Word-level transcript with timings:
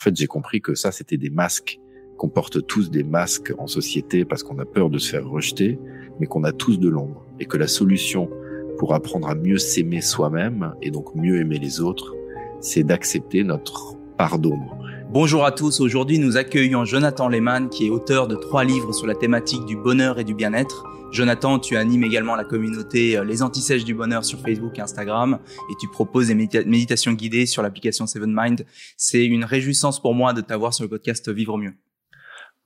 En 0.00 0.04
fait, 0.04 0.16
j'ai 0.16 0.28
compris 0.28 0.60
que 0.60 0.76
ça, 0.76 0.92
c'était 0.92 1.16
des 1.16 1.30
masques, 1.30 1.80
qu'on 2.18 2.28
porte 2.28 2.64
tous 2.68 2.88
des 2.88 3.02
masques 3.02 3.52
en 3.58 3.66
société 3.66 4.24
parce 4.24 4.44
qu'on 4.44 4.58
a 4.60 4.64
peur 4.64 4.90
de 4.90 4.98
se 4.98 5.10
faire 5.10 5.28
rejeter, 5.28 5.76
mais 6.20 6.26
qu'on 6.26 6.44
a 6.44 6.52
tous 6.52 6.78
de 6.78 6.88
l'ombre. 6.88 7.26
Et 7.40 7.46
que 7.46 7.56
la 7.56 7.66
solution 7.66 8.30
pour 8.78 8.94
apprendre 8.94 9.28
à 9.28 9.34
mieux 9.34 9.58
s'aimer 9.58 10.00
soi-même 10.00 10.72
et 10.82 10.92
donc 10.92 11.16
mieux 11.16 11.40
aimer 11.40 11.58
les 11.58 11.80
autres, 11.80 12.14
c'est 12.60 12.84
d'accepter 12.84 13.42
notre 13.42 13.96
part 14.16 14.38
d'ombre. 14.38 14.87
Bonjour 15.10 15.46
à 15.46 15.52
tous, 15.52 15.80
aujourd'hui 15.80 16.18
nous 16.18 16.36
accueillons 16.36 16.84
Jonathan 16.84 17.30
Lehmann 17.30 17.70
qui 17.70 17.86
est 17.86 17.90
auteur 17.90 18.28
de 18.28 18.36
trois 18.36 18.62
livres 18.62 18.92
sur 18.92 19.06
la 19.06 19.14
thématique 19.14 19.64
du 19.64 19.74
bonheur 19.74 20.18
et 20.18 20.24
du 20.24 20.34
bien-être. 20.34 20.84
Jonathan, 21.12 21.58
tu 21.58 21.78
animes 21.78 22.04
également 22.04 22.36
la 22.36 22.44
communauté 22.44 23.16
euh, 23.16 23.24
Les 23.24 23.42
Antisèches 23.42 23.84
du 23.84 23.94
Bonheur 23.94 24.26
sur 24.26 24.38
Facebook 24.38 24.78
et 24.78 24.82
Instagram 24.82 25.38
et 25.70 25.74
tu 25.80 25.88
proposes 25.88 26.26
des 26.26 26.34
méditations 26.34 27.12
guidées 27.12 27.46
sur 27.46 27.62
l'application 27.62 28.06
Seven 28.06 28.34
Mind. 28.36 28.66
C'est 28.98 29.24
une 29.24 29.44
réjouissance 29.44 29.98
pour 29.98 30.12
moi 30.12 30.34
de 30.34 30.42
t'avoir 30.42 30.74
sur 30.74 30.84
le 30.84 30.90
podcast 30.90 31.30
Vivre 31.30 31.56
mieux. 31.56 31.72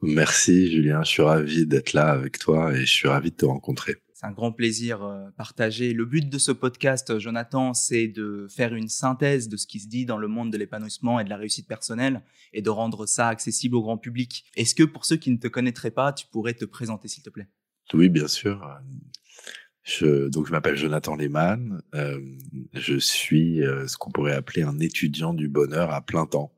Merci 0.00 0.68
Julien, 0.68 1.04
je 1.04 1.10
suis 1.10 1.22
ravi 1.22 1.64
d'être 1.64 1.92
là 1.92 2.08
avec 2.08 2.40
toi 2.40 2.74
et 2.74 2.80
je 2.80 2.92
suis 2.92 3.06
ravi 3.06 3.30
de 3.30 3.36
te 3.36 3.46
rencontrer. 3.46 3.98
C'est 4.22 4.28
un 4.28 4.32
grand 4.32 4.52
plaisir 4.52 5.02
euh, 5.02 5.30
partagé. 5.36 5.92
Le 5.92 6.04
but 6.04 6.28
de 6.28 6.38
ce 6.38 6.52
podcast, 6.52 7.18
Jonathan, 7.18 7.74
c'est 7.74 8.06
de 8.06 8.46
faire 8.48 8.72
une 8.72 8.88
synthèse 8.88 9.48
de 9.48 9.56
ce 9.56 9.66
qui 9.66 9.80
se 9.80 9.88
dit 9.88 10.06
dans 10.06 10.18
le 10.18 10.28
monde 10.28 10.52
de 10.52 10.58
l'épanouissement 10.58 11.18
et 11.18 11.24
de 11.24 11.28
la 11.28 11.36
réussite 11.36 11.66
personnelle 11.66 12.22
et 12.52 12.62
de 12.62 12.70
rendre 12.70 13.06
ça 13.06 13.26
accessible 13.26 13.74
au 13.74 13.82
grand 13.82 13.98
public. 13.98 14.44
Est-ce 14.54 14.76
que 14.76 14.84
pour 14.84 15.06
ceux 15.06 15.16
qui 15.16 15.32
ne 15.32 15.38
te 15.38 15.48
connaîtraient 15.48 15.90
pas, 15.90 16.12
tu 16.12 16.26
pourrais 16.28 16.54
te 16.54 16.64
présenter 16.64 17.08
s'il 17.08 17.24
te 17.24 17.30
plaît? 17.30 17.48
Oui, 17.94 18.08
bien 18.08 18.28
sûr. 18.28 18.64
Je, 19.82 20.28
donc 20.28 20.46
je 20.46 20.52
m'appelle 20.52 20.76
Jonathan 20.76 21.16
Lehmann. 21.16 21.82
Euh, 21.96 22.20
je 22.74 22.98
suis 22.98 23.60
euh, 23.64 23.88
ce 23.88 23.96
qu'on 23.96 24.12
pourrait 24.12 24.34
appeler 24.34 24.62
un 24.62 24.78
étudiant 24.78 25.34
du 25.34 25.48
bonheur 25.48 25.90
à 25.90 26.00
plein 26.00 26.26
temps. 26.26 26.52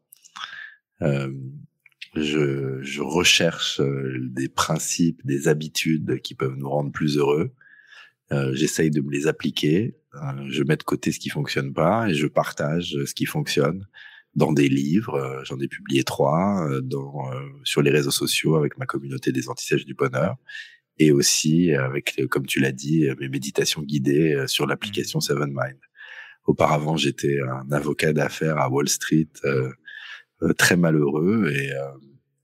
Euh, 2.16 2.22
je, 2.22 2.82
je 2.82 3.02
recherche 3.02 3.80
euh, 3.80 4.18
des 4.20 4.48
principes, 4.48 5.20
des 5.24 5.48
habitudes 5.48 6.20
qui 6.22 6.34
peuvent 6.34 6.56
nous 6.56 6.68
rendre 6.68 6.92
plus 6.92 7.18
heureux. 7.18 7.52
Euh, 8.32 8.54
J'essaye 8.54 8.90
de 8.90 9.00
me 9.00 9.10
les 9.10 9.26
appliquer. 9.26 9.96
Euh, 10.14 10.48
je 10.48 10.62
mets 10.62 10.76
de 10.76 10.82
côté 10.82 11.12
ce 11.12 11.18
qui 11.18 11.28
fonctionne 11.28 11.72
pas 11.72 12.08
et 12.08 12.14
je 12.14 12.26
partage 12.26 12.96
ce 13.04 13.14
qui 13.14 13.26
fonctionne 13.26 13.86
dans 14.34 14.52
des 14.52 14.68
livres. 14.68 15.14
Euh, 15.14 15.44
j'en 15.44 15.58
ai 15.60 15.68
publié 15.68 16.04
trois 16.04 16.68
dans, 16.82 17.30
sur 17.64 17.82
les 17.82 17.90
réseaux 17.90 18.10
sociaux 18.10 18.56
avec 18.56 18.78
ma 18.78 18.86
communauté 18.86 19.32
des 19.32 19.48
antisèches 19.48 19.84
du 19.84 19.94
bonheur 19.94 20.36
et 20.98 21.10
aussi 21.10 21.72
avec, 21.74 22.22
comme 22.30 22.46
tu 22.46 22.60
l'as 22.60 22.72
dit, 22.72 23.08
mes 23.18 23.28
méditations 23.28 23.82
guidées 23.82 24.44
sur 24.46 24.66
l'application 24.66 25.18
mmh. 25.18 25.22
Seven 25.22 25.48
Mind. 25.48 25.78
Auparavant, 26.46 26.96
j'étais 26.96 27.38
un 27.40 27.72
avocat 27.72 28.12
d'affaires 28.12 28.58
à 28.58 28.68
Wall 28.68 28.88
Street. 28.88 29.28
Euh, 29.44 29.70
euh, 29.70 29.72
très 30.52 30.76
malheureux 30.76 31.50
et 31.50 31.72
euh, 31.72 31.88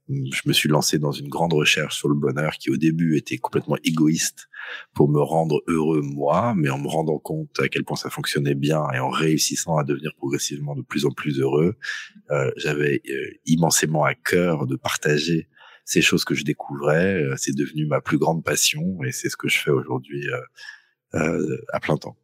je 0.09 0.41
me 0.47 0.53
suis 0.53 0.69
lancé 0.69 0.99
dans 0.99 1.13
une 1.13 1.29
grande 1.29 1.53
recherche 1.53 1.97
sur 1.97 2.09
le 2.09 2.15
bonheur 2.15 2.55
qui 2.55 2.71
au 2.71 2.77
début 2.77 3.17
était 3.17 3.39
complètement 3.39 3.77
égoïste 3.85 4.49
pour 4.95 5.09
me 5.09 5.21
rendre 5.21 5.63
heureux 5.69 6.01
moi, 6.03 6.55
mais 6.57 6.69
en 6.69 6.79
me 6.79 6.89
rendant 6.89 7.19
compte 7.19 7.61
à 7.61 7.69
quel 7.69 7.85
point 7.85 7.97
ça 7.97 8.11
fonctionnait 8.11 8.55
bien 8.55 8.85
et 8.93 8.99
en 8.99 9.11
réussissant 9.11 9.77
à 9.77 9.85
devenir 9.85 10.13
progressivement 10.17 10.75
de 10.75 10.83
plus 10.83 11.07
en 11.07 11.11
plus 11.11 11.41
heureux, 11.41 11.77
euh, 12.31 12.51
j'avais 12.57 13.03
immensément 13.47 14.05
à 14.05 14.15
cœur 14.15 14.67
de 14.67 14.77
partager 14.77 15.49
ces 15.85 16.03
choses 16.03 16.25
que 16.25 16.35
je 16.35 16.45
découvrais. 16.45 17.25
c'est 17.37 17.55
devenu 17.55 17.87
ma 17.87 18.01
plus 18.01 18.19
grande 18.19 18.45
passion 18.45 19.03
et 19.05 19.13
c'est 19.13 19.29
ce 19.29 19.37
que 19.37 19.49
je 19.49 19.59
fais 19.59 19.71
aujourd'hui 19.71 20.27
euh, 21.15 21.57
à 21.73 21.81
plein 21.81 21.97
temps. 21.97 22.17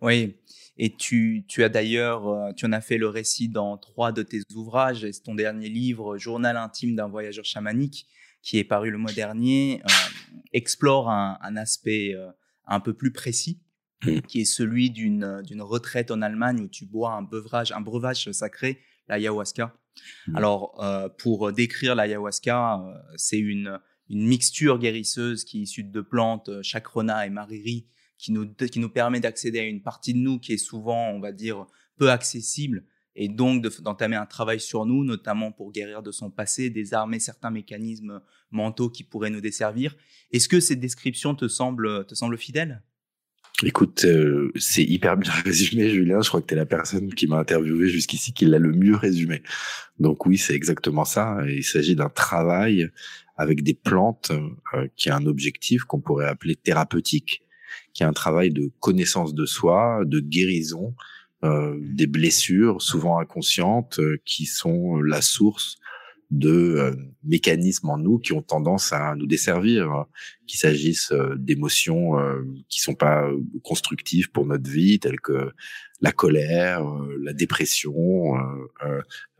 Oui, 0.00 0.36
et 0.84 0.96
tu, 0.96 1.44
tu 1.46 1.62
as 1.62 1.68
d'ailleurs, 1.68 2.26
euh, 2.26 2.52
tu 2.54 2.66
en 2.66 2.72
as 2.72 2.80
fait 2.80 2.98
le 2.98 3.06
récit 3.06 3.48
dans 3.48 3.78
trois 3.78 4.10
de 4.10 4.24
tes 4.24 4.40
ouvrages. 4.52 5.04
Et 5.04 5.12
ton 5.12 5.36
dernier 5.36 5.68
livre, 5.68 6.18
Journal 6.18 6.56
intime 6.56 6.96
d'un 6.96 7.06
voyageur 7.06 7.44
chamanique, 7.44 8.08
qui 8.42 8.58
est 8.58 8.64
paru 8.64 8.90
le 8.90 8.98
mois 8.98 9.12
dernier, 9.12 9.80
euh, 9.84 10.34
explore 10.52 11.08
un, 11.08 11.38
un 11.40 11.56
aspect 11.56 12.16
euh, 12.16 12.26
un 12.66 12.80
peu 12.80 12.94
plus 12.94 13.12
précis, 13.12 13.60
mmh. 14.04 14.22
qui 14.22 14.40
est 14.40 14.44
celui 14.44 14.90
d'une 14.90 15.40
retraite 15.60 16.10
en 16.10 16.20
Allemagne 16.20 16.62
où 16.62 16.68
tu 16.68 16.84
bois 16.84 17.12
un 17.12 17.22
breuvage, 17.22 17.70
un 17.70 17.80
breuvage 17.80 18.32
sacré, 18.32 18.80
l'ayahuasca. 19.08 19.76
Mmh. 20.26 20.36
Alors, 20.36 20.84
pour 21.18 21.52
décrire 21.52 21.94
l'ayahuasca, 21.94 22.82
c'est 23.14 23.38
une 23.38 23.78
une 24.10 24.26
mixture 24.26 24.78
guérisseuse 24.78 25.44
qui 25.44 25.60
est 25.60 25.62
issue 25.62 25.84
de 25.84 26.00
plantes, 26.02 26.50
chakrona 26.62 27.24
et 27.24 27.30
mariri, 27.30 27.86
qui 28.22 28.30
nous, 28.30 28.46
qui 28.54 28.78
nous 28.78 28.88
permet 28.88 29.18
d'accéder 29.18 29.58
à 29.58 29.64
une 29.64 29.82
partie 29.82 30.14
de 30.14 30.18
nous 30.18 30.38
qui 30.38 30.52
est 30.52 30.58
souvent, 30.58 31.10
on 31.10 31.18
va 31.18 31.32
dire, 31.32 31.66
peu 31.98 32.08
accessible 32.08 32.84
et 33.16 33.28
donc 33.28 33.62
d'entamer 33.82 34.16
un 34.16 34.26
travail 34.26 34.60
sur 34.60 34.86
nous, 34.86 35.04
notamment 35.04 35.50
pour 35.50 35.72
guérir 35.72 36.02
de 36.02 36.12
son 36.12 36.30
passé, 36.30 36.70
désarmer 36.70 37.18
certains 37.18 37.50
mécanismes 37.50 38.22
mentaux 38.52 38.88
qui 38.88 39.02
pourraient 39.02 39.28
nous 39.28 39.40
desservir. 39.40 39.96
Est-ce 40.30 40.48
que 40.48 40.60
cette 40.60 40.78
description 40.78 41.34
te 41.34 41.48
semble, 41.48 42.06
te 42.06 42.14
semble 42.14 42.38
fidèle? 42.38 42.82
Écoute, 43.64 44.04
euh, 44.04 44.52
c'est 44.56 44.84
hyper 44.84 45.16
bien 45.16 45.32
résumé, 45.44 45.90
Julien. 45.90 46.22
Je 46.22 46.28
crois 46.28 46.40
que 46.40 46.46
tu 46.46 46.54
es 46.54 46.56
la 46.56 46.64
personne 46.64 47.12
qui 47.12 47.26
m'a 47.26 47.38
interviewé 47.38 47.88
jusqu'ici 47.88 48.32
qui 48.32 48.46
l'a 48.46 48.58
le 48.58 48.72
mieux 48.72 48.96
résumé. 48.96 49.42
Donc 49.98 50.26
oui, 50.26 50.38
c'est 50.38 50.54
exactement 50.54 51.04
ça. 51.04 51.38
Il 51.48 51.64
s'agit 51.64 51.96
d'un 51.96 52.08
travail 52.08 52.88
avec 53.36 53.62
des 53.64 53.74
plantes 53.74 54.30
euh, 54.74 54.86
qui 54.96 55.10
a 55.10 55.16
un 55.16 55.26
objectif 55.26 55.82
qu'on 55.84 56.00
pourrait 56.00 56.28
appeler 56.28 56.54
thérapeutique 56.54 57.41
qui 57.94 58.02
est 58.02 58.06
un 58.06 58.12
travail 58.12 58.50
de 58.50 58.70
connaissance 58.80 59.34
de 59.34 59.46
soi, 59.46 60.02
de 60.04 60.20
guérison 60.20 60.94
euh, 61.44 61.76
des 61.80 62.06
blessures, 62.06 62.80
souvent 62.80 63.18
inconscientes, 63.18 63.98
euh, 63.98 64.16
qui 64.24 64.46
sont 64.46 65.00
la 65.00 65.20
source 65.20 65.76
de 66.30 66.50
euh, 66.50 66.92
mécanismes 67.24 67.90
en 67.90 67.98
nous 67.98 68.20
qui 68.20 68.32
ont 68.32 68.42
tendance 68.42 68.92
à 68.92 69.16
nous 69.16 69.26
desservir, 69.26 70.04
qu'il 70.46 70.60
s'agisse 70.60 71.12
d'émotions 71.36 72.12
qui 72.68 72.80
sont 72.80 72.94
pas 72.94 73.28
constructives 73.64 74.30
pour 74.30 74.46
notre 74.46 74.70
vie, 74.70 75.00
telles 75.00 75.20
que 75.20 75.50
la 76.00 76.12
colère, 76.12 76.84
la 77.20 77.32
dépression, 77.32 77.92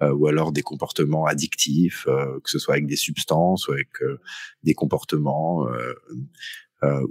ou 0.00 0.26
alors 0.26 0.52
des 0.52 0.62
comportements 0.62 1.24
addictifs, 1.26 2.04
que 2.04 2.50
ce 2.50 2.58
soit 2.58 2.74
avec 2.74 2.86
des 2.86 2.96
substances 2.96 3.68
ou 3.68 3.72
avec 3.72 3.90
des 4.62 4.74
comportements 4.74 5.66
euh, 5.68 5.94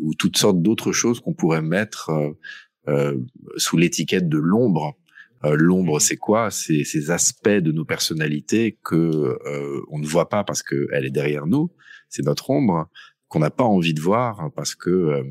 ou 0.01 0.13
toutes 0.13 0.37
sortes 0.37 0.61
d'autres 0.61 0.91
choses 0.91 1.19
qu'on 1.19 1.33
pourrait 1.33 1.61
mettre 1.61 2.09
euh, 2.09 2.31
euh, 2.87 3.17
sous 3.57 3.77
l'étiquette 3.77 4.27
de 4.27 4.37
l'ombre. 4.37 4.97
l'ombre, 5.43 5.99
c'est 5.99 6.17
quoi? 6.17 6.51
C'est 6.51 6.83
ces 6.83 7.09
aspects 7.09 7.49
de 7.49 7.71
nos 7.71 7.85
personnalités 7.85 8.77
que 8.83 9.37
on 9.89 9.99
ne 9.99 10.05
voit 10.05 10.29
pas 10.29 10.43
parce 10.43 10.61
qu'elle 10.61 11.05
est 11.05 11.11
derrière 11.11 11.47
nous. 11.47 11.71
C'est 12.09 12.25
notre 12.25 12.49
ombre 12.49 12.89
qu'on 13.27 13.39
n'a 13.39 13.49
pas 13.49 13.63
envie 13.63 13.93
de 13.93 14.01
voir 14.01 14.51
parce 14.55 14.75
que 14.75 15.23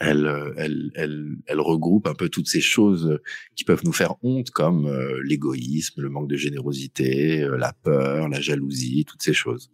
elle, 0.00 0.28
elle, 0.56 0.90
elle, 0.94 1.36
elle, 1.46 1.60
regroupe 1.60 2.08
un 2.08 2.14
peu 2.14 2.28
toutes 2.28 2.48
ces 2.48 2.60
choses 2.60 3.18
qui 3.54 3.64
peuvent 3.64 3.84
nous 3.84 3.92
faire 3.92 4.16
honte, 4.22 4.50
comme 4.50 4.90
l'égoïsme, 5.24 6.02
le 6.02 6.10
manque 6.10 6.28
de 6.28 6.36
générosité, 6.36 7.46
la 7.56 7.72
peur, 7.72 8.28
la 8.28 8.40
jalousie, 8.40 9.04
toutes 9.06 9.22
ces 9.22 9.34
choses. 9.34 9.70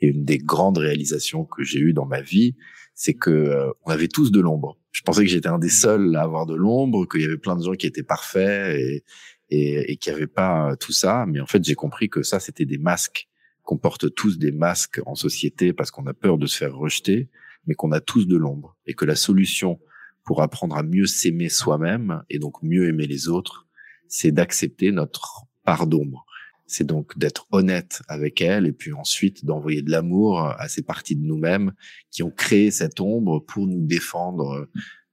Et 0.00 0.08
une 0.08 0.24
des 0.24 0.38
grandes 0.38 0.78
réalisations 0.78 1.44
que 1.44 1.64
j'ai 1.64 1.80
eues 1.80 1.94
dans 1.94 2.06
ma 2.06 2.20
vie, 2.20 2.54
c'est 2.96 3.14
que 3.14 3.30
euh, 3.30 3.70
on 3.84 3.90
avait 3.90 4.08
tous 4.08 4.32
de 4.32 4.40
l'ombre. 4.40 4.78
Je 4.90 5.02
pensais 5.02 5.22
que 5.22 5.30
j'étais 5.30 5.48
un 5.48 5.58
des 5.58 5.68
seuls 5.68 6.16
à 6.16 6.22
avoir 6.22 6.46
de 6.46 6.54
l'ombre, 6.54 7.06
qu'il 7.06 7.20
y 7.20 7.24
avait 7.24 7.36
plein 7.36 7.54
de 7.54 7.62
gens 7.62 7.74
qui 7.74 7.86
étaient 7.86 8.02
parfaits 8.02 8.80
et, 8.80 9.04
et, 9.50 9.92
et 9.92 9.96
qui 9.98 10.10
n'avaient 10.10 10.26
pas 10.26 10.74
tout 10.76 10.92
ça. 10.92 11.26
Mais 11.28 11.38
en 11.38 11.46
fait, 11.46 11.62
j'ai 11.62 11.74
compris 11.74 12.08
que 12.08 12.22
ça, 12.22 12.40
c'était 12.40 12.64
des 12.64 12.78
masques, 12.78 13.28
qu'on 13.62 13.76
porte 13.76 14.14
tous 14.14 14.38
des 14.38 14.50
masques 14.50 15.00
en 15.04 15.14
société 15.14 15.74
parce 15.74 15.90
qu'on 15.90 16.06
a 16.06 16.14
peur 16.14 16.38
de 16.38 16.46
se 16.46 16.56
faire 16.56 16.74
rejeter, 16.74 17.28
mais 17.66 17.74
qu'on 17.74 17.92
a 17.92 18.00
tous 18.00 18.26
de 18.26 18.36
l'ombre. 18.36 18.76
Et 18.86 18.94
que 18.94 19.04
la 19.04 19.14
solution 19.14 19.78
pour 20.24 20.42
apprendre 20.42 20.76
à 20.76 20.82
mieux 20.82 21.06
s'aimer 21.06 21.50
soi-même 21.50 22.22
et 22.30 22.38
donc 22.38 22.62
mieux 22.62 22.88
aimer 22.88 23.06
les 23.06 23.28
autres, 23.28 23.66
c'est 24.08 24.32
d'accepter 24.32 24.90
notre 24.90 25.42
part 25.64 25.86
d'ombre 25.86 26.25
c'est 26.66 26.84
donc 26.84 27.16
d'être 27.18 27.46
honnête 27.52 28.02
avec 28.08 28.40
elle 28.40 28.66
et 28.66 28.72
puis 28.72 28.92
ensuite 28.92 29.44
d'envoyer 29.44 29.82
de 29.82 29.90
l'amour 29.90 30.40
à 30.40 30.68
ces 30.68 30.82
parties 30.82 31.16
de 31.16 31.24
nous-mêmes 31.24 31.72
qui 32.10 32.22
ont 32.22 32.30
créé 32.30 32.70
cette 32.70 33.00
ombre 33.00 33.40
pour 33.40 33.66
nous 33.66 33.86
défendre 33.86 34.68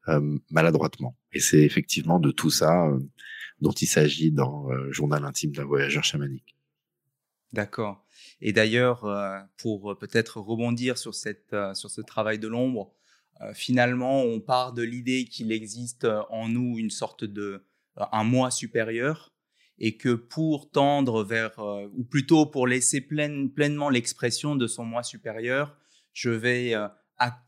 euh, 0.10 0.38
maladroitement. 0.50 1.18
Et 1.32 1.40
c'est 1.40 1.62
effectivement 1.62 2.20
de 2.20 2.32
tout 2.32 2.50
ça 2.50 2.88
euh, 2.88 3.00
dont 3.62 3.72
il 3.72 3.88
s'agit 3.88 4.32
dans 4.32 4.70
euh, 4.70 4.92
Journal 4.92 5.24
intime 5.24 5.54
d'un 5.54 5.64
voyageur 5.64 6.04
chamanique. 6.04 6.58
D'accord. 7.54 8.06
Et 8.42 8.52
d'ailleurs, 8.52 9.06
pour 9.58 9.96
peut-être 10.00 10.40
rebondir 10.40 10.98
sur 10.98 11.14
cette 11.14 11.56
sur 11.76 11.92
ce 11.92 12.02
travail 12.02 12.40
de 12.40 12.48
l'ombre, 12.48 12.96
finalement, 13.54 14.24
on 14.24 14.42
part 14.42 14.74
de 14.74 14.82
l'idée 14.82 15.26
qu'il 15.26 15.52
existe 15.52 16.08
en 16.32 16.50
nous 16.50 16.80
une 16.80 16.90
sorte 16.90 17.24
de 17.24 17.64
un 17.96 18.24
moi 18.24 18.50
supérieur 18.50 19.33
et 19.86 19.98
que 19.98 20.14
pour 20.14 20.72
tendre 20.72 21.26
vers, 21.26 21.60
euh, 21.60 21.90
ou 21.94 22.06
plutôt 22.06 22.46
pour 22.46 22.68
laisser 22.68 23.02
pleinement 23.02 23.90
l'expression 23.90 24.56
de 24.56 24.66
son 24.66 24.86
moi 24.86 25.04
supérieur, 25.04 25.76
je 26.14 26.30
vais 26.30 26.74
euh, 26.74 26.88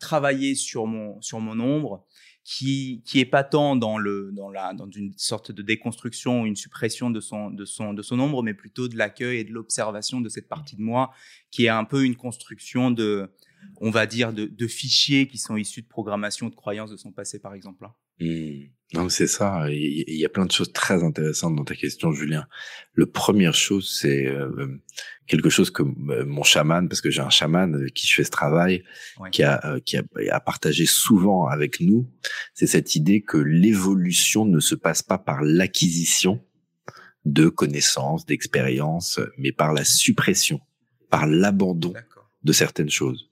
travailler 0.01 0.53
sur 0.53 0.85
mon, 0.85 1.21
sur 1.21 1.39
mon 1.39 1.57
ombre. 1.61 2.05
qui 2.43 3.01
qui 3.05 3.21
est 3.21 3.31
pas 3.37 3.45
tant 3.45 3.77
dans 3.77 3.97
le 3.97 4.31
dans 4.33 4.49
la 4.51 4.73
dans 4.73 4.89
une 4.91 5.13
sorte 5.17 5.51
de 5.51 5.63
déconstruction 5.63 6.41
ou 6.41 6.45
une 6.45 6.57
suppression 6.57 7.09
de 7.09 7.21
son 7.21 7.49
de 7.49 7.65
son 7.65 7.93
de 7.93 8.03
son 8.03 8.19
ombre 8.19 8.43
mais 8.43 8.53
plutôt 8.53 8.87
de 8.87 8.97
l'accueil 8.97 9.39
et 9.39 9.43
de 9.45 9.51
l'observation 9.51 10.21
de 10.21 10.29
cette 10.29 10.47
partie 10.47 10.75
de 10.75 10.83
moi 10.83 11.11
qui 11.49 11.65
est 11.65 11.69
un 11.81 11.85
peu 11.85 12.03
une 12.03 12.15
construction 12.15 12.91
de 12.91 13.31
on 13.77 13.89
va 13.89 14.05
dire 14.05 14.31
de, 14.31 14.67
fichiers 14.67 15.27
qui 15.27 15.39
sont 15.39 15.57
issus 15.57 15.81
de 15.81 15.87
programmation 15.87 16.49
de 16.49 16.55
croyances 16.55 16.91
de 16.91 16.97
son 16.97 17.11
passé 17.11 17.39
par 17.39 17.55
exemple 17.55 17.87
Mmh. 18.19 18.67
Non, 18.93 19.09
c'est 19.09 19.27
ça. 19.27 19.65
Il 19.69 20.15
y 20.15 20.25
a 20.25 20.29
plein 20.29 20.45
de 20.45 20.51
choses 20.51 20.71
très 20.71 21.03
intéressantes 21.03 21.55
dans 21.55 21.65
ta 21.65 21.75
question, 21.75 22.11
Julien. 22.11 22.47
Le 22.93 23.07
première 23.07 23.55
chose, 23.55 23.97
c'est 23.99 24.27
euh, 24.27 24.79
quelque 25.27 25.49
chose 25.49 25.71
que 25.71 25.81
euh, 25.81 26.23
mon 26.25 26.43
chaman, 26.43 26.87
parce 26.87 27.01
que 27.01 27.09
j'ai 27.09 27.21
un 27.21 27.31
chaman 27.31 27.73
avec 27.73 27.93
qui 27.93 28.07
je 28.07 28.13
fais 28.13 28.23
ce 28.23 28.29
travail, 28.29 28.83
qui, 29.31 29.41
a, 29.41 29.59
euh, 29.65 29.79
qui 29.79 29.97
a, 29.97 30.03
a, 30.31 30.39
partagé 30.39 30.85
souvent 30.85 31.47
avec 31.47 31.79
nous, 31.79 32.07
c'est 32.53 32.67
cette 32.67 32.95
idée 32.95 33.21
que 33.21 33.37
l'évolution 33.37 34.45
ne 34.45 34.59
se 34.59 34.75
passe 34.75 35.01
pas 35.01 35.17
par 35.17 35.41
l'acquisition 35.41 36.45
de 37.25 37.49
connaissances, 37.49 38.25
d'expériences, 38.27 39.19
mais 39.39 39.51
par 39.51 39.73
la 39.73 39.83
suppression, 39.83 40.61
par 41.09 41.25
l'abandon 41.25 41.93
de 42.43 42.53
certaines 42.53 42.91
choses. 42.91 43.31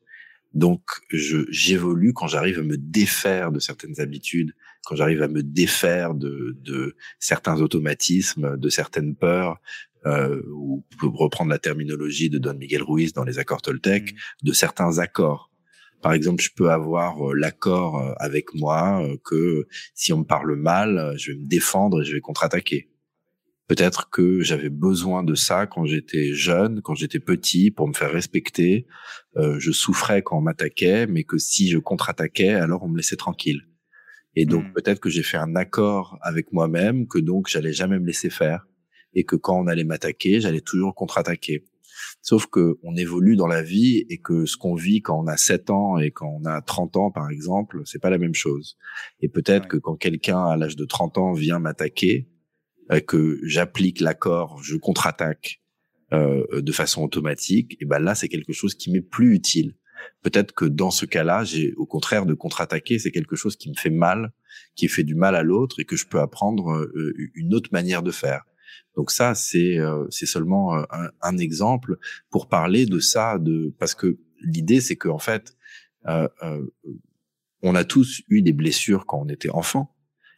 Donc, 0.54 0.82
j'évolue 1.12 2.14
quand 2.14 2.28
j'arrive 2.28 2.60
à 2.60 2.64
me 2.64 2.78
défaire 2.78 3.52
de 3.52 3.60
certaines 3.60 4.00
habitudes, 4.00 4.54
quand 4.86 4.96
j'arrive 4.96 5.22
à 5.22 5.28
me 5.28 5.44
défaire 5.44 6.14
de, 6.14 6.58
de 6.62 6.96
certains 7.20 7.62
automatismes, 7.62 8.58
de 8.58 8.70
certaines 8.70 9.16
peurs, 9.16 9.58
euh, 10.06 10.42
ou 10.52 10.84
pour 10.98 11.18
reprendre 11.18 11.50
la 11.50 11.60
terminologie 11.60 12.30
de 12.30 12.38
Don 12.38 12.56
Miguel 12.56 12.84
Ruiz 12.84 13.14
dans 13.14 13.24
les 13.24 13.40
accords 13.40 13.62
Toltec, 13.62 14.14
mmh. 14.14 14.16
de 14.48 14.54
certains 14.54 15.00
accords. 15.00 15.50
Par 16.02 16.12
exemple, 16.12 16.44
je 16.44 16.50
peux 16.54 16.70
avoir 16.70 17.30
euh, 17.30 17.34
l'accord 17.34 17.98
euh, 18.00 18.14
avec 18.18 18.54
moi 18.54 19.02
euh, 19.02 19.16
que 19.24 19.68
si 19.94 20.12
on 20.12 20.20
me 20.20 20.26
parle 20.26 20.56
mal, 20.56 21.14
je 21.18 21.32
vais 21.32 21.38
me 21.38 21.46
défendre 21.46 22.02
et 22.02 22.06
je 22.06 22.14
vais 22.14 22.20
contre-attaquer. 22.20 22.90
Peut-être 23.68 24.10
que 24.10 24.42
j'avais 24.42 24.70
besoin 24.70 25.24
de 25.24 25.36
ça 25.36 25.66
quand 25.66 25.86
j'étais 25.86 26.34
jeune, 26.34 26.82
quand 26.82 26.96
j'étais 26.96 27.22
petit, 27.22 27.72
pour 27.72 27.88
me 27.88 27.94
faire 27.94 28.12
respecter. 28.12 28.86
Euh, 29.38 29.58
je 29.60 29.72
souffrais 29.72 30.22
quand 30.22 30.38
on 30.38 30.42
m'attaquait, 30.42 31.08
mais 31.08 31.24
que 31.24 31.38
si 31.38 31.70
je 31.70 31.78
contre-attaquais, 31.78 32.54
alors 32.54 32.84
on 32.84 32.90
me 32.90 32.98
laissait 32.98 33.16
tranquille. 33.16 33.62
Et 34.36 34.46
donc 34.46 34.66
mmh. 34.66 34.74
peut-être 34.74 35.00
que 35.00 35.10
j'ai 35.10 35.24
fait 35.24 35.38
un 35.38 35.56
accord 35.56 36.18
avec 36.22 36.52
moi-même 36.52 37.08
que 37.08 37.20
donc 37.20 37.48
j'allais 37.48 37.74
jamais 37.74 38.00
me 38.00 38.06
laisser 38.06 38.30
faire 38.30 38.68
et 39.14 39.26
que 39.26 39.36
quand 39.36 39.60
on 39.60 39.68
allait 39.68 39.84
m'attaquer, 39.84 40.42
j'allais 40.42 40.62
toujours 40.62 40.96
contre-attaquer. 40.96 41.66
Sauf 42.22 42.48
que 42.48 42.78
on 42.84 42.96
évolue 42.96 43.36
dans 43.36 43.48
la 43.48 43.62
vie 43.62 44.06
et 44.10 44.18
que 44.18 44.46
ce 44.46 44.58
qu'on 44.58 44.76
vit 44.76 45.02
quand 45.02 45.20
on 45.22 45.28
a 45.28 45.38
7 45.38 45.70
ans 45.70 45.98
et 45.98 46.12
quand 46.12 46.28
on 46.28 46.46
a 46.46 46.62
30 46.62 46.98
ans 46.98 47.12
par 47.12 47.30
exemple, 47.30 47.82
c'est 47.86 48.02
pas 48.02 48.10
la 48.10 48.18
même 48.18 48.34
chose. 48.34 48.78
Et 49.22 49.30
peut-être 49.30 49.68
que 49.68 49.78
quand 49.78 49.96
quelqu'un 49.96 50.44
à 50.46 50.58
l'âge 50.58 50.76
de 50.76 50.86
30 50.86 51.18
ans 51.18 51.34
vient 51.34 51.60
m'attaquer, 51.60 52.30
euh, 52.92 53.00
que 53.00 53.40
j'applique 53.44 54.02
l'accord, 54.02 54.62
je 54.64 54.76
contre-attaque 54.76 55.62
euh, 56.12 56.62
de 56.62 56.72
façon 56.72 57.04
automatique, 57.04 57.78
et 57.80 57.86
ben 57.86 58.00
là 58.00 58.16
c'est 58.16 58.28
quelque 58.28 58.54
chose 58.54 58.76
qui 58.76 58.92
m'est 58.92 59.02
plus 59.02 59.36
utile 59.36 59.76
Peut-être 60.22 60.54
que 60.54 60.66
dans 60.66 60.92
ce 60.92 61.06
cas-là, 61.06 61.44
j'ai 61.44 61.74
au 61.76 61.86
contraire 61.86 62.26
de 62.26 62.34
contre-attaquer, 62.34 63.00
c'est 63.00 63.12
quelque 63.12 63.36
chose 63.36 63.56
qui 63.56 63.70
me 63.70 63.76
fait 63.76 63.90
mal, 63.90 64.32
qui 64.76 64.88
fait 64.88 65.04
du 65.04 65.16
mal 65.16 65.36
à 65.36 65.44
l'autre 65.44 65.80
et 65.80 65.86
que 65.86 65.96
je 65.96 66.08
peux 66.08 66.20
apprendre 66.20 66.72
euh, 66.72 67.14
une 67.36 67.54
autre 67.54 67.70
manière 67.72 68.04
de 68.04 68.12
faire. 68.12 68.44
Donc 68.96 69.12
ça, 69.12 69.34
c'est 69.36 69.80
euh, 69.80 70.06
c'est 70.10 70.26
seulement 70.26 70.76
euh, 70.76 70.84
un, 71.22 71.38
exemple 71.38 71.98
pour 72.30 72.48
parler 72.48 72.86
de 72.86 73.00
ça, 73.00 73.40
de 73.40 73.74
parce 73.80 73.96
que 73.96 74.18
l'idée 74.42 74.82
c'est 74.82 74.96
que 74.96 75.10
en 75.10 75.20
fait, 75.20 75.56
euh, 76.08 76.28
on 77.62 77.76
a 77.76 77.84
tous 77.84 78.22
eu 78.28 78.42
des 78.42 78.54
blessures 78.54 79.06
quand 79.06 79.22
on 79.22 79.30
était 79.30 79.50
enfant 79.50 79.96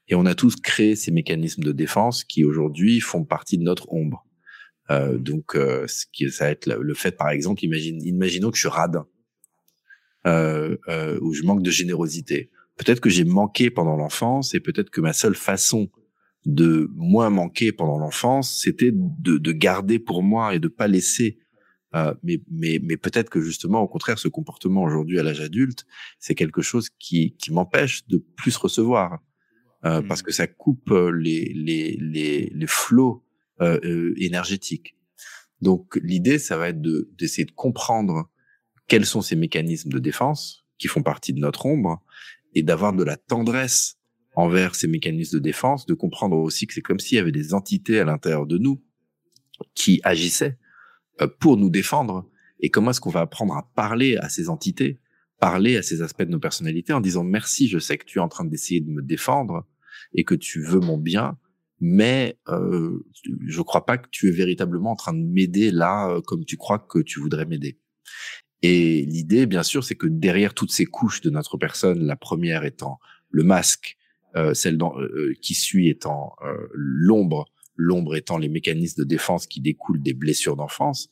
et 0.07 0.15
on 0.15 0.25
a 0.25 0.35
tous 0.35 0.55
créé 0.55 0.95
ces 0.95 1.11
mécanismes 1.11 1.63
de 1.63 1.71
défense 1.71 2.23
qui 2.23 2.45
aujourd'hui 2.45 2.99
font 2.99 3.25
partie 3.25 3.57
de 3.57 3.63
notre 3.63 3.91
ombre. 3.91 4.25
donc, 4.89 5.53
ce 5.55 6.05
qui 6.13 6.29
ça 6.29 6.45
va 6.45 6.51
être 6.51 6.67
le, 6.67 6.93
fait, 6.93 7.13
par 7.13 7.29
exemple, 7.29 7.63
imagine, 7.63 7.99
imaginons 8.03 8.51
que 8.51 8.57
je 8.57 8.67
suis 8.67 8.69
radin 8.69 9.07
euh, 10.25 10.77
euh, 10.87 11.19
où 11.21 11.33
je 11.33 11.43
manque 11.43 11.61
de 11.61 11.71
générosité. 11.71 12.49
Peut-être 12.77 12.99
que 12.99 13.09
j'ai 13.09 13.23
manqué 13.23 13.69
pendant 13.69 13.95
l'enfance 13.95 14.53
et 14.53 14.59
peut-être 14.59 14.89
que 14.89 15.01
ma 15.01 15.13
seule 15.13 15.35
façon 15.35 15.89
de 16.45 16.89
moins 16.95 17.29
manquer 17.29 17.71
pendant 17.71 17.97
l'enfance, 17.97 18.59
c'était 18.61 18.91
de, 18.91 19.37
de, 19.37 19.51
garder 19.51 19.99
pour 19.99 20.23
moi 20.23 20.53
et 20.53 20.59
de 20.59 20.67
pas 20.67 20.87
laisser. 20.87 21.39
Euh, 21.95 22.13
mais 22.23 22.41
mais, 22.51 22.79
mais 22.83 22.97
peut-être 22.97 23.29
que 23.29 23.39
justement, 23.39 23.81
au 23.81 23.87
contraire, 23.87 24.19
ce 24.19 24.27
comportement 24.27 24.83
aujourd'hui 24.83 25.19
à 25.19 25.23
l'âge 25.23 25.41
adulte, 25.41 25.85
c'est 26.19 26.35
quelque 26.35 26.61
chose 26.61 26.89
qui, 26.99 27.35
qui 27.37 27.51
m'empêche 27.51 28.05
de 28.07 28.17
plus 28.35 28.57
recevoir. 28.57 29.19
Euh, 29.85 30.01
mmh. 30.01 30.07
Parce 30.07 30.21
que 30.21 30.31
ça 30.31 30.47
coupe 30.47 30.91
les, 31.13 31.51
les, 31.53 31.97
les, 31.99 32.51
les 32.53 32.67
flots 32.67 33.23
euh, 33.61 33.79
euh 33.83 34.13
énergétiques. 34.17 34.97
Donc 35.61 35.99
l'idée, 36.03 36.39
ça 36.39 36.57
va 36.57 36.69
être 36.69 36.81
de 36.81 37.09
d'essayer 37.17 37.45
de 37.45 37.51
comprendre 37.51 38.29
quels 38.87 39.05
sont 39.05 39.21
ces 39.21 39.35
mécanismes 39.35 39.89
de 39.89 39.99
défense 39.99 40.65
qui 40.77 40.87
font 40.87 41.03
partie 41.03 41.33
de 41.33 41.39
notre 41.39 41.65
ombre 41.65 42.03
et 42.53 42.63
d'avoir 42.63 42.93
de 42.93 43.03
la 43.03 43.17
tendresse 43.17 43.97
envers 44.35 44.75
ces 44.75 44.87
mécanismes 44.87 45.37
de 45.37 45.43
défense, 45.43 45.85
de 45.85 45.93
comprendre 45.93 46.37
aussi 46.37 46.67
que 46.67 46.73
c'est 46.73 46.81
comme 46.81 46.99
s'il 46.99 47.17
y 47.17 47.19
avait 47.19 47.31
des 47.31 47.53
entités 47.53 47.99
à 47.99 48.05
l'intérieur 48.05 48.45
de 48.45 48.57
nous 48.57 48.83
qui 49.73 50.01
agissaient 50.03 50.57
euh, 51.21 51.27
pour 51.39 51.57
nous 51.57 51.69
défendre. 51.69 52.29
Et 52.59 52.69
comment 52.69 52.91
est-ce 52.91 53.01
qu'on 53.01 53.09
va 53.09 53.21
apprendre 53.21 53.55
à 53.55 53.71
parler 53.75 54.17
à 54.17 54.29
ces 54.29 54.49
entités, 54.49 54.99
parler 55.39 55.77
à 55.77 55.81
ces 55.81 56.01
aspects 56.01 56.23
de 56.23 56.31
nos 56.31 56.39
personnalités 56.39 56.93
en 56.93 57.01
disant 57.01 57.23
merci, 57.23 57.67
je 57.67 57.79
sais 57.79 57.97
que 57.97 58.05
tu 58.05 58.19
es 58.19 58.21
en 58.21 58.29
train 58.29 58.45
d'essayer 58.45 58.81
de 58.81 58.89
me 58.89 59.01
défendre 59.01 59.65
et 60.13 60.23
que 60.23 60.35
tu 60.35 60.61
veux 60.61 60.79
mon 60.79 60.97
bien, 60.97 61.37
mais 61.79 62.37
euh, 62.47 63.05
je 63.47 63.61
crois 63.61 63.85
pas 63.85 63.97
que 63.97 64.07
tu 64.11 64.27
es 64.27 64.31
véritablement 64.31 64.91
en 64.91 64.95
train 64.95 65.13
de 65.13 65.23
m'aider 65.23 65.71
là 65.71 66.09
euh, 66.09 66.21
comme 66.21 66.45
tu 66.45 66.57
crois 66.57 66.79
que 66.79 66.99
tu 66.99 67.19
voudrais 67.19 67.45
m'aider. 67.45 67.79
Et 68.67 69.05
l'idée, 69.05 69.45
bien 69.45 69.61
sûr, 69.61 69.83
c'est 69.83 69.93
que 69.93 70.07
derrière 70.07 70.55
toutes 70.55 70.71
ces 70.71 70.85
couches 70.85 71.21
de 71.21 71.29
notre 71.29 71.55
personne, 71.55 72.03
la 72.03 72.15
première 72.15 72.63
étant 72.63 72.99
le 73.29 73.43
masque, 73.43 73.95
euh, 74.35 74.55
celle 74.55 74.79
dans, 74.79 74.99
euh, 74.99 75.03
euh, 75.03 75.33
qui 75.39 75.53
suit 75.53 75.87
étant 75.87 76.33
euh, 76.43 76.67
l'ombre, 76.73 77.45
l'ombre 77.75 78.15
étant 78.15 78.39
les 78.39 78.49
mécanismes 78.49 79.03
de 79.03 79.07
défense 79.07 79.45
qui 79.45 79.61
découlent 79.61 80.01
des 80.01 80.15
blessures 80.15 80.55
d'enfance, 80.55 81.09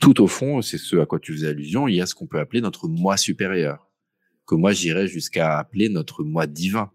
tout 0.00 0.20
au 0.20 0.26
fond, 0.26 0.60
c'est 0.60 0.76
ce 0.76 0.96
à 0.96 1.06
quoi 1.06 1.20
tu 1.20 1.32
faisais 1.32 1.46
allusion, 1.46 1.86
il 1.86 1.94
y 1.94 2.00
a 2.00 2.06
ce 2.06 2.16
qu'on 2.16 2.26
peut 2.26 2.40
appeler 2.40 2.60
notre 2.60 2.88
moi 2.88 3.16
supérieur, 3.16 3.88
que 4.44 4.56
moi 4.56 4.72
j'irais 4.72 5.06
jusqu'à 5.06 5.56
appeler 5.56 5.88
notre 5.88 6.24
moi 6.24 6.48
divin. 6.48 6.90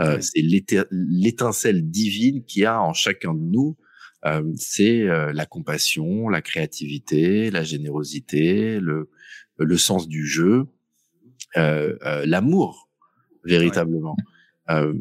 Euh, 0.00 0.22
C'est 0.22 0.42
l'étincelle 0.90 1.90
divine 1.90 2.44
qu'il 2.44 2.62
y 2.62 2.64
a 2.64 2.80
en 2.80 2.94
chacun 2.94 3.34
de 3.34 3.40
nous 3.40 3.76
euh, 4.26 4.42
c'est 4.56 5.02
euh, 5.02 5.32
la 5.32 5.46
compassion, 5.46 6.28
la 6.28 6.42
créativité, 6.42 7.50
la 7.50 7.62
générosité, 7.62 8.80
le, 8.80 9.10
le 9.58 9.78
sens 9.78 10.08
du 10.08 10.26
jeu, 10.26 10.66
euh, 11.56 11.96
l'amour 12.26 12.90
véritablement. 13.44 14.16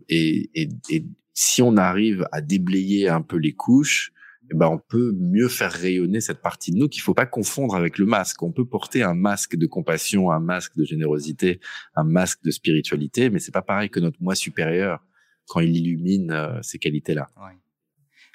Et, 0.08 0.50
et, 0.56 0.70
et, 0.90 1.06
si 1.34 1.62
on 1.62 1.76
arrive 1.76 2.26
à 2.32 2.40
déblayer 2.42 3.10
un 3.10 3.22
peu 3.22 3.36
les 3.36 3.52
couches, 3.52 4.14
eh 4.50 4.56
ben 4.56 4.68
on 4.68 4.80
peut 4.80 5.12
mieux 5.12 5.50
faire 5.50 5.72
rayonner 5.72 6.22
cette 6.22 6.42
partie 6.42 6.72
de 6.72 6.78
nous 6.78 6.88
qu'il 6.88 7.02
faut 7.02 7.14
pas 7.14 7.26
confondre 7.26 7.76
avec 7.76 7.98
le 7.98 8.06
masque. 8.06 8.42
On 8.42 8.54
peut 8.54 8.66
porter 8.66 9.04
un 9.04 9.14
masque 9.14 9.58
de 9.58 9.68
compassion, 9.68 10.32
un 10.32 10.40
masque 10.40 10.78
de 10.78 10.86
générosité, 10.86 11.60
un 11.96 12.06
masque 12.06 12.42
de 12.44 12.52
spiritualité, 12.52 13.30
mais 13.30 13.40
c'est 13.40 13.52
pas 13.52 13.62
pareil 13.62 13.90
que 13.90 14.00
notre 14.00 14.22
moi 14.22 14.36
supérieur 14.36 15.06
quand 15.48 15.60
il 15.60 15.76
illumine 15.76 16.60
ces 16.62 16.80
qualités-là. 16.80 17.28
Oui. 17.36 17.52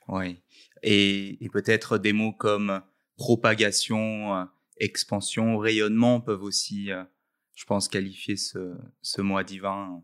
oui 0.09 0.42
et, 0.82 1.44
et 1.44 1.48
peut-être 1.48 1.98
des 1.98 2.12
mots 2.12 2.32
comme 2.32 2.82
propagation, 3.16 4.36
euh, 4.36 4.44
expansion, 4.78 5.58
rayonnement 5.58 6.20
peuvent 6.20 6.42
aussi, 6.42 6.90
euh, 6.90 7.04
je 7.54 7.64
pense, 7.64 7.88
qualifier 7.88 8.36
ce, 8.36 8.74
ce 9.00 9.20
moi 9.20 9.44
divin. 9.44 10.02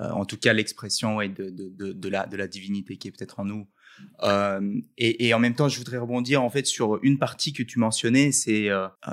Euh, 0.00 0.10
en 0.10 0.24
tout 0.24 0.36
cas, 0.36 0.52
l'expression 0.52 1.16
ouais, 1.16 1.28
de, 1.28 1.50
de, 1.50 1.68
de, 1.68 1.92
de, 1.92 2.08
la, 2.08 2.26
de 2.26 2.36
la 2.36 2.48
divinité 2.48 2.96
qui 2.96 3.08
est 3.08 3.12
peut-être 3.12 3.40
en 3.40 3.44
nous. 3.44 3.68
Et, 4.98 5.28
et, 5.28 5.34
en 5.34 5.38
même 5.38 5.54
temps, 5.54 5.68
je 5.68 5.78
voudrais 5.78 5.98
rebondir 5.98 6.42
en 6.42 6.50
fait 6.50 6.66
sur 6.66 6.98
une 7.04 7.16
partie 7.16 7.52
que 7.52 7.62
tu 7.62 7.78
mentionnais, 7.78 8.32
c'est 8.32 8.68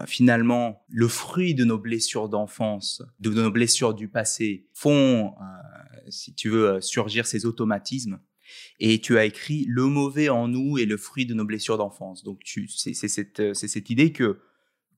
finalement 0.08 0.84
le 0.90 1.08
fruit 1.08 1.54
de 1.54 1.64
nos 1.64 1.78
blessures 1.78 2.30
d'enfance, 2.30 3.04
de 3.20 3.30
nos 3.30 3.52
blessures 3.52 3.94
du 3.94 4.08
passé, 4.08 4.66
font, 4.74 5.36
si 6.10 6.34
tu 6.34 6.50
veux, 6.50 6.82
surgir 6.82 7.28
ces 7.28 7.46
automatismes 7.46 8.20
et 8.80 9.00
tu 9.00 9.18
as 9.18 9.26
écrit 9.26 9.66
Le 9.68 9.86
mauvais 9.86 10.30
en 10.30 10.48
nous 10.48 10.78
est 10.78 10.86
le 10.86 10.98
fruit 10.98 11.26
de 11.26 11.34
nos 11.34 11.46
blessures 11.46 11.78
d'enfance. 11.78 12.24
Donc 12.24 12.42
c'est 12.46 12.94
cette, 12.94 13.40
euh, 13.40 13.54
cette 13.54 13.90
idée 13.90 14.12
que, 14.12 14.40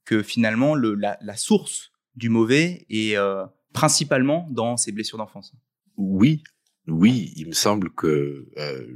que 0.06 0.24
finalement 0.24 0.76
le, 0.76 0.96
la, 0.96 1.18
la 1.22 1.36
source 1.36 1.92
du 2.16 2.30
mauvais 2.30 2.86
est 2.90 3.18
euh, 3.18 3.46
principalement 3.74 4.48
dans 4.52 4.78
ces 4.78 4.92
blessures 4.92 5.18
d'enfance. 5.18 5.54
Oui, 5.98 6.44
oui, 6.88 7.34
il 7.36 7.48
me 7.48 7.54
semble 7.54 7.90
que 7.92 8.48
euh, 8.58 8.88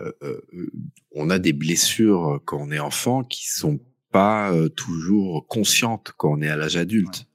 euh, 0.00 0.12
euh, 0.22 0.70
on 1.12 1.30
a 1.30 1.38
des 1.38 1.52
blessures 1.52 2.40
quand 2.44 2.58
on 2.60 2.70
est 2.70 2.78
enfant 2.78 3.22
qui 3.22 3.48
sont 3.48 3.80
pas 4.10 4.52
toujours 4.76 5.46
conscientes 5.48 6.12
quand 6.16 6.38
on 6.38 6.42
est 6.42 6.48
à 6.48 6.56
l'âge 6.56 6.76
adulte. 6.76 7.26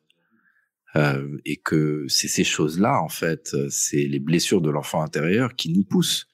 Euh, 0.96 1.38
et 1.46 1.58
que 1.58 2.05
c'est 2.08 2.27
ces 2.27 2.43
choses-là, 2.43 3.01
en 3.01 3.10
fait, 3.10 3.55
c'est 3.69 4.08
les 4.08 4.19
blessures 4.19 4.62
de 4.62 4.72
l'enfant 4.72 5.03
intérieur 5.03 5.55
qui 5.55 5.72
nous 5.72 5.84
poussent 5.84 6.29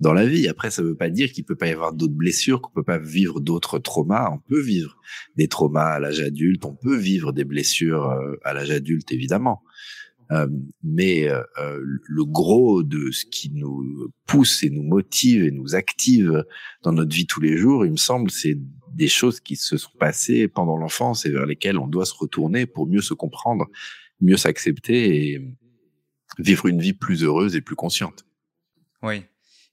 dans 0.00 0.12
la 0.12 0.26
vie. 0.26 0.48
Après, 0.48 0.70
ça 0.70 0.82
ne 0.82 0.88
veut 0.88 0.96
pas 0.96 1.10
dire 1.10 1.32
qu'il 1.32 1.44
peut 1.44 1.56
pas 1.56 1.68
y 1.68 1.72
avoir 1.72 1.92
d'autres 1.92 2.14
blessures, 2.14 2.60
qu'on 2.60 2.70
peut 2.70 2.84
pas 2.84 2.98
vivre 2.98 3.40
d'autres 3.40 3.78
traumas. 3.78 4.30
On 4.30 4.38
peut 4.38 4.60
vivre 4.60 4.96
des 5.36 5.48
traumas 5.48 5.94
à 5.94 5.98
l'âge 5.98 6.20
adulte, 6.20 6.64
on 6.64 6.74
peut 6.74 6.96
vivre 6.96 7.32
des 7.32 7.44
blessures 7.44 8.10
euh, 8.10 8.36
à 8.44 8.52
l'âge 8.52 8.70
adulte, 8.70 9.12
évidemment. 9.12 9.62
Euh, 10.30 10.48
mais 10.82 11.28
euh, 11.28 11.80
le 11.80 12.24
gros 12.24 12.82
de 12.82 13.10
ce 13.10 13.26
qui 13.26 13.50
nous 13.50 14.10
pousse 14.26 14.62
et 14.62 14.70
nous 14.70 14.82
motive 14.82 15.44
et 15.44 15.50
nous 15.50 15.74
active 15.74 16.44
dans 16.82 16.92
notre 16.92 17.14
vie 17.14 17.26
tous 17.26 17.40
les 17.40 17.56
jours, 17.56 17.84
il 17.84 17.92
me 17.92 17.96
semble, 17.96 18.30
c'est 18.30 18.58
des 18.94 19.08
choses 19.08 19.40
qui 19.40 19.56
se 19.56 19.76
sont 19.76 19.96
passées 19.98 20.48
pendant 20.48 20.76
l'enfance 20.76 21.26
et 21.26 21.30
vers 21.30 21.46
lesquelles 21.46 21.78
on 21.78 21.86
doit 21.86 22.06
se 22.06 22.14
retourner 22.14 22.66
pour 22.66 22.86
mieux 22.86 23.00
se 23.00 23.14
comprendre, 23.14 23.66
mieux 24.20 24.36
s'accepter 24.36 25.32
et 25.32 25.42
vivre 26.38 26.66
une 26.66 26.80
vie 26.80 26.92
plus 26.92 27.22
heureuse 27.24 27.56
et 27.56 27.60
plus 27.60 27.76
consciente. 27.76 28.24
Oui, 29.02 29.24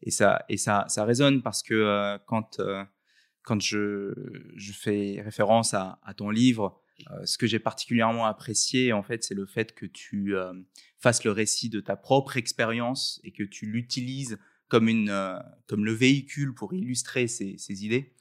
et 0.04 0.12
ça 0.12 0.44
et 0.50 0.58
ça 0.58 0.86
ça 0.88 1.06
résonne 1.06 1.42
parce 1.42 1.64
que 1.64 1.74
euh, 1.74 2.18
quand 2.26 2.60
euh, 2.60 2.84
quand 3.44 3.62
je 3.62 4.14
je 4.56 4.74
fais 4.74 5.22
référence 5.24 5.74
à, 5.74 6.00
ton 6.18 6.30
livre 6.30 6.82
euh, 7.10 7.26
ce 7.26 7.38
que 7.38 7.48
j'ai 7.48 7.60
particulièrement 7.60 8.26
apprécié 8.26 8.94
en 8.94 9.04
fait 9.04 9.24
c'est 9.24 9.36
le 9.36 9.46
fait 9.46 9.74
que 9.74 9.86
tu 9.86 10.34
fasses 11.00 11.24
le 11.24 11.32
récit 11.32 11.70
de 11.70 11.80
ta 11.80 11.96
propre 11.96 12.38
expérience 12.38 13.20
et 13.24 13.32
que 13.32 13.44
tu 13.44 13.66
l'utilises 13.66 14.38
comme 14.68 14.88
une 14.88 15.40
comme 15.68 15.86
le 15.86 15.94
véhicule 15.94 16.54
pour 16.54 16.74
illustrer 16.74 17.28
ces, 17.28 17.58
ces 17.58 17.86
idées 17.86 18.14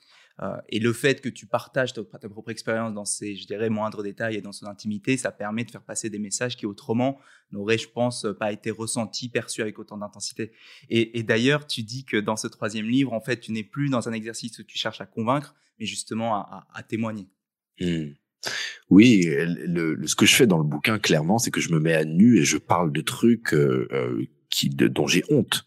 euh, 0.42 0.56
et 0.70 0.78
le 0.78 0.92
fait 0.92 1.20
que 1.20 1.28
tu 1.28 1.46
partages 1.46 1.92
ta, 1.92 2.02
propre 2.28 2.50
expérience 2.50 2.94
dans 2.94 3.04
ces, 3.04 3.36
je 3.36 3.46
dirais, 3.46 3.68
moindres 3.68 4.02
détails 4.02 4.36
et 4.36 4.40
dans 4.40 4.52
son 4.52 4.66
intimité, 4.66 5.16
ça 5.16 5.32
permet 5.32 5.64
de 5.64 5.70
faire 5.70 5.82
passer 5.82 6.08
des 6.08 6.18
messages 6.18 6.56
qui 6.56 6.64
autrement 6.64 7.18
n'auraient, 7.52 7.76
je 7.76 7.88
pense, 7.88 8.26
pas 8.38 8.50
été 8.52 8.70
ressentis, 8.70 9.28
perçus 9.28 9.60
avec 9.60 9.78
autant 9.78 9.98
d'intensité. 9.98 10.52
Et, 10.88 11.22
d'ailleurs, 11.22 11.66
tu 11.66 11.82
dis 11.82 12.04
que 12.04 12.16
dans 12.16 12.36
ce 12.36 12.46
troisième 12.46 12.86
livre, 12.86 13.12
en 13.12 13.20
fait, 13.20 13.40
tu 13.40 13.52
n'es 13.52 13.64
plus 13.64 13.90
dans 13.90 14.08
un 14.08 14.12
exercice 14.12 14.58
où 14.58 14.62
tu 14.62 14.78
cherches 14.78 15.00
à 15.00 15.06
convaincre, 15.06 15.54
mais 15.78 15.84
justement 15.84 16.36
à, 16.36 16.82
témoigner. 16.88 17.26
Mmh. 17.80 18.12
Oui, 18.88 19.24
ce 19.24 20.14
que 20.14 20.24
je 20.24 20.34
fais 20.34 20.46
dans 20.46 20.58
le 20.58 20.64
bouquin, 20.64 20.98
clairement, 20.98 21.38
c'est 21.38 21.50
que 21.50 21.60
je 21.60 21.72
me 21.72 21.78
mets 21.78 21.94
à 21.94 22.04
nu 22.04 22.38
et 22.38 22.44
je 22.44 22.56
parle 22.56 22.92
de 22.92 23.00
trucs 23.02 23.52
euh, 23.52 23.86
euh, 23.92 24.24
qui, 24.48 24.70
de, 24.70 24.88
dont 24.88 25.06
j'ai 25.06 25.22
honte. 25.28 25.64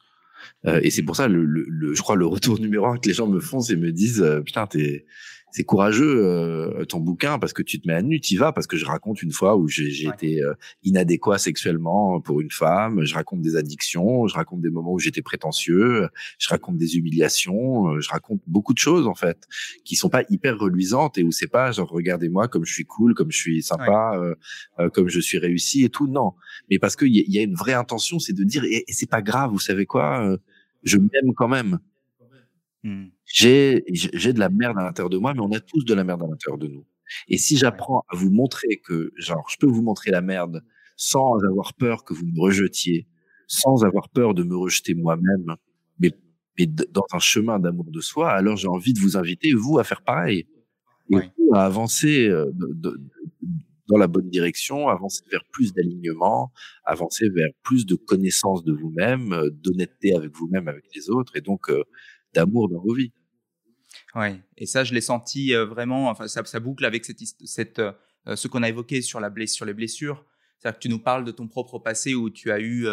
Euh, 0.65 0.79
et 0.84 0.89
c'est 0.91 1.03
pour 1.03 1.15
ça, 1.15 1.27
le, 1.27 1.43
le, 1.46 1.93
je 1.93 2.01
crois, 2.01 2.15
le 2.15 2.25
retour 2.25 2.60
numéro 2.60 2.86
un 2.86 2.98
que 2.98 3.08
les 3.08 3.13
gens 3.13 3.27
me 3.27 3.39
font, 3.39 3.60
c'est 3.60 3.75
me 3.75 3.91
disent, 3.91 4.22
euh, 4.22 4.41
putain, 4.41 4.67
t'es, 4.67 5.05
c'est 5.53 5.63
courageux 5.63 6.25
euh, 6.25 6.84
ton 6.86 7.00
bouquin 7.00 7.38
parce 7.38 7.53
que 7.53 7.62
tu 7.62 7.79
te 7.79 7.88
mets 7.88 7.93
à 7.93 8.01
nu, 8.01 8.20
t'y 8.20 8.38
vas 8.38 8.51
parce 8.51 8.65
que 8.65 8.75
je 8.75 8.86
raconte 8.86 9.22
une 9.22 9.32
fois 9.32 9.55
où 9.55 9.67
j'ai 9.67 10.08
été 10.08 10.41
euh, 10.41 10.55
inadéquat 10.82 11.38
sexuellement 11.38 12.20
pour 12.20 12.41
une 12.41 12.50
femme, 12.50 13.05
je 13.05 13.13
raconte 13.13 13.41
des 13.41 13.55
addictions, 13.55 14.25
je 14.25 14.34
raconte 14.34 14.62
des 14.62 14.72
moments 14.72 14.93
où 14.93 15.00
j'étais 15.00 15.22
prétentieux, 15.22 16.10
je 16.39 16.50
raconte 16.50 16.77
des 16.77 16.98
humiliations, 16.98 18.00
je 18.00 18.10
raconte 18.10 18.41
beaucoup 18.48 18.74
de 18.74 18.79
choses 18.79 19.05
en 19.05 19.13
fait 19.13 19.48
qui 19.86 19.96
sont 19.96 20.10
pas 20.10 20.24
hyper 20.27 20.58
reluisantes 20.58 21.20
et 21.20 21.24
où 21.24 21.32
c'est 21.32 21.48
pas 21.48 21.72
genre 21.72 21.89
regardez-moi 21.89 22.48
comme 22.48 22.65
je 22.65 22.74
suis 22.74 22.86
cool, 22.86 23.13
comme 23.13 23.32
je 23.32 23.38
suis 23.38 23.62
sympa, 23.62 24.20
comme 24.93 25.08
je 25.08 25.20
suis 25.20 25.38
réussi 25.38 25.84
et 25.84 25.89
tout 25.89 26.08
non, 26.08 26.34
mais 26.72 26.79
parce 26.79 26.96
qu'il 26.96 27.15
y, 27.15 27.24
y, 27.27 27.38
a 27.38 27.43
une 27.43 27.55
vraie 27.55 27.74
intention, 27.74 28.17
c'est 28.17 28.34
de 28.34 28.43
dire 28.43 28.63
et, 28.63 28.86
et 28.88 28.91
c'est 28.91 29.10
pas 29.10 29.22
grave, 29.22 29.51
vous 29.51 29.60
savez 29.60 29.86
quoi 29.86 30.36
je 30.84 30.98
m'aime 30.98 31.34
quand 31.36 31.48
même. 31.48 31.80
Mmh. 32.84 33.06
J'ai 33.25 33.84
j'ai 33.88 34.34
de 34.34 34.40
la 34.40 34.50
merde 34.50 34.78
à 34.78 34.84
l'intérieur 34.84 35.10
de 35.10 35.18
moi, 35.18 35.34
mais 35.34 35.40
on 35.40 35.52
a 35.52 35.60
tous 35.60 35.86
de 35.86 35.94
la 35.94 36.04
merde 36.04 36.22
à 36.24 36.28
l'intérieur 36.28 36.58
de 36.58 36.68
nous. 36.68 36.86
Et 37.28 37.38
si 37.38 37.58
j'apprends 37.58 38.04
à 38.10 38.16
vous 38.16 38.30
montrer 38.30 38.82
que, 38.86 39.12
genre, 39.18 39.48
je 39.50 39.58
peux 39.60 39.68
vous 39.68 39.82
montrer 39.82 40.12
la 40.12 40.22
merde 40.22 40.63
sans 40.96 41.38
avoir 41.44 41.74
peur 41.74 42.04
que 42.04 42.13
vous 42.13 42.25
me 42.25 42.40
rejetiez, 42.40 43.08
sans 43.48 43.84
avoir 43.84 44.10
peur 44.10 44.34
de 44.34 44.44
me 44.44 44.56
rejeter 44.56 44.94
moi-même, 44.94 45.56
mais, 46.00 46.12
mais 46.58 46.66
dans 46.66 47.06
un 47.13 47.20
chemin 47.20 47.60
d'amour 47.60 47.90
de 47.90 48.02
soi, 48.02 48.32
alors 48.32 48.58
j'ai 48.58 48.68
envie 48.68 48.94
de 48.94 49.00
vous 49.00 49.18
inviter, 49.18 49.54
vous, 49.54 49.80
à 49.80 49.84
faire 49.84 50.02
pareil. 50.02 50.48
Et 51.10 51.16
vous, 51.16 51.54
à 51.54 51.66
avancer 51.66 52.28
euh, 52.28 52.52
de, 52.54 53.00
dans 53.88 53.98
la 53.98 54.08
bonne 54.08 54.30
direction, 54.30 54.88
avancer 54.88 55.24
vers 55.32 55.44
plus 55.52 55.74
d'alignement, 55.74 56.52
avancer 56.86 57.28
vers 57.30 57.50
plus 57.63 57.86
de 57.86 57.96
connaissance 57.96 58.63
de 58.63 58.74
vous-même, 58.74 59.34
euh, 59.34 59.50
d'honnêteté 59.50 60.16
avec 60.16 60.32
vous-même, 60.36 60.68
avec 60.68 60.86
les 60.96 61.10
autres, 61.10 61.36
et 61.36 61.42
donc 61.42 61.70
euh, 61.70 61.84
d'amour 62.34 62.70
dans 62.70 62.80
vos 62.80 62.94
vies. 62.94 63.12
Ouais, 64.16 64.42
et 64.58 64.66
ça, 64.66 64.84
je 64.84 64.94
l'ai 64.94 65.02
senti 65.02 65.54
euh, 65.54 65.66
vraiment. 65.66 66.10
Enfin, 66.10 66.28
ça, 66.28 66.60
boucle 66.60 66.86
avec 66.86 67.06
cette, 67.06 67.20
cette 67.46 67.82
ce 68.25 68.48
qu'on 68.48 68.63
a 68.63 68.70
évoqué 68.70 69.02
sur 69.02 69.20
la 69.20 69.30
blessure, 69.30 69.56
sur 69.56 69.66
les 69.66 69.74
blessures. 69.74 70.25
C'est-à-dire 70.58 70.80
que 70.80 70.84
tu 70.84 70.90
nous 70.90 71.00
parles 71.00 71.25
de 71.25 71.32
ton 71.32 71.48
propre 71.48 71.78
passé 71.78 72.16
où 72.16 72.30
tu 72.30 72.52
as 72.52 72.60
eu 72.60 72.88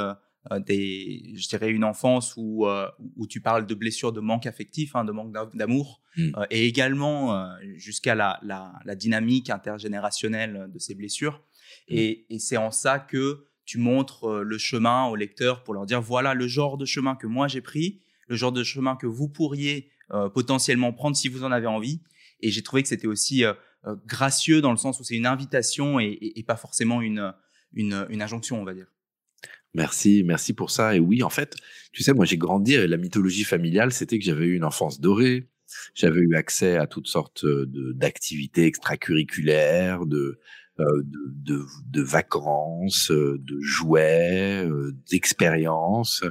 des, 0.66 1.32
je 1.36 1.48
dirais 1.48 1.70
une 1.70 1.84
enfance 1.84 2.34
où 2.36 2.66
euh, 2.66 2.88
où 3.16 3.26
tu 3.26 3.40
parles 3.40 3.66
de 3.66 3.74
blessures 3.74 4.12
de 4.12 4.20
manque 4.20 4.46
affectif, 4.46 4.96
hein, 4.96 5.04
de 5.04 5.12
manque 5.12 5.32
d'amour, 5.54 6.00
mmh. 6.16 6.30
euh, 6.36 6.46
et 6.50 6.66
également 6.66 7.46
jusqu'à 7.76 8.14
la, 8.14 8.40
la, 8.42 8.72
la, 8.84 8.94
dynamique 8.94 9.50
intergénérationnelle 9.50 10.70
de 10.72 10.78
ces 10.78 10.94
blessures. 10.94 11.42
Mmh. 11.90 11.94
Et, 11.94 12.26
et 12.30 12.38
c'est 12.38 12.56
en 12.56 12.70
ça 12.70 12.98
que 12.98 13.44
tu 13.66 13.78
montres 13.78 14.40
le 14.42 14.58
chemin 14.58 15.06
aux 15.06 15.16
lecteurs 15.16 15.62
pour 15.62 15.74
leur 15.74 15.86
dire 15.86 16.00
voilà 16.00 16.34
le 16.34 16.48
genre 16.48 16.78
de 16.78 16.86
chemin 16.86 17.14
que 17.16 17.26
moi 17.26 17.46
j'ai 17.46 17.60
pris, 17.60 18.00
le 18.26 18.34
genre 18.34 18.52
de 18.52 18.64
chemin 18.64 18.96
que 18.96 19.06
vous 19.06 19.28
pourriez 19.28 19.90
potentiellement 20.34 20.92
prendre 20.92 21.16
si 21.16 21.28
vous 21.28 21.44
en 21.44 21.52
avez 21.52 21.68
envie. 21.68 22.02
Et 22.40 22.50
j'ai 22.50 22.62
trouvé 22.62 22.82
que 22.82 22.88
c'était 22.88 23.06
aussi 23.06 23.44
gracieux 24.06 24.60
dans 24.60 24.72
le 24.72 24.78
sens 24.78 24.98
où 24.98 25.04
c'est 25.04 25.14
une 25.16 25.26
invitation 25.26 26.00
et, 26.00 26.06
et, 26.06 26.40
et 26.40 26.42
pas 26.42 26.56
forcément 26.56 27.00
une, 27.00 27.32
une, 27.74 28.06
une 28.08 28.22
injonction, 28.22 28.60
on 28.60 28.64
va 28.64 28.74
dire. 28.74 28.86
Merci, 29.74 30.22
merci 30.24 30.52
pour 30.52 30.70
ça. 30.70 30.96
Et 30.96 31.00
oui, 31.00 31.22
en 31.22 31.30
fait, 31.30 31.56
tu 31.92 32.02
sais, 32.02 32.12
moi 32.12 32.24
j'ai 32.24 32.36
grandi, 32.36 32.76
la 32.76 32.96
mythologie 32.96 33.44
familiale, 33.44 33.92
c'était 33.92 34.18
que 34.18 34.24
j'avais 34.24 34.46
eu 34.46 34.56
une 34.56 34.64
enfance 34.64 35.00
dorée, 35.00 35.48
j'avais 35.94 36.20
eu 36.20 36.34
accès 36.34 36.76
à 36.76 36.86
toutes 36.86 37.06
sortes 37.06 37.44
d'activités 37.94 38.66
extracurriculaires, 38.66 40.06
de, 40.06 40.40
euh, 40.80 40.84
de, 41.04 41.54
de, 41.54 41.64
de, 41.86 42.02
vacances, 42.02 43.10
de 43.12 43.60
jouets, 43.60 44.66
d'expériences. 45.10 46.24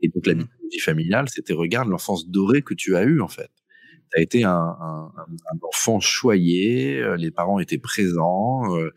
Et 0.00 0.08
donc 0.08 0.26
la 0.26 0.34
mmh. 0.34 0.38
mythologie 0.38 0.80
familiale, 0.80 1.28
c'était 1.28 1.52
regarde 1.52 1.88
l'enfance 1.88 2.28
dorée 2.28 2.62
que 2.62 2.74
tu 2.74 2.96
as 2.96 3.02
eue 3.04 3.20
en 3.20 3.28
fait. 3.28 3.50
Tu 4.12 4.18
as 4.18 4.22
été 4.22 4.44
un, 4.44 4.50
un, 4.50 5.12
un, 5.16 5.58
enfant 5.62 6.00
choyé, 6.00 7.04
les 7.18 7.30
parents 7.30 7.58
étaient 7.58 7.78
présents, 7.78 8.74
euh, 8.76 8.90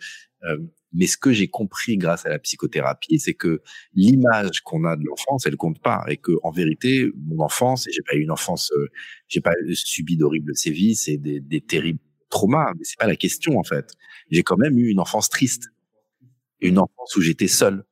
euh 0.44 0.58
mais 0.94 1.08
ce 1.08 1.18
que 1.18 1.32
j'ai 1.32 1.48
compris 1.48 1.98
grâce 1.98 2.26
à 2.26 2.30
la 2.30 2.40
psychothérapie, 2.40 3.20
c'est 3.20 3.34
que 3.34 3.62
l'image 3.94 4.62
qu'on 4.62 4.86
a 4.86 4.96
de 4.96 5.04
l'enfance, 5.06 5.46
elle 5.46 5.56
compte 5.56 5.80
pas, 5.82 6.04
et 6.08 6.18
que 6.18 6.32
en 6.44 6.52
vérité, 6.52 7.12
mon 7.28 7.44
enfance, 7.44 7.88
et 7.88 7.92
j'ai 7.92 8.02
pas 8.02 8.16
eu 8.16 8.22
une 8.22 8.32
enfance, 8.32 8.72
euh, 8.76 8.88
j'ai 9.28 9.42
pas 9.42 9.54
subi 9.74 10.18
d'horribles 10.18 10.56
sévices 10.56 11.08
et 11.08 11.18
des, 11.18 11.40
des 11.40 11.62
terribles 11.62 12.00
traumas, 12.30 12.74
mais 12.76 12.84
c'est 12.84 13.00
pas 13.00 13.08
la 13.08 13.16
question 13.16 13.58
en 13.58 13.64
fait. 13.64 13.94
J'ai 14.32 14.44
quand 14.44 14.58
même 14.58 14.78
eu 14.78 14.90
une 14.90 15.00
enfance 15.00 15.30
triste, 15.30 15.70
une 16.62 16.80
enfance 16.80 17.16
où 17.16 17.22
j'étais 17.22 17.48
seul, 17.48 17.84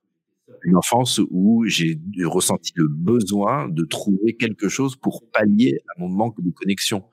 une 0.63 0.75
enfance 0.75 1.21
où 1.29 1.65
j'ai 1.67 1.99
ressenti 2.23 2.71
le 2.75 2.87
besoin 2.87 3.69
de 3.69 3.85
trouver 3.85 4.35
quelque 4.35 4.69
chose 4.69 4.95
pour 4.95 5.23
pallier 5.31 5.79
à 5.95 5.99
mon 5.99 6.09
manque 6.09 6.41
de 6.41 6.51
connexion. 6.51 7.03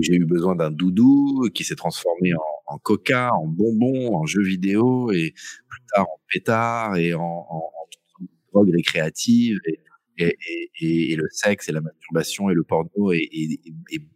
J'ai 0.00 0.14
eu 0.14 0.24
besoin 0.24 0.56
d'un 0.56 0.70
doudou 0.70 1.48
qui 1.54 1.64
s'est 1.64 1.76
transformé 1.76 2.34
en, 2.34 2.53
en, 2.66 2.78
coca, 2.78 3.30
en 3.34 3.46
bonbon, 3.46 4.14
en 4.16 4.26
jeu 4.26 4.42
vidéo 4.42 5.10
et 5.12 5.32
plus 5.68 5.82
tard 5.94 6.06
en 6.08 6.20
pétard 6.28 6.96
et 6.96 7.14
en, 7.14 7.20
en, 7.22 7.56
en 7.56 8.26
drogue 8.52 8.70
récréative 8.74 9.58
et, 9.66 9.80
et, 10.18 10.36
et, 10.80 11.12
et, 11.12 11.16
le 11.16 11.26
sexe 11.30 11.68
et 11.68 11.72
la 11.72 11.80
masturbation 11.80 12.50
et 12.50 12.54
le 12.54 12.64
porno 12.64 13.12
et, 13.12 13.28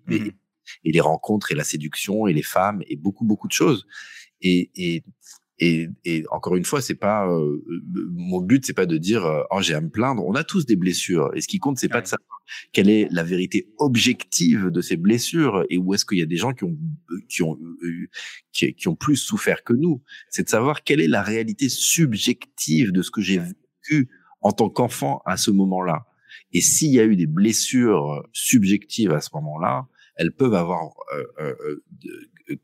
mmh 0.06 0.30
et, 0.84 0.92
les 0.92 1.00
rencontres 1.00 1.50
et 1.50 1.54
la 1.54 1.64
séduction 1.64 2.26
et 2.26 2.34
les 2.34 2.42
femmes 2.42 2.82
et 2.88 2.96
beaucoup 2.96 3.24
beaucoup 3.24 3.48
de 3.48 3.52
choses. 3.52 3.86
Et, 4.42 5.02
et 5.60 5.88
et, 6.04 6.24
encore 6.30 6.56
une 6.56 6.64
fois, 6.64 6.80
c'est 6.80 6.94
pas 6.94 7.28
euh, 7.28 7.64
mon 8.12 8.40
but, 8.40 8.64
c'est 8.64 8.74
pas 8.74 8.86
de 8.86 8.96
dire 8.96 9.24
euh, 9.26 9.42
oh 9.50 9.60
j'ai 9.60 9.74
à 9.74 9.80
me 9.80 9.90
plaindre. 9.90 10.24
On 10.24 10.34
a 10.34 10.44
tous 10.44 10.66
des 10.66 10.76
blessures, 10.76 11.30
et 11.34 11.40
ce 11.40 11.48
qui 11.48 11.58
compte, 11.58 11.78
c'est 11.78 11.88
pas 11.88 12.00
de 12.00 12.06
savoir 12.06 12.42
quelle 12.72 12.88
est 12.88 13.08
la 13.10 13.24
vérité 13.24 13.68
objective 13.78 14.70
de 14.70 14.80
ces 14.80 14.96
blessures 14.96 15.64
et 15.68 15.78
où 15.78 15.94
est-ce 15.94 16.04
qu'il 16.04 16.18
y 16.18 16.22
a 16.22 16.26
des 16.26 16.36
gens 16.36 16.52
qui 16.52 16.64
ont 16.64 16.78
qui 17.28 17.42
ont 17.42 17.58
euh, 17.82 18.08
qui, 18.52 18.74
qui, 18.74 18.88
ont 18.88 18.94
plus 18.94 19.16
souffert 19.16 19.64
que 19.64 19.72
nous. 19.72 20.02
C'est 20.30 20.44
de 20.44 20.48
savoir 20.48 20.84
quelle 20.84 21.00
est 21.00 21.08
la 21.08 21.22
réalité 21.22 21.68
subjective 21.68 22.92
de 22.92 23.02
ce 23.02 23.10
que 23.10 23.20
j'ai 23.20 23.38
vécu 23.38 24.08
en 24.40 24.52
tant 24.52 24.70
qu'enfant 24.70 25.22
à 25.26 25.36
ce 25.36 25.50
moment-là. 25.50 26.06
Et 26.52 26.60
s'il 26.60 26.92
y 26.92 27.00
a 27.00 27.04
eu 27.04 27.16
des 27.16 27.26
blessures 27.26 28.26
subjectives 28.32 29.12
à 29.12 29.20
ce 29.20 29.30
moment-là, 29.34 29.86
elles 30.16 30.32
peuvent 30.32 30.54
avoir 30.54 30.92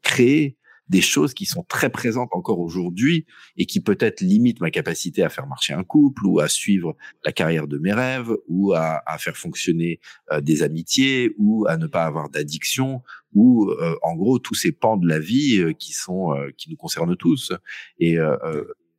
créé 0.02 0.56
des 0.88 1.00
choses 1.00 1.32
qui 1.34 1.46
sont 1.46 1.64
très 1.64 1.90
présentes 1.90 2.28
encore 2.32 2.60
aujourd'hui 2.60 3.26
et 3.56 3.66
qui 3.66 3.80
peut-être 3.80 4.20
limitent 4.20 4.60
ma 4.60 4.70
capacité 4.70 5.22
à 5.22 5.28
faire 5.28 5.46
marcher 5.46 5.72
un 5.72 5.84
couple 5.84 6.26
ou 6.26 6.40
à 6.40 6.48
suivre 6.48 6.96
la 7.24 7.32
carrière 7.32 7.66
de 7.66 7.78
mes 7.78 7.92
rêves 7.92 8.30
ou 8.48 8.74
à, 8.74 9.02
faire 9.18 9.36
fonctionner 9.36 10.00
euh, 10.32 10.40
des 10.40 10.62
amitiés 10.62 11.34
ou 11.38 11.66
à 11.66 11.76
ne 11.76 11.86
pas 11.86 12.04
avoir 12.04 12.28
d'addiction 12.28 13.02
ou 13.32 13.70
euh, 13.70 13.96
en 14.02 14.14
gros 14.14 14.38
tous 14.38 14.54
ces 14.54 14.72
pans 14.72 14.96
de 14.96 15.08
la 15.08 15.18
vie 15.18 15.58
euh, 15.58 15.72
qui 15.72 15.92
sont 15.92 16.34
qui 16.56 16.70
nous 16.70 16.76
concernent 16.76 17.16
tous 17.16 17.52
et 17.98 18.16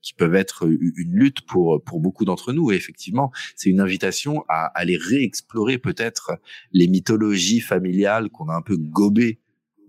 qui 0.01 0.13
peuvent 0.13 0.36
être 0.36 0.68
une 0.68 1.12
lutte 1.12 1.42
pour 1.42 1.84
pour 1.84 2.00
beaucoup 2.00 2.25
d'entre 2.25 2.54
nous. 2.54 2.72
Et 2.72 2.75
effectivement, 2.75 3.32
c'est 3.56 3.70
une 3.70 3.82
invitation 3.82 4.44
à 4.50 4.65
aller 4.68 4.98
réexplorer 4.98 5.77
peut-être 5.77 6.32
les 6.72 6.88
mythologies 6.88 7.62
familiales 7.62 8.30
qu'on 8.30 8.50
a 8.50 8.56
un 8.56 8.62
peu 8.62 8.77
gobées 8.77 9.39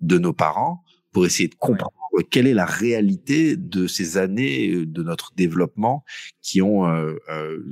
de 0.00 0.18
nos 0.18 0.32
parents 0.32 0.84
pour 1.16 1.24
essayer 1.24 1.48
de 1.48 1.54
comprendre 1.54 1.94
quelle 2.30 2.46
est 2.46 2.52
la 2.52 2.66
réalité 2.66 3.56
de 3.56 3.86
ces 3.86 4.18
années 4.18 4.68
euh, 4.68 4.84
de 4.84 5.02
notre 5.02 5.32
développement 5.34 6.04
qui 6.42 6.60
ont 6.60 6.86
euh, 6.86 7.16
euh, 7.30 7.64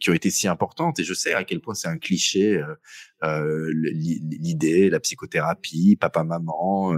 qui 0.00 0.08
ont 0.08 0.14
été 0.14 0.30
si 0.30 0.48
importantes. 0.48 0.98
Et 0.98 1.04
je 1.04 1.12
sais 1.12 1.34
à 1.34 1.44
quel 1.44 1.60
point 1.60 1.74
c'est 1.74 1.88
un 1.88 1.98
cliché 1.98 2.58
euh, 3.22 3.70
l'idée, 3.74 4.88
la 4.88 4.98
psychothérapie, 4.98 5.96
papa 6.00 6.24
maman, 6.24 6.96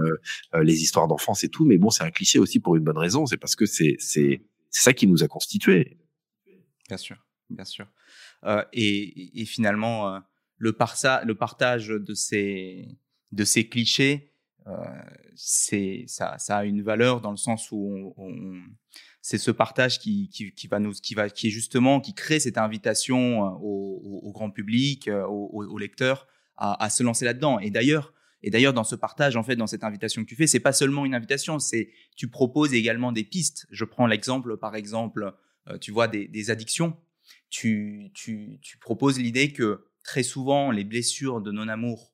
les 0.53 0.81
histoires 0.83 1.09
d'enfance 1.09 1.43
et 1.43 1.49
tout. 1.49 1.65
Mais 1.65 1.77
bon, 1.77 1.89
c'est 1.89 2.05
un 2.05 2.11
cliché 2.11 2.39
aussi 2.39 2.61
pour 2.61 2.77
une 2.77 2.83
bonne 2.85 2.97
raison. 2.97 3.25
C'est 3.25 3.35
parce 3.35 3.57
que 3.57 3.65
c'est 3.65 3.97
c'est 3.99 4.41
ça 4.69 4.93
qui 4.93 5.05
nous 5.05 5.21
a 5.21 5.27
constitués. 5.27 5.97
Bien 6.87 6.97
sûr, 6.97 7.17
bien 7.49 7.65
sûr. 7.65 7.87
et, 8.71 9.41
et, 9.41 9.43
finalement, 9.43 10.21
le, 10.55 10.71
parsa, 10.71 11.25
le 11.25 11.35
partage 11.35 11.89
de 11.89 12.13
ces 12.13 12.87
de 13.33 13.43
ces 13.43 13.67
clichés 13.67 14.28
c'est 15.35 16.03
ça, 16.07 16.37
ça, 16.37 16.57
a 16.57 16.65
une 16.65 16.81
valeur 16.81 17.21
dans 17.21 17.31
le 17.31 17.37
sens 17.37 17.69
où 17.71 18.13
on, 18.17 18.61
c'est 19.21 19.37
ce 19.37 19.51
partage 19.51 19.99
qui, 19.99 20.29
qui, 20.29 20.67
va 20.67 20.79
nous, 20.79 20.93
qui 20.93 21.13
va, 21.13 21.29
qui 21.29 21.47
est 21.47 21.51
justement, 21.51 21.99
qui 21.99 22.13
crée 22.13 22.39
cette 22.39 22.57
invitation 22.57 23.45
euh, 23.45 23.49
au, 23.61 24.21
au, 24.23 24.31
grand 24.31 24.49
public, 24.49 25.07
euh, 25.07 25.25
aux, 25.27 25.77
lecteurs, 25.77 26.27
à, 26.57 26.83
à, 26.83 26.89
se 26.89 27.03
lancer 27.03 27.25
là-dedans. 27.25 27.59
Et 27.59 27.69
d'ailleurs, 27.69 28.13
et 28.41 28.49
d'ailleurs, 28.49 28.73
dans 28.73 28.83
ce 28.83 28.95
partage, 28.95 29.35
en 29.35 29.43
fait, 29.43 29.55
dans 29.55 29.67
cette 29.67 29.83
invitation 29.83 30.23
que 30.23 30.27
tu 30.27 30.35
fais, 30.35 30.47
c'est 30.47 30.59
pas 30.59 30.71
seulement 30.71 31.05
une 31.05 31.13
invitation, 31.13 31.59
c'est 31.59 31.91
tu 32.15 32.29
proposes 32.29 32.73
également 32.73 33.11
des 33.11 33.23
pistes. 33.23 33.67
Je 33.69 33.83
prends 33.83 34.07
l'exemple, 34.07 34.57
par 34.57 34.75
exemple, 34.75 35.33
tu 35.81 35.91
vois, 35.91 36.07
des, 36.07 36.49
addictions. 36.49 36.95
Tu, 37.49 38.11
tu, 38.13 38.59
tu 38.61 38.77
proposes 38.77 39.19
l'idée 39.19 39.51
que 39.51 39.85
très 40.03 40.23
souvent, 40.23 40.71
les 40.71 40.85
blessures 40.85 41.41
de 41.41 41.51
non-amour, 41.51 42.13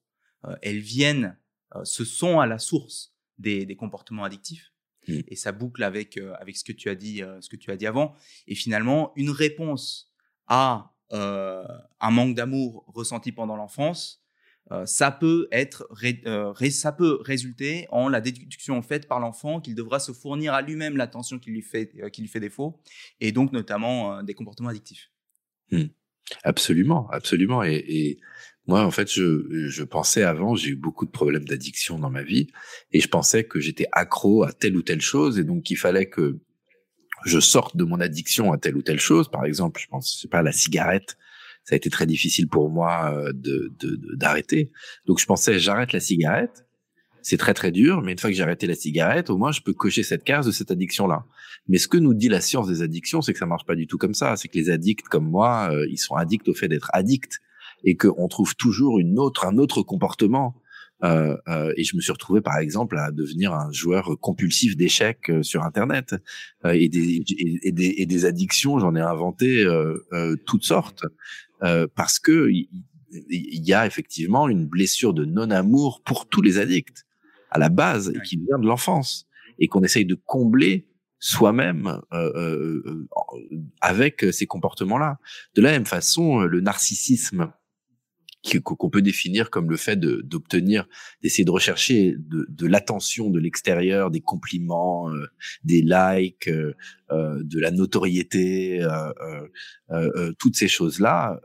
elles 0.62 0.80
viennent 0.80 1.26
euh, 1.26 1.45
ce 1.84 2.06
sont 2.06 2.40
à 2.40 2.46
la 2.46 2.60
source 2.60 3.16
des, 3.38 3.66
des 3.66 3.76
comportements 3.76 4.24
addictifs. 4.24 4.72
Mmh. 5.08 5.20
Et 5.28 5.36
ça 5.36 5.52
boucle 5.52 5.84
avec, 5.84 6.18
euh, 6.18 6.34
avec 6.40 6.58
ce, 6.58 6.64
que 6.64 6.72
tu 6.72 6.90
as 6.90 6.96
dit, 6.96 7.22
euh, 7.22 7.40
ce 7.42 7.50
que 7.50 7.56
tu 7.56 7.72
as 7.72 7.78
dit 7.78 7.88
avant. 7.88 8.16
Et 8.48 8.56
finalement, 8.56 9.12
une 9.16 9.30
réponse 9.30 10.12
à 10.48 10.92
un 11.12 12.12
manque 12.12 12.36
d'amour 12.36 12.84
ressenti 12.88 13.32
pendant 13.32 13.56
l'enfance, 13.56 14.24
ça 14.86 15.12
peut 15.12 15.48
être, 15.52 15.88
ça 16.72 16.92
peut 16.92 17.20
résulter 17.22 17.86
en 17.90 18.10
la 18.10 18.20
déduction 18.20 18.82
faite 18.82 19.08
par 19.08 19.20
l'enfant 19.20 19.62
qu'il 19.62 19.76
devra 19.76 20.00
se 20.00 20.12
fournir 20.12 20.56
à 20.56 20.64
lui-même 20.64 20.98
l'attention 20.98 21.38
qui 21.38 21.52
lui 21.52 21.62
fait, 21.62 21.92
qui 22.12 22.22
lui 22.22 22.28
fait 22.28 22.40
défaut, 22.40 22.82
et 23.22 23.32
donc 23.32 23.54
notamment 23.54 24.24
des 24.24 24.34
comportements 24.34 24.70
addictifs. 24.70 25.12
Mmh. 25.72 25.84
Absolument, 26.44 27.08
absolument. 27.12 27.64
Et, 27.64 27.76
et, 27.76 28.20
moi, 28.68 28.84
en 28.84 28.92
fait, 28.92 29.12
je, 29.12 29.68
je 29.68 29.84
pensais 29.84 30.24
avant, 30.24 30.56
j'ai 30.56 30.70
eu 30.70 30.76
beaucoup 30.76 31.06
de 31.06 31.12
problèmes 31.12 31.46
d'addiction 31.46 32.00
dans 32.00 32.10
ma 32.10 32.24
vie, 32.24 32.48
et 32.92 33.00
je 33.00 33.08
pensais 33.08 33.44
que 33.44 33.60
j'étais 33.60 33.88
accro 33.92 34.44
à 34.44 34.52
telle 34.52 34.76
ou 34.76 34.82
telle 34.82 35.02
chose, 35.02 35.38
et 35.38 35.44
donc 35.44 35.64
qu'il 35.64 35.78
fallait 35.78 36.08
que 36.08 36.40
je 37.26 37.40
sorte 37.40 37.78
de 37.78 37.84
mon 37.84 38.00
addiction 38.00 38.52
à 38.52 38.58
telle 38.58 38.76
ou 38.76 38.82
telle 38.82 39.00
chose. 39.00 39.30
Par 39.30 39.46
exemple, 39.46 39.80
je 39.82 39.88
pense, 39.88 40.16
je 40.16 40.22
sais 40.22 40.28
pas, 40.28 40.42
la 40.42 40.52
cigarette, 40.52 41.18
ça 41.64 41.74
a 41.74 41.78
été 41.78 41.90
très 41.90 42.06
difficile 42.06 42.48
pour 42.48 42.70
moi 42.70 43.12
euh, 43.14 43.32
de 43.34 43.74
d'arrêter. 44.16 44.72
donc 45.08 45.20
je 45.20 45.26
pensais, 45.26 45.60
j'arrête 45.60 45.94
la 45.94 46.00
cigarette, 46.00 46.66
c'est 47.24 47.38
très 47.38 47.56
très 47.56 47.72
dur, 47.72 48.04
mais 48.04 48.12
une 48.12 48.20
fois 48.20 48.30
que 48.30 48.36
j'ai 48.36 48.44
arrêté 48.44 48.68
la 48.68 48.76
cigarette, 48.76 49.32
au 49.32 49.38
moins 49.38 49.52
je 49.52 49.62
peux 49.62 49.74
cocher 49.74 50.04
cette 50.04 50.24
case 50.24 50.46
de 50.46 50.52
cette 50.52 50.70
addiction-là. 50.70 51.26
Mais 51.68 51.80
ce 51.80 51.88
que 51.88 51.98
nous 51.98 52.14
dit 52.14 52.30
la 52.30 52.42
science 52.42 52.68
des 52.68 52.84
addictions, 52.84 53.24
c'est 53.24 53.34
que 53.34 53.40
ça 53.40 53.48
marche 53.48 53.66
pas 53.66 53.76
du 53.76 53.88
tout 53.88 53.98
comme 53.98 54.14
ça. 54.14 54.36
C'est 54.36 54.48
que 54.48 54.58
les 54.58 54.70
addicts 54.70 55.08
comme 55.08 55.28
moi, 55.28 55.70
euh, 55.72 55.88
ils 55.90 55.98
sont 55.98 56.14
addicts 56.14 56.48
au 56.48 56.54
fait 56.54 56.68
d'être 56.68 56.92
addicts 56.94 57.40
et 57.86 57.96
qu'on 57.96 58.28
trouve 58.28 58.56
toujours 58.56 59.00
une 59.00 59.20
autre, 59.20 59.46
un 59.46 59.58
autre 59.58 59.84
comportement. 59.84 60.56
Euh, 61.04 61.38
euh, 61.48 61.74
et 61.78 61.84
je 61.84 61.96
me 61.96 62.02
suis 62.02 62.12
retrouvé, 62.12 62.42
par 62.42 62.58
exemple, 62.58 62.98
à 62.98 63.12
devenir 63.12 63.54
un 63.54 63.72
joueur 63.72 64.18
compulsif 64.20 64.76
d'échecs 64.76 65.30
euh, 65.30 65.44
sur 65.44 65.64
Internet 65.64 66.16
euh, 66.66 66.72
et, 66.72 66.90
des, 66.90 67.22
et, 67.64 67.72
des, 67.72 67.94
et, 67.98 68.06
des, 68.06 68.26
addictions. 68.26 68.80
J'en 68.80 68.96
ai 68.96 69.02
inventé 69.02 69.64
euh, 69.64 70.36
toutes 70.46 70.64
sortes 70.64 71.04
parce 71.96 72.20
que 72.20 72.50
il 72.52 73.66
y, 73.66 73.74
a 73.74 73.88
effectivement 73.88 74.50
une 74.50 74.68
blessure 74.68 75.14
de 75.14 75.26
non-amour 75.26 76.02
pour 76.04 76.28
tous 76.28 76.42
les 76.42 76.60
addicts 76.60 77.06
à 77.50 77.58
la 77.58 77.70
base 77.70 78.14
qui 78.26 78.36
vient 78.36 78.60
de 78.60 78.68
l'enfance 78.68 79.28
et 79.58 79.68
qu'on 79.68 79.82
essaye 79.82 80.06
de 80.06 80.16
combler 80.26 80.88
soi-même 81.18 82.02
avec 83.82 84.26
ces 84.32 84.46
comportements-là. 84.46 85.18
De 85.56 85.62
la 85.62 85.72
même 85.72 85.86
façon, 85.86 86.42
le 86.42 86.62
narcissisme 86.62 87.52
qu'on 88.64 88.90
peut 88.90 89.02
définir 89.02 89.50
comme 89.50 89.70
le 89.70 89.78
fait 89.78 90.00
d'obtenir, 90.00 90.88
d'essayer 91.22 91.46
de 91.46 91.52
rechercher 91.52 92.16
de, 92.18 92.46
de 92.48 92.68
l'attention 92.68 93.30
de 93.30 93.40
l'extérieur, 93.40 94.12
des 94.12 94.22
compliments, 94.22 95.12
euh, 95.12 95.28
des 95.64 95.82
likes, 95.82 96.48
euh, 96.48 96.74
euh, 97.12 97.42
de 97.44 97.60
la 97.60 97.72
notoriété, 97.72 98.82
euh, 99.92 100.32
toutes 100.40 100.56
ces 100.56 100.68
choses-là. 100.68 101.40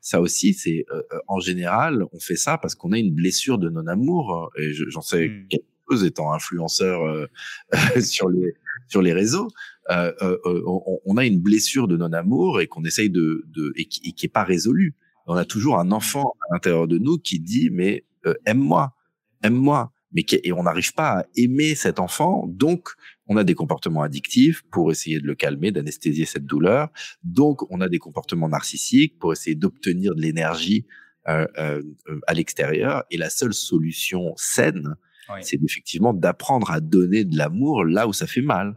ça 0.00 0.20
aussi, 0.20 0.54
c'est 0.54 0.84
en 1.26 1.40
général, 1.40 2.04
on 2.12 2.20
fait 2.20 2.36
ça 2.36 2.58
parce 2.58 2.74
qu'on 2.74 2.92
a 2.92 2.98
une 2.98 3.14
blessure 3.14 3.58
de 3.58 3.68
non-amour. 3.68 4.50
Et 4.56 4.72
j'en 4.72 5.02
sais 5.02 5.28
mmh. 5.28 5.48
quelque 5.48 5.66
chose 5.90 6.04
étant 6.04 6.32
influenceur 6.32 7.28
sur 8.00 8.28
les 8.28 8.54
sur 8.88 9.02
les 9.02 9.12
réseaux. 9.12 9.48
On, 9.90 11.00
on, 11.04 11.16
a 11.16 11.24
une 11.24 11.40
blessure 11.40 11.88
de 11.88 11.96
non-amour 11.96 12.60
et 12.60 12.66
qu'on 12.66 12.84
essaye 12.84 13.10
de, 13.10 13.44
de 13.48 13.72
et 13.76 13.86
qui, 13.86 14.00
et 14.08 14.12
qui 14.12 14.26
est 14.26 14.30
pas 14.30 14.44
résolue 14.44 14.94
on 15.28 15.36
a 15.36 15.44
toujours 15.44 15.78
un 15.78 15.92
enfant 15.92 16.34
à 16.40 16.54
l'intérieur 16.54 16.88
de 16.88 16.98
nous 16.98 17.18
qui 17.18 17.38
dit 17.38 17.70
mais 17.70 18.04
euh, 18.26 18.34
aime-moi, 18.46 18.94
aime-moi. 19.42 19.92
Mais 20.12 20.24
et 20.42 20.52
on 20.52 20.62
n'arrive 20.62 20.94
pas 20.94 21.20
à 21.20 21.24
aimer 21.36 21.74
cet 21.74 22.00
enfant, 22.00 22.46
donc 22.48 22.88
on 23.26 23.36
a 23.36 23.44
des 23.44 23.54
comportements 23.54 24.02
addictifs 24.02 24.62
pour 24.70 24.90
essayer 24.90 25.20
de 25.20 25.26
le 25.26 25.34
calmer, 25.34 25.70
d'anesthésier 25.70 26.24
cette 26.24 26.46
douleur. 26.46 26.88
Donc 27.22 27.70
on 27.70 27.82
a 27.82 27.90
des 27.90 27.98
comportements 27.98 28.48
narcissiques 28.48 29.18
pour 29.18 29.34
essayer 29.34 29.54
d'obtenir 29.54 30.14
de 30.14 30.22
l'énergie 30.22 30.86
euh, 31.28 31.46
euh, 31.58 31.82
à 32.26 32.32
l'extérieur. 32.32 33.04
Et 33.10 33.18
la 33.18 33.28
seule 33.28 33.52
solution 33.52 34.32
saine, 34.36 34.96
c'est 35.42 35.62
effectivement 35.62 36.14
d'apprendre 36.14 36.70
à 36.70 36.80
donner 36.80 37.26
de 37.26 37.36
l'amour 37.36 37.84
là 37.84 38.08
où 38.08 38.14
ça 38.14 38.26
fait 38.26 38.40
mal, 38.40 38.76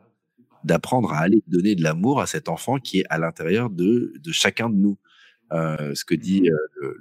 d'apprendre 0.65 1.13
à 1.13 1.19
aller 1.19 1.41
donner 1.47 1.75
de 1.75 1.81
l'amour 1.83 2.19
à 2.19 2.27
cet 2.27 2.49
enfant 2.49 2.77
qui 2.77 2.99
est 2.99 3.05
à 3.09 3.19
l'intérieur 3.19 3.69
de, 3.69 4.11
de 4.19 4.31
chacun 4.33 4.69
de 4.69 4.75
nous. 4.75 4.97
Euh, 5.51 5.93
ce 5.95 6.05
que 6.05 6.15
dit 6.15 6.49
euh, 6.49 6.95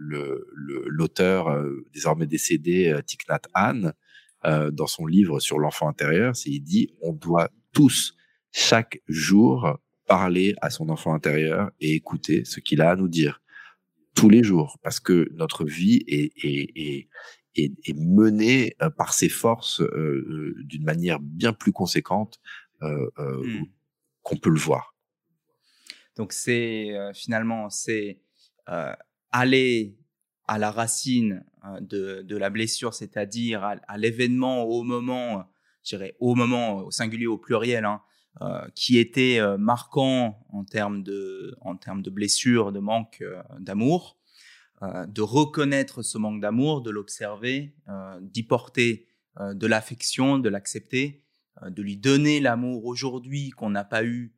l'auteur 0.86 1.50
le, 1.50 1.60
euh, 1.60 1.86
désormais 1.92 2.26
décédé 2.26 2.98
Thich 3.06 3.28
Nhat 3.28 3.42
Hanh 3.54 3.92
dans 4.72 4.86
son 4.86 5.06
livre 5.06 5.38
sur 5.38 5.58
l'enfant 5.58 5.88
intérieur, 5.88 6.34
c'est 6.34 6.50
il 6.50 6.60
dit 6.60 6.88
on 7.02 7.12
doit 7.12 7.50
tous 7.72 8.16
chaque 8.52 9.02
jour 9.06 9.78
parler 10.06 10.54
à 10.62 10.70
son 10.70 10.88
enfant 10.88 11.12
intérieur 11.12 11.70
et 11.78 11.94
écouter 11.94 12.44
ce 12.46 12.58
qu'il 12.58 12.80
a 12.80 12.90
à 12.90 12.96
nous 12.96 13.08
dire 13.08 13.42
tous 14.14 14.30
les 14.30 14.42
jours 14.42 14.78
parce 14.82 14.98
que 14.98 15.28
notre 15.34 15.66
vie 15.66 16.02
est, 16.06 16.32
est, 16.42 16.70
est, 16.74 17.08
est, 17.54 17.72
est 17.84 17.98
menée 17.98 18.74
par 18.96 19.12
ses 19.12 19.28
forces 19.28 19.82
euh, 19.82 20.56
d'une 20.64 20.84
manière 20.84 21.20
bien 21.20 21.52
plus 21.52 21.72
conséquente 21.72 22.40
euh, 22.82 23.10
mmh. 23.18 23.66
qu'on 24.22 24.36
peut 24.36 24.50
le 24.50 24.58
voir. 24.58 24.96
Donc 26.16 26.32
c'est 26.32 26.92
finalement 27.14 27.68
c'est 27.68 28.18
euh, 28.18 28.29
aller 29.32 30.00
à 30.50 30.58
la 30.58 30.72
racine 30.72 31.44
euh, 31.64 32.22
de, 32.22 32.36
la 32.36 32.50
blessure, 32.50 32.92
c'est-à-dire 32.92 33.62
à, 33.62 33.98
l'événement 33.98 34.64
au 34.64 34.82
moment, 34.82 35.44
je 35.84 35.96
au 36.18 36.34
moment 36.34 36.78
au 36.78 36.90
singulier 36.90 37.28
au 37.28 37.38
pluriel, 37.38 37.84
hein, 37.84 38.02
euh, 38.40 38.66
qui 38.74 38.98
était 38.98 39.38
marquant 39.58 40.44
en 40.48 40.64
termes 40.64 41.02
de, 41.02 41.54
blessure, 42.10 42.72
de 42.72 42.80
manque 42.80 43.22
d'amour, 43.60 44.18
de 44.82 45.22
reconnaître 45.22 46.02
ce 46.02 46.18
manque 46.18 46.40
d'amour, 46.40 46.82
de 46.82 46.90
l'observer, 46.90 47.76
d'y 48.20 48.42
porter 48.42 49.06
de 49.38 49.66
l'affection, 49.66 50.38
de 50.38 50.48
l'accepter, 50.48 51.22
de 51.64 51.82
lui 51.82 51.96
donner 51.96 52.40
l'amour 52.40 52.86
aujourd'hui 52.86 53.50
qu'on 53.50 53.70
n'a 53.70 53.84
pas 53.84 54.04
eu 54.04 54.34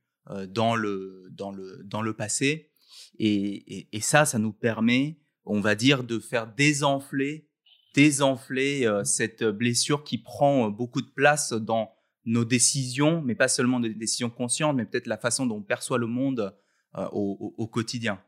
dans 0.49 0.75
le 0.75 2.12
passé 2.12 2.72
et, 3.18 4.01
ça, 4.01 4.25
ça 4.25 4.38
nous 4.38 4.53
permet, 4.53 5.18
on 5.44 5.61
va 5.61 5.75
dire, 5.75 6.05
de 6.05 6.18
faire 6.18 6.53
désenfler, 6.53 7.48
désenfler 7.94 8.87
euh, 8.87 9.05
cette 9.05 9.44
blessure 9.44 10.03
qui 10.05 10.18
prend 10.18 10.66
euh, 10.66 10.70
beaucoup 10.70 11.03
de 11.03 11.11
place 11.11 11.53
dans 11.53 11.92
nos 12.25 12.44
décisions, 12.44 13.20
mais 13.22 13.35
pas 13.35 13.48
seulement 13.48 13.81
des 13.81 13.94
décisions 13.94 14.31
conscientes, 14.31 14.77
mais 14.77 14.87
peut-être 14.87 15.07
la 15.07 15.18
façon 15.18 15.46
dont 15.46 15.57
on 15.57 15.62
perçoit 15.62 15.98
le 15.98 16.07
monde 16.07 16.55
euh, 16.96 17.07
au, 17.12 17.66
quotidien. 17.66 18.20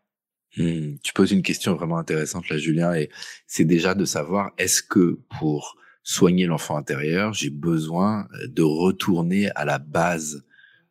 Mmh. 0.56 0.98
tu 1.02 1.12
poses 1.12 1.32
une 1.32 1.42
question 1.42 1.74
vraiment 1.74 1.98
intéressante 1.98 2.48
là, 2.48 2.58
Julien, 2.58 2.94
et 2.94 3.10
c'est 3.46 3.64
déjà 3.64 3.94
de 3.94 4.04
savoir 4.04 4.52
est-ce 4.56 4.82
que 4.82 5.20
pour 5.38 5.76
soigner 6.04 6.46
l'enfant 6.46 6.76
intérieur, 6.76 7.32
j'ai 7.32 7.50
besoin 7.50 8.28
de 8.46 8.62
retourner 8.62 9.50
à 9.56 9.64
la 9.64 9.78
base 9.78 10.44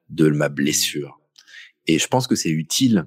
de 0.09 0.27
ma 0.29 0.49
blessure? 0.49 1.21
Et 1.87 1.99
je 1.99 2.07
pense 2.07 2.27
que 2.27 2.35
c'est 2.35 2.49
utile. 2.49 3.05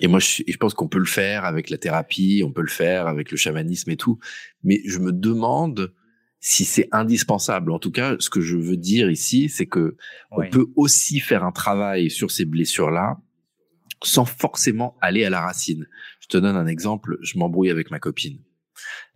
Et 0.00 0.08
moi, 0.08 0.18
je, 0.18 0.42
je 0.46 0.56
pense 0.56 0.74
qu'on 0.74 0.88
peut 0.88 0.98
le 0.98 1.04
faire 1.06 1.44
avec 1.44 1.70
la 1.70 1.78
thérapie, 1.78 2.42
on 2.44 2.52
peut 2.52 2.62
le 2.62 2.68
faire 2.68 3.06
avec 3.06 3.30
le 3.30 3.36
chamanisme 3.36 3.90
et 3.90 3.96
tout. 3.96 4.18
Mais 4.62 4.82
je 4.84 4.98
me 4.98 5.12
demande 5.12 5.94
si 6.40 6.64
c'est 6.64 6.88
indispensable. 6.92 7.72
En 7.72 7.78
tout 7.78 7.90
cas, 7.90 8.16
ce 8.18 8.30
que 8.30 8.40
je 8.40 8.56
veux 8.56 8.76
dire 8.76 9.10
ici, 9.10 9.48
c'est 9.48 9.66
que 9.66 9.96
on 10.30 10.48
peut 10.48 10.66
aussi 10.76 11.20
faire 11.20 11.44
un 11.44 11.52
travail 11.52 12.10
sur 12.10 12.30
ces 12.30 12.44
blessures-là 12.44 13.18
sans 14.04 14.26
forcément 14.26 14.96
aller 15.00 15.24
à 15.24 15.30
la 15.30 15.40
racine. 15.40 15.86
Je 16.20 16.28
te 16.28 16.36
donne 16.36 16.56
un 16.56 16.66
exemple. 16.66 17.18
Je 17.22 17.38
m'embrouille 17.38 17.70
avec 17.70 17.90
ma 17.90 17.98
copine. 17.98 18.38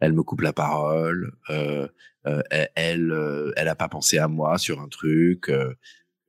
Elle 0.01 0.13
me 0.15 0.23
coupe 0.23 0.41
la 0.41 0.53
parole. 0.53 1.33
Euh, 1.51 1.87
euh, 2.27 2.43
elle, 2.75 3.13
euh, 3.13 3.53
elle 3.57 3.69
a 3.69 3.75
pas 3.75 3.89
pensé 3.89 4.19
à 4.19 4.29
moi 4.29 4.59
sur 4.59 4.81
un 4.81 4.89
truc. 4.89 5.49
Euh, 5.49 5.75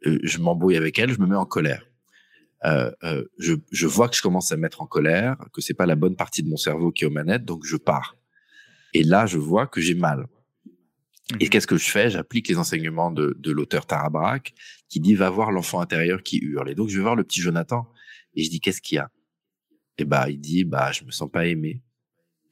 euh, 0.06 0.20
je 0.24 0.38
m'embrouille 0.40 0.78
avec 0.78 1.00
elle. 1.00 1.12
Je 1.12 1.20
me 1.20 1.28
mets 1.28 1.36
en 1.36 1.46
colère. 1.46 1.86
Je, 2.63 3.56
je 3.71 3.88
vois 3.88 4.10
que 4.10 4.15
je 4.15 4.21
commence 4.21 4.52
à 4.52 4.56
me 4.56 4.62
mettre 4.62 4.82
en 4.82 4.88
colère, 4.88 5.38
que 5.54 5.62
c'est 5.62 5.74
pas 5.74 5.86
la 5.86 5.95
bonne 5.95 6.15
partie 6.15 6.43
de 6.43 6.50
mon 6.50 6.58
cerveau 6.58 6.91
qui 6.91 7.04
est 7.04 7.08
aux 7.08 7.12
manettes, 7.12 7.45
donc 7.45 7.65
je 7.65 7.78
pars. 7.78 8.17
Et 8.93 9.04
là, 9.04 9.26
je 9.26 9.38
vois 9.38 9.67
que 9.67 9.82
j'ai 9.82 9.95
mal. 9.95 10.28
Et 11.39 11.45
mhm. 11.45 11.50
qu'est-ce 11.50 11.67
que 11.67 11.78
je 11.78 11.89
fais? 11.89 12.10
J'applique 12.10 12.47
les 12.47 12.58
enseignements 12.58 13.12
de, 13.12 13.36
de 13.39 13.52
l'auteur 13.52 13.86
Tarabrac 13.86 14.54
qui 14.89 15.00
dit 15.00 15.15
va 15.15 15.30
voir 15.30 15.52
l'enfant 15.52 15.80
intérieur 15.80 16.24
qui 16.24 16.38
hurle. 16.38 16.69
Et 16.69 16.76
donc 16.76 16.89
je 16.89 16.97
vais 16.97 17.04
voir 17.04 17.15
le 17.15 17.24
petit 17.24 17.41
Jonathan 17.41 17.88
et 18.36 18.43
je 18.43 18.50
dis 18.50 18.60
qu'est-ce 18.60 18.82
qu'il 18.82 18.97
y 18.97 19.00
a? 19.00 19.10
Et 19.97 20.06
bah 20.06 20.30
il 20.30 20.39
dit 20.39 20.63
bah 20.63 20.91
je 20.91 21.04
me 21.04 21.12
sens 21.12 21.30
pas 21.32 21.47
aimé. 21.47 21.84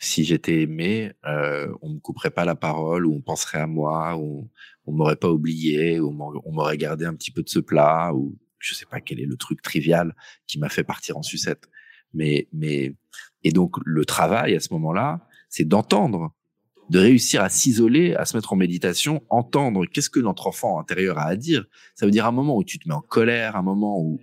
Si 0.01 0.23
j'étais 0.23 0.61
aimé, 0.61 1.11
euh, 1.25 1.73
on 1.81 1.89
me 1.89 1.99
couperait 1.99 2.29
pas 2.29 2.45
la 2.45 2.55
parole 2.55 3.05
ou 3.05 3.15
on 3.15 3.21
penserait 3.21 3.59
à 3.59 3.67
moi 3.67 4.17
ou 4.17 4.49
on 4.85 4.93
m'aurait 4.93 5.17
pas 5.17 5.29
oublié 5.29 5.99
ou 5.99 6.15
on 6.45 6.51
m'aurait 6.53 6.77
gardé 6.77 7.03
un 7.05 7.15
petit 7.15 7.31
peu 7.31 7.43
de 7.43 7.49
ce 7.49 7.59
plat 7.59 8.13
ou 8.13 8.37
je 8.59 8.73
sais 8.73 8.85
pas 8.85 9.01
quel 9.01 9.19
est 9.19 9.25
le 9.25 9.37
truc 9.37 9.61
trivial 9.61 10.15
qui 10.47 10.59
m'a 10.59 10.69
fait 10.69 10.83
partir 10.83 11.17
en 11.17 11.23
sucette. 11.23 11.69
Mais 12.13 12.47
mais 12.53 12.95
et 13.43 13.51
donc 13.51 13.75
le 13.85 14.05
travail 14.05 14.55
à 14.55 14.59
ce 14.59 14.73
moment-là, 14.73 15.27
c'est 15.49 15.65
d'entendre 15.65 16.33
de 16.89 16.97
réussir 16.97 17.43
à 17.43 17.49
s'isoler, 17.49 18.15
à 18.15 18.25
se 18.25 18.35
mettre 18.35 18.53
en 18.53 18.55
méditation, 18.55 19.23
entendre 19.29 19.85
qu'est-ce 19.85 20.09
que 20.09 20.19
notre 20.19 20.47
enfant 20.47 20.79
intérieur 20.79 21.19
a 21.19 21.25
à 21.25 21.35
dire. 21.35 21.65
Ça 21.93 22.05
veut 22.05 22.11
dire 22.11 22.25
un 22.25 22.31
moment 22.31 22.57
où 22.57 22.63
tu 22.63 22.79
te 22.79 22.87
mets 22.87 22.95
en 22.95 23.01
colère, 23.01 23.55
un 23.55 23.61
moment 23.61 24.01
où, 24.01 24.19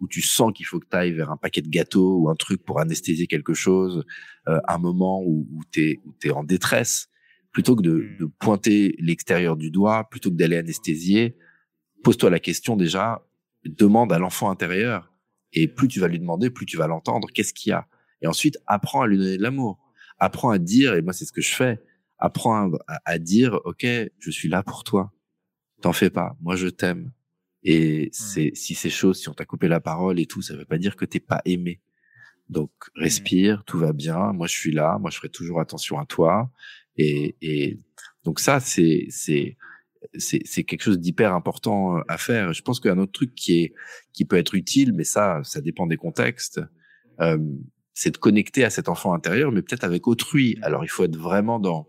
où, 0.00 0.08
tu 0.08 0.22
sens 0.22 0.52
qu'il 0.54 0.64
faut 0.64 0.80
que 0.80 0.86
tu 0.90 0.96
ailles 0.96 1.12
vers 1.12 1.30
un 1.30 1.36
paquet 1.36 1.60
de 1.60 1.68
gâteaux 1.68 2.16
ou 2.20 2.30
un 2.30 2.34
truc 2.34 2.64
pour 2.64 2.80
anesthésier 2.80 3.26
quelque 3.26 3.52
chose, 3.52 4.04
euh, 4.48 4.58
un 4.66 4.78
moment 4.78 5.22
où, 5.22 5.46
où 5.52 5.62
tu 5.70 6.00
es, 6.24 6.30
en 6.30 6.42
détresse. 6.42 7.08
Plutôt 7.52 7.76
que 7.76 7.82
de, 7.82 8.08
de 8.18 8.26
pointer 8.38 8.94
l'extérieur 8.98 9.56
du 9.56 9.70
doigt, 9.70 10.08
plutôt 10.10 10.30
que 10.30 10.36
d'aller 10.36 10.56
anesthésier, 10.56 11.36
pose-toi 12.02 12.30
la 12.30 12.38
question 12.38 12.76
déjà, 12.76 13.25
demande 13.68 14.12
à 14.12 14.18
l'enfant 14.18 14.50
intérieur. 14.50 15.12
Et 15.52 15.68
plus 15.68 15.88
tu 15.88 16.00
vas 16.00 16.08
lui 16.08 16.18
demander, 16.18 16.50
plus 16.50 16.66
tu 16.66 16.76
vas 16.76 16.86
l'entendre, 16.86 17.28
qu'est-ce 17.32 17.54
qu'il 17.54 17.70
y 17.70 17.72
a? 17.72 17.86
Et 18.22 18.26
ensuite, 18.26 18.58
apprends 18.66 19.02
à 19.02 19.06
lui 19.06 19.18
donner 19.18 19.36
de 19.36 19.42
l'amour. 19.42 19.78
Apprends 20.18 20.50
à 20.50 20.58
dire, 20.58 20.94
et 20.94 21.02
moi 21.02 21.12
c'est 21.12 21.24
ce 21.24 21.32
que 21.32 21.42
je 21.42 21.54
fais, 21.54 21.82
apprendre 22.18 22.78
à, 23.04 23.18
dire, 23.18 23.60
OK, 23.64 23.86
je 24.18 24.30
suis 24.30 24.48
là 24.48 24.62
pour 24.62 24.84
toi. 24.84 25.12
T'en 25.82 25.92
fais 25.92 26.10
pas. 26.10 26.36
Moi, 26.40 26.56
je 26.56 26.68
t'aime. 26.68 27.12
Et 27.62 28.08
c'est, 28.12 28.52
si 28.54 28.74
ces 28.74 28.90
choses, 28.90 29.20
si 29.20 29.28
on 29.28 29.34
t'a 29.34 29.44
coupé 29.44 29.68
la 29.68 29.80
parole 29.80 30.18
et 30.18 30.26
tout, 30.26 30.40
ça 30.40 30.56
veut 30.56 30.64
pas 30.64 30.78
dire 30.78 30.96
que 30.96 31.04
t'es 31.04 31.20
pas 31.20 31.42
aimé. 31.44 31.82
Donc, 32.48 32.70
respire, 32.94 33.64
tout 33.64 33.78
va 33.78 33.92
bien. 33.92 34.32
Moi, 34.32 34.46
je 34.46 34.54
suis 34.54 34.72
là. 34.72 34.98
Moi, 34.98 35.10
je 35.10 35.16
ferai 35.18 35.28
toujours 35.28 35.60
attention 35.60 35.98
à 35.98 36.06
toi. 36.06 36.50
Et, 36.96 37.36
et 37.42 37.80
donc 38.24 38.40
ça, 38.40 38.60
c'est, 38.60 39.06
c'est, 39.10 39.56
c'est, 40.18 40.64
quelque 40.64 40.82
chose 40.82 40.98
d'hyper 40.98 41.34
important 41.34 41.98
euh, 41.98 42.00
à 42.08 42.18
faire. 42.18 42.52
Je 42.52 42.62
pense 42.62 42.80
qu'il 42.80 42.88
y 42.88 42.92
a 42.92 42.96
un 42.96 42.98
autre 42.98 43.12
truc 43.12 43.34
qui 43.34 43.60
est, 43.60 43.74
qui 44.12 44.24
peut 44.24 44.36
être 44.36 44.54
utile, 44.54 44.92
mais 44.92 45.04
ça, 45.04 45.40
ça 45.44 45.60
dépend 45.60 45.86
des 45.86 45.96
contextes. 45.96 46.60
Euh, 47.20 47.38
c'est 47.94 48.10
de 48.10 48.18
connecter 48.18 48.64
à 48.64 48.70
cet 48.70 48.88
enfant 48.88 49.14
intérieur, 49.14 49.52
mais 49.52 49.62
peut-être 49.62 49.84
avec 49.84 50.06
autrui. 50.06 50.58
Alors, 50.62 50.84
il 50.84 50.88
faut 50.88 51.04
être 51.04 51.16
vraiment 51.16 51.58
dans, 51.58 51.88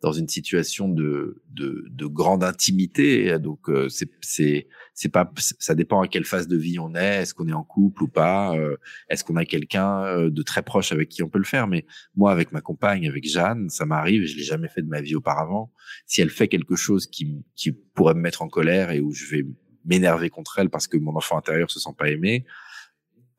dans 0.00 0.12
une 0.12 0.28
situation 0.28 0.88
de, 0.88 1.42
de, 1.50 1.84
de 1.90 2.06
grande 2.06 2.44
intimité. 2.44 3.38
Donc 3.38 3.68
euh, 3.68 3.88
c'est 3.88 4.10
c'est 4.20 4.68
c'est 4.94 5.08
pas 5.08 5.30
ça 5.36 5.74
dépend 5.74 6.00
à 6.02 6.08
quelle 6.08 6.24
phase 6.24 6.46
de 6.46 6.56
vie 6.56 6.78
on 6.78 6.94
est. 6.94 7.22
Est-ce 7.22 7.34
qu'on 7.34 7.48
est 7.48 7.52
en 7.52 7.64
couple 7.64 8.04
ou 8.04 8.08
pas? 8.08 8.54
Euh, 8.56 8.76
Est-ce 9.08 9.24
qu'on 9.24 9.36
a 9.36 9.44
quelqu'un 9.44 10.04
euh, 10.04 10.30
de 10.30 10.42
très 10.42 10.62
proche 10.62 10.92
avec 10.92 11.08
qui 11.08 11.22
on 11.22 11.28
peut 11.28 11.38
le 11.38 11.44
faire? 11.44 11.66
Mais 11.66 11.84
moi, 12.16 12.30
avec 12.30 12.52
ma 12.52 12.60
compagne, 12.60 13.08
avec 13.08 13.28
Jeanne, 13.28 13.68
ça 13.70 13.86
m'arrive. 13.86 14.24
Je 14.24 14.36
l'ai 14.36 14.44
jamais 14.44 14.68
fait 14.68 14.82
de 14.82 14.88
ma 14.88 15.00
vie 15.00 15.16
auparavant. 15.16 15.72
Si 16.06 16.20
elle 16.20 16.30
fait 16.30 16.48
quelque 16.48 16.76
chose 16.76 17.06
qui 17.06 17.44
qui 17.56 17.72
pourrait 17.72 18.14
me 18.14 18.20
mettre 18.20 18.42
en 18.42 18.48
colère 18.48 18.92
et 18.92 19.00
où 19.00 19.12
je 19.12 19.26
vais 19.26 19.46
m'énerver 19.84 20.30
contre 20.30 20.58
elle 20.58 20.70
parce 20.70 20.86
que 20.86 20.96
mon 20.96 21.16
enfant 21.16 21.38
intérieur 21.38 21.70
se 21.70 21.80
sent 21.80 21.94
pas 21.98 22.08
aimé, 22.08 22.44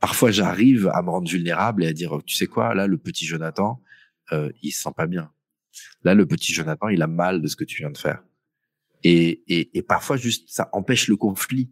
parfois 0.01 0.31
j'arrive 0.31 0.89
à 0.93 1.01
me 1.03 1.09
rendre 1.09 1.29
vulnérable 1.29 1.85
et 1.85 1.87
à 1.87 1.93
dire 1.93 2.19
tu 2.25 2.35
sais 2.35 2.47
quoi? 2.47 2.75
Là 2.75 2.85
le 2.87 2.97
petit 2.97 3.25
Jonathan 3.25 3.81
euh, 4.31 4.51
il 4.61 4.71
se 4.71 4.81
sent 4.81 4.93
pas 4.95 5.07
bien 5.07 5.31
Là, 6.03 6.13
le 6.13 6.25
petit 6.25 6.53
Jonathan, 6.53 6.89
il 6.89 7.01
a 7.01 7.07
mal 7.07 7.41
de 7.41 7.47
ce 7.47 7.55
que 7.55 7.63
tu 7.63 7.77
viens 7.77 7.91
de 7.91 7.97
faire. 7.97 8.23
Et, 9.03 9.43
et, 9.47 9.77
et 9.77 9.81
parfois, 9.81 10.17
juste, 10.17 10.49
ça 10.49 10.69
empêche 10.73 11.07
le 11.07 11.15
conflit. 11.15 11.71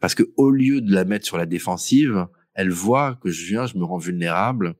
Parce 0.00 0.14
que 0.14 0.24
au 0.36 0.50
lieu 0.50 0.80
de 0.80 0.92
la 0.92 1.04
mettre 1.04 1.24
sur 1.24 1.38
la 1.38 1.46
défensive, 1.46 2.26
elle 2.54 2.70
voit 2.70 3.16
que 3.16 3.30
je 3.30 3.46
viens, 3.46 3.66
je 3.66 3.76
me 3.78 3.84
rends 3.84 3.98
vulnérable. 3.98 4.74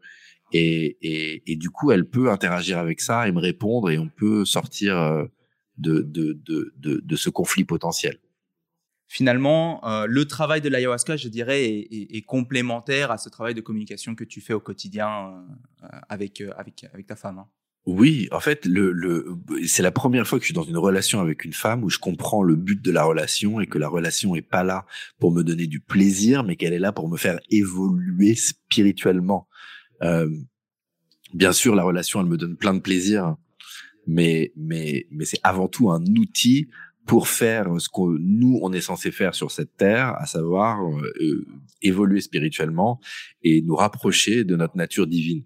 Et, 0.52 0.98
et, 1.02 1.52
et 1.52 1.56
du 1.56 1.70
coup, 1.70 1.90
elle 1.90 2.08
peut 2.08 2.30
interagir 2.30 2.78
avec 2.78 3.00
ça 3.00 3.26
et 3.28 3.32
me 3.32 3.40
répondre 3.40 3.90
et 3.90 3.98
on 3.98 4.08
peut 4.08 4.44
sortir 4.44 4.96
euh, 4.96 5.24
de, 5.76 6.02
de, 6.02 6.32
de, 6.44 6.72
de, 6.78 7.16
ce 7.16 7.30
conflit 7.30 7.64
potentiel 7.64 8.18
finalement, 9.08 9.84
euh, 9.86 10.06
le 10.08 10.24
travail 10.24 10.60
de 10.60 10.68
l'ayahuasca, 10.68 11.16
je 11.16 11.28
dirais, 11.28 11.64
est, 11.64 12.16
est, 12.16 12.22
complémentaire 12.22 13.12
à 13.12 13.18
ce 13.18 13.28
travail 13.28 13.54
de 13.54 13.60
communication 13.60 14.16
que 14.16 14.24
tu 14.24 14.40
fais 14.40 14.52
au 14.52 14.60
quotidien 14.60 15.46
euh, 15.82 15.86
avec, 16.08 16.42
avec, 16.56 16.84
avec 16.92 17.06
ta 17.06 17.14
femme. 17.14 17.38
Hein. 17.38 17.48
Oui, 17.86 18.28
en 18.32 18.40
fait, 18.40 18.66
le, 18.66 18.90
le, 18.90 19.38
c'est 19.68 19.82
la 19.82 19.92
première 19.92 20.26
fois 20.26 20.40
que 20.40 20.42
je 20.42 20.48
suis 20.48 20.54
dans 20.54 20.64
une 20.64 20.76
relation 20.76 21.20
avec 21.20 21.44
une 21.44 21.52
femme 21.52 21.84
où 21.84 21.88
je 21.88 22.00
comprends 22.00 22.42
le 22.42 22.56
but 22.56 22.82
de 22.82 22.90
la 22.90 23.04
relation 23.04 23.60
et 23.60 23.68
que 23.68 23.78
la 23.78 23.86
relation 23.86 24.34
est 24.34 24.42
pas 24.42 24.64
là 24.64 24.86
pour 25.20 25.30
me 25.30 25.44
donner 25.44 25.68
du 25.68 25.78
plaisir, 25.78 26.42
mais 26.42 26.56
qu'elle 26.56 26.72
est 26.72 26.80
là 26.80 26.90
pour 26.90 27.08
me 27.08 27.16
faire 27.16 27.38
évoluer 27.48 28.34
spirituellement. 28.34 29.46
Euh, 30.02 30.28
bien 31.32 31.52
sûr, 31.52 31.76
la 31.76 31.84
relation, 31.84 32.20
elle 32.20 32.26
me 32.26 32.36
donne 32.36 32.56
plein 32.56 32.74
de 32.74 32.80
plaisir, 32.80 33.36
mais 34.08 34.52
mais 34.56 35.06
mais 35.12 35.24
c'est 35.24 35.40
avant 35.44 35.68
tout 35.68 35.88
un 35.88 36.02
outil 36.16 36.68
pour 37.06 37.28
faire 37.28 37.68
ce 37.80 37.88
que 37.88 38.18
nous 38.18 38.58
on 38.62 38.72
est 38.72 38.80
censé 38.80 39.12
faire 39.12 39.36
sur 39.36 39.52
cette 39.52 39.76
terre, 39.76 40.16
à 40.18 40.26
savoir 40.26 40.80
euh, 40.84 41.46
évoluer 41.82 42.20
spirituellement 42.20 43.00
et 43.44 43.62
nous 43.62 43.76
rapprocher 43.76 44.42
de 44.42 44.56
notre 44.56 44.76
nature 44.76 45.06
divine. 45.06 45.44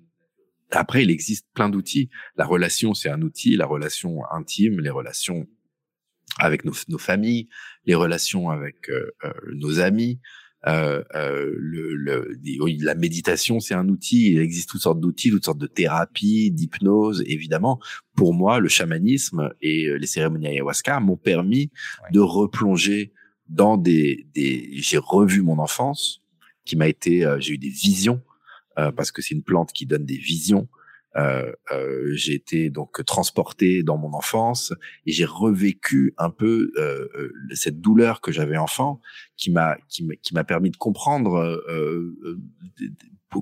Après, 0.73 1.03
il 1.03 1.11
existe 1.11 1.47
plein 1.55 1.69
d'outils. 1.69 2.11
La 2.37 2.47
relation, 2.47 2.95
c'est 2.95 3.11
un 3.11 3.23
outil. 3.23 3.57
La 3.57 3.67
relation 3.67 4.21
intime, 4.33 4.81
les 4.81 4.91
relations 4.91 5.47
avec 6.39 6.65
nos, 6.65 6.73
nos 6.89 6.99
familles, 6.99 7.49
les 7.87 7.95
relations 7.95 8.51
avec 8.51 8.89
euh, 8.89 9.11
euh, 9.25 9.33
nos 9.55 9.81
amis. 9.81 10.21
Euh, 10.67 11.03
euh 11.15 11.51
le, 11.57 11.95
le, 11.95 12.37
la 12.83 12.95
méditation, 12.95 13.61
c'est 13.61 13.75
un 13.75 13.89
outil. 13.89 14.33
Il 14.33 14.41
existe 14.41 14.69
toutes 14.69 14.83
sortes 14.83 15.01
d'outils, 15.01 15.31
toutes 15.31 15.45
sortes 15.45 15.59
de 15.59 15.67
thérapies, 15.67 16.51
d'hypnose. 16.51 17.23
Évidemment, 17.27 17.81
pour 18.15 18.35
moi, 18.35 18.59
le 18.59 18.69
chamanisme 18.69 19.53
et 19.61 19.89
les 19.99 20.07
cérémonies 20.07 20.49
ayahuasca 20.49 21.01
m'ont 21.01 21.17
permis 21.17 21.71
de 22.13 22.21
replonger 22.21 23.13
dans 23.49 23.77
des, 23.77 24.29
des... 24.35 24.69
J'ai 24.75 24.99
revu 24.99 25.43
mon 25.43 25.59
enfance, 25.59 26.23
qui 26.65 26.77
m'a 26.77 26.89
été. 26.89 27.27
j'ai 27.41 27.55
eu 27.55 27.59
des 27.59 27.71
visions 27.71 28.23
euh, 28.81 28.93
parce 28.93 29.13
que 29.13 29.23
c'est 29.23 29.35
une 29.35 29.43
plante 29.43 29.73
qui 29.73 29.87
donne 29.87 30.05
des 30.05 30.17
visions. 30.17 30.69
Euh, 31.17 31.53
euh, 31.73 32.13
j'ai 32.15 32.35
été 32.35 32.71
donc 32.71 33.05
transporté 33.05 33.83
dans 33.83 33.99
mon 33.99 34.13
enfance 34.13 34.73
et 35.07 35.13
j'ai 35.13 35.25
revécu 35.25 36.15
un 36.19 36.31
peu 36.31 36.71
euh, 36.77 37.09
euh 37.17 37.33
cette 37.53 37.81
douleur 37.81 38.21
que 38.21 38.31
j'avais 38.31 38.57
enfant, 38.57 39.01
qui 39.37 39.51
m'a 39.51 39.77
qui 39.89 40.05
m'a 40.33 40.45
permis 40.45 40.71
de 40.71 40.77
comprendre 40.77 41.37
euh, 41.69 42.39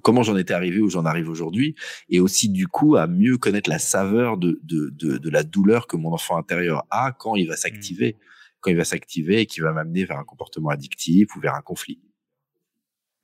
comment 0.02 0.22
j'en 0.22 0.36
étais 0.36 0.54
arrivé 0.54 0.80
où 0.80 0.88
j'en 0.88 1.04
arrive 1.04 1.28
aujourd'hui, 1.28 1.74
et 2.08 2.20
aussi 2.20 2.48
du 2.48 2.68
coup 2.68 2.96
à 2.96 3.06
mieux 3.06 3.36
connaître 3.36 3.68
la 3.68 3.78
saveur 3.78 4.38
de, 4.38 4.58
de, 4.62 4.90
de, 4.90 5.18
de 5.18 5.30
la 5.30 5.42
douleur 5.42 5.86
que 5.86 5.96
mon 5.96 6.12
enfant 6.12 6.38
intérieur 6.38 6.86
a 6.90 7.12
quand 7.12 7.36
il 7.36 7.48
va 7.48 7.56
s'activer, 7.56 8.14
mmh. 8.14 8.22
quand 8.60 8.70
il 8.70 8.76
va 8.76 8.84
s'activer 8.84 9.40
et 9.40 9.46
qui 9.46 9.60
va 9.60 9.72
m'amener 9.72 10.04
vers 10.04 10.18
un 10.18 10.24
comportement 10.24 10.70
addictif 10.70 11.36
ou 11.36 11.40
vers 11.40 11.54
un 11.54 11.62
conflit. 11.62 12.00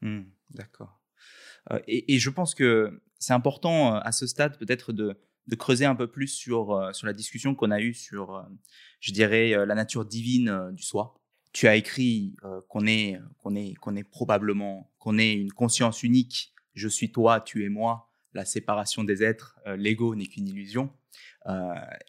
Mmh, 0.02 0.22
D'accord. 0.50 1.03
Euh, 1.70 1.80
et, 1.86 2.18
je 2.18 2.30
pense 2.30 2.54
que 2.54 3.00
c'est 3.18 3.32
important 3.32 3.96
euh, 3.96 4.00
à 4.02 4.12
ce 4.12 4.26
stade 4.26 4.58
peut-être 4.58 4.92
de, 4.92 5.16
de, 5.46 5.56
creuser 5.56 5.84
un 5.84 5.94
peu 5.94 6.06
plus 6.10 6.28
sur, 6.28 6.72
euh, 6.72 6.92
sur 6.92 7.06
la 7.06 7.12
discussion 7.12 7.54
qu'on 7.54 7.70
a 7.70 7.80
eue 7.80 7.94
sur, 7.94 8.46
je 9.00 9.12
dirais, 9.12 9.66
la 9.66 9.74
nature 9.74 10.04
divine 10.04 10.70
du 10.72 10.82
soi. 10.82 11.14
Tu 11.52 11.68
as 11.68 11.76
écrit 11.76 12.34
qu'on 12.68 12.86
est, 12.86 13.20
qu'on 13.38 13.54
est, 13.54 13.74
qu'on 13.74 13.94
est 13.94 14.02
probablement, 14.02 14.92
qu'on 14.98 15.18
est 15.18 15.34
une 15.34 15.52
conscience 15.52 16.02
unique. 16.02 16.52
Je 16.74 16.88
suis 16.88 17.12
toi, 17.12 17.40
tu 17.40 17.64
es 17.64 17.68
moi. 17.68 18.10
La 18.32 18.44
séparation 18.44 19.04
des 19.04 19.22
êtres, 19.22 19.56
l'ego 19.76 20.16
n'est 20.16 20.26
qu'une 20.26 20.48
illusion. 20.48 20.92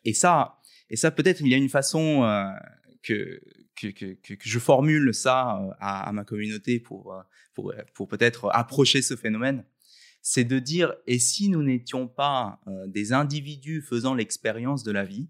et 0.03 0.13
ça, 0.13 0.59
et 0.89 0.95
ça 0.95 1.11
peut-être 1.11 1.41
il 1.41 1.49
y 1.49 1.53
a 1.53 1.57
une 1.57 1.69
façon 1.69 2.23
que 3.03 3.39
que, 3.75 4.15
je 4.41 4.59
formule 4.59 5.13
ça 5.13 5.75
à, 5.79 6.09
à 6.09 6.11
ma 6.11 6.23
communauté 6.23 6.79
pour, 6.79 7.15
pour, 7.53 7.73
pour 7.93 8.07
peut-être 8.07 8.49
approcher 8.53 9.01
ce 9.01 9.15
phénomène, 9.15 9.65
c'est 10.21 10.43
de 10.43 10.59
dire, 10.59 10.93
et 11.05 11.19
si 11.19 11.49
nous 11.49 11.61
n'étions 11.61 12.07
pas 12.07 12.59
des 12.87 13.13
individus 13.13 13.81
faisant 13.81 14.15
l'expérience 14.15 14.83
de 14.83 14.91
la 14.91 15.05
vie, 15.05 15.29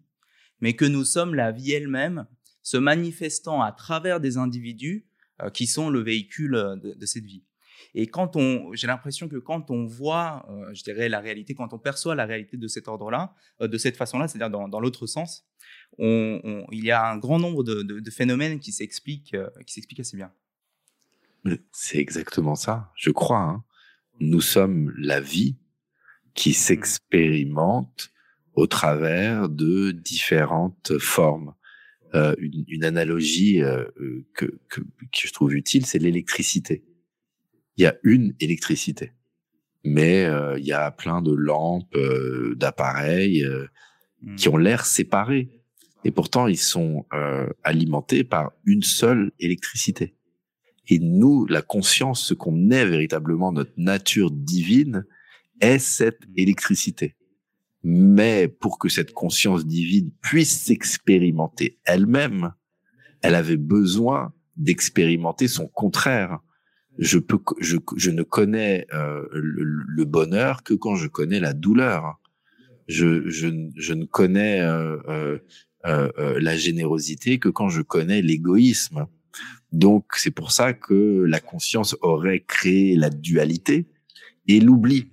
mais 0.62 0.74
que 0.74 0.86
nous 0.86 1.04
sommes 1.04 1.36
la 1.36 1.52
vie 1.52 1.74
elle-même, 1.74 2.28
se 2.64 2.78
manifestant 2.78 3.62
à 3.62 3.72
travers 3.72 4.20
des 4.20 4.38
individus 4.38 5.06
qui 5.54 5.68
sont 5.68 5.90
le 5.90 6.00
véhicule 6.00 6.80
de, 6.82 7.06
cette 7.06 7.26
vie. 7.26 7.44
Et 7.94 8.08
quand 8.08 8.36
on, 8.36 8.74
j'ai 8.74 8.88
l'impression 8.88 9.28
que 9.28 9.38
quand 9.38 9.70
on 9.70 9.86
voit, 9.86 10.46
euh, 10.50 10.74
je 10.74 10.84
dirais 10.84 11.08
la 11.08 11.20
réalité, 11.20 11.54
quand 11.54 11.74
on 11.74 11.80
perçoit 11.80 12.16
la 12.16 12.26
réalité 12.26 12.58
de 12.58 12.68
cet 12.68 12.88
ordre-là, 12.88 13.34
euh, 13.62 13.68
de 13.68 13.78
cette 13.78 13.96
façon-là, 13.96 14.28
c'est-à-dire 14.28 14.50
dans 14.50 14.80
l'autre 14.80 15.08
sens, 15.08 15.46
on, 15.98 16.42
on, 16.44 16.66
il 16.72 16.84
y 16.84 16.92
a 16.92 17.10
un 17.10 17.18
grand 17.18 17.40
nombre 17.40 17.64
de, 17.64 17.82
de, 17.84 18.00
de 18.00 18.12
phénomènes 18.12 18.60
qui 18.60 18.72
s'expliquent, 18.72 19.34
euh, 19.34 19.50
qui 19.66 19.74
s'expliquent 19.74 20.02
assez 20.02 20.18
bien. 20.18 20.32
C'est 21.72 22.00
exactement 22.00 22.56
ça, 22.56 22.92
je 22.96 23.12
crois. 23.12 23.42
Hein. 23.42 23.64
Nous 24.20 24.42
sommes 24.42 24.94
la 24.98 25.20
vie 25.20 25.58
qui 26.34 26.52
mmh. 26.52 26.54
s'expérimente 26.54 28.12
au 28.54 28.68
travers 28.68 29.50
de 29.50 29.92
différentes 29.92 30.98
formes. 31.00 31.54
Euh, 32.14 32.34
une, 32.38 32.64
une, 32.68 32.86
analogie 32.86 33.62
euh, 33.62 33.84
que, 34.34 34.46
que, 34.70 34.80
que, 34.80 35.28
je 35.28 35.34
trouve 35.34 35.54
utile, 35.54 35.86
c'est 35.86 36.00
l'électricité 36.00 36.86
il 37.78 37.84
y 37.84 37.88
a 37.88 37.96
une 38.04 38.36
électricité. 38.40 39.12
Mais 39.84 40.26
euh, 40.26 40.58
il 40.58 40.66
y 40.66 40.72
a 40.72 40.90
plein 40.92 41.22
de 41.22 41.34
lampes, 41.34 41.98
d'appareils 42.56 43.46
mmh. 44.22 44.36
qui 44.36 44.50
ont 44.50 44.58
l'air 44.58 44.86
séparés. 44.86 45.55
Et 46.06 46.12
pourtant, 46.12 46.48
ils 46.48 46.58
sont 46.58 47.06
alimentés 47.64 48.24
par 48.24 48.52
une 48.66 48.84
seule 48.84 49.32
électricité. 49.40 50.16
Et 50.88 51.00
nous, 51.00 51.46
la 51.48 51.62
conscience, 51.62 52.24
ce 52.24 52.34
qu'on 52.34 52.70
est 52.70 52.86
véritablement, 52.86 53.52
notre 53.52 53.74
nature 53.76 54.32
divine, 54.32 55.06
est 55.60 55.80
cette 55.80 56.22
électricité. 56.38 57.16
Mais 57.84 58.48
pour 58.48 58.78
que 58.78 58.88
cette 58.88 59.14
conscience 59.14 59.66
divine 59.66 60.12
puisse 60.22 60.62
s'expérimenter 60.62 61.80
elle-même, 61.86 62.54
elle 63.22 63.36
avait 63.36 63.58
besoin 63.58 64.34
d'expérimenter 64.56 65.48
son 65.48 65.68
contraire 65.68 66.40
je 66.98 67.20
peux, 67.20 67.40
je, 67.60 67.78
je 67.96 68.12
ne 68.12 68.24
connais 68.24 68.88
euh, 68.94 69.28
le, 69.32 70.06
bonheur 70.06 70.64
que 70.64 70.74
quand 70.74 70.96
je 70.96 71.08
connais 71.08 71.40
la 71.40 71.54
douleur. 71.54 72.20
Je, 72.88 73.28
je, 73.30 73.48
je 73.76 73.94
ne 73.94 74.06
connais 74.06 74.62
euh, 74.62 74.98
euh, 75.08 75.10
euh, 75.10 75.40
la 75.86 76.58
générosité 76.58 77.40
que 77.40 77.50
quand 77.50 77.70
je 77.70 77.82
connais 77.82 78.22
l'égoïsme. 78.22 79.06
Donc 79.72 80.06
c'est 80.16 80.32
pour 80.32 80.52
ça 80.52 80.74
que 80.74 81.26
la 81.28 81.40
conscience 81.40 81.96
aurait 82.02 82.42
créé 82.42 82.96
la 82.96 83.10
dualité 83.10 83.88
et 84.48 84.60
l'oubli. 84.60 85.12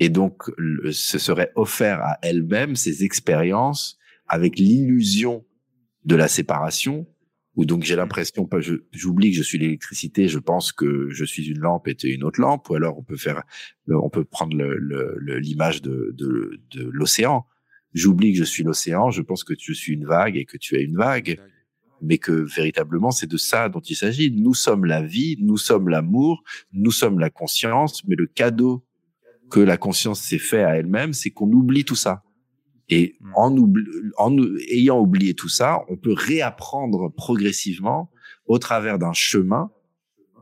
Et 0.00 0.08
donc 0.08 0.50
ce 0.90 1.18
serait 1.18 1.52
offert 1.54 2.00
à 2.00 2.18
elle-même 2.22 2.74
ces 2.76 3.04
expériences 3.04 3.98
avec 4.26 4.58
l'illusion 4.58 5.44
de 6.04 6.16
la 6.16 6.28
séparation 6.28 7.06
ou 7.54 7.66
donc 7.66 7.84
j'ai 7.84 7.96
l'impression 7.96 8.48
j'oublie 8.92 9.30
que 9.30 9.36
je 9.36 9.42
suis 9.42 9.58
l'électricité 9.58 10.26
je 10.26 10.38
pense 10.38 10.72
que 10.72 11.08
je 11.10 11.24
suis 11.24 11.46
une 11.48 11.58
lampe 11.58 11.86
et 11.86 11.96
une 12.04 12.24
autre 12.24 12.40
lampe 12.40 12.68
ou 12.70 12.74
alors 12.74 12.98
on 12.98 13.02
peut 13.02 13.16
faire 13.16 13.42
on 13.88 14.08
peut 14.08 14.24
prendre 14.24 14.56
l'image 14.56 15.82
le, 15.84 16.12
de 16.16 16.90
l'océan 16.90 17.46
j'oublie 17.94 18.32
que 18.32 18.38
je 18.38 18.44
suis 18.44 18.62
l'océan 18.62 19.10
je 19.10 19.22
pense 19.22 19.44
que 19.44 19.54
je 19.58 19.72
suis 19.72 19.94
une 19.94 20.06
vague 20.06 20.36
et 20.36 20.44
que 20.44 20.56
tu 20.56 20.76
es 20.76 20.82
une 20.82 20.96
vague 20.96 21.40
mais 22.00 22.18
que 22.18 22.32
véritablement 22.32 23.10
c'est 23.10 23.30
de 23.30 23.36
ça 23.36 23.68
dont 23.68 23.80
il 23.80 23.96
s'agit 23.96 24.30
nous 24.30 24.54
sommes 24.54 24.84
la 24.84 25.02
vie 25.02 25.36
nous 25.40 25.56
sommes 25.56 25.88
l'amour 25.88 26.42
nous 26.72 26.90
sommes 26.92 27.18
la 27.18 27.30
conscience 27.30 28.04
mais 28.06 28.16
le 28.16 28.26
cadeau 28.26 28.84
que 29.50 29.60
la 29.60 29.76
conscience 29.76 30.20
s'est 30.20 30.38
fait 30.38 30.62
à 30.62 30.76
elle-même 30.76 31.12
c'est 31.12 31.30
qu'on 31.30 31.50
oublie 31.52 31.84
tout 31.84 31.96
ça 31.96 32.22
et 32.88 33.16
mmh. 33.20 33.32
en, 33.36 33.56
en 34.18 34.36
ayant 34.70 35.00
oublié 35.00 35.32
tout 35.32 35.48
ça, 35.48 35.80
on 35.88 35.96
peut 35.96 36.12
réapprendre 36.12 37.10
progressivement 37.10 38.10
au 38.44 38.58
travers 38.58 38.98
d'un 38.98 39.14
chemin 39.14 39.70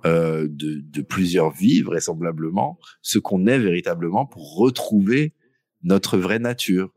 euh, 0.06 0.48
de, 0.50 0.80
de, 0.80 1.02
plusieurs 1.02 1.50
vies, 1.50 1.82
vraisemblablement, 1.82 2.78
ce 3.02 3.18
qu'on 3.18 3.46
est 3.46 3.58
véritablement 3.58 4.26
pour 4.26 4.56
retrouver 4.56 5.34
notre 5.82 6.16
vraie 6.18 6.38
nature. 6.38 6.92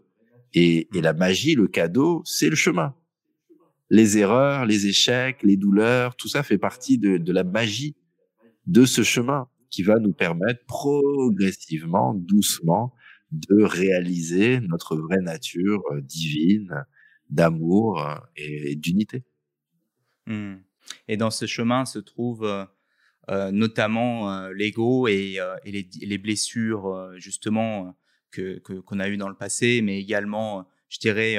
Et, 0.53 0.87
et 0.95 1.01
la 1.01 1.13
magie, 1.13 1.55
le 1.55 1.67
cadeau, 1.67 2.21
c'est 2.25 2.49
le 2.49 2.55
chemin. 2.55 2.95
Les 3.89 4.17
erreurs, 4.17 4.65
les 4.65 4.87
échecs, 4.87 5.43
les 5.43 5.57
douleurs, 5.57 6.15
tout 6.15 6.27
ça 6.27 6.43
fait 6.43 6.57
partie 6.57 6.97
de, 6.97 7.17
de 7.17 7.33
la 7.33 7.43
magie 7.43 7.95
de 8.65 8.85
ce 8.85 9.03
chemin 9.03 9.47
qui 9.69 9.83
va 9.83 9.99
nous 9.99 10.13
permettre 10.13 10.63
progressivement, 10.65 12.13
doucement, 12.13 12.93
de 13.31 13.63
réaliser 13.63 14.59
notre 14.59 14.95
vraie 14.95 15.21
nature 15.21 15.81
euh, 15.91 16.01
divine, 16.01 16.85
d'amour 17.29 17.99
euh, 17.99 18.15
et, 18.35 18.75
d'unité. 18.75 19.23
Mmh. 20.27 20.57
Et 21.07 21.17
dans 21.17 21.31
ce 21.31 21.47
chemin 21.47 21.85
se 21.85 21.97
trouve 21.97 22.45
euh, 23.29 23.51
notamment 23.51 24.47
l'ego 24.49 25.07
et, 25.07 25.39
les, 25.65 26.17
blessures 26.17 27.11
justement 27.15 27.95
que 28.33 28.59
qu'on 28.59 28.99
a 28.99 29.07
eu 29.07 29.17
dans 29.17 29.29
le 29.29 29.37
passé, 29.37 29.81
mais 29.81 29.99
également, 29.99 30.67
je 30.89 30.99
dirais, 30.99 31.37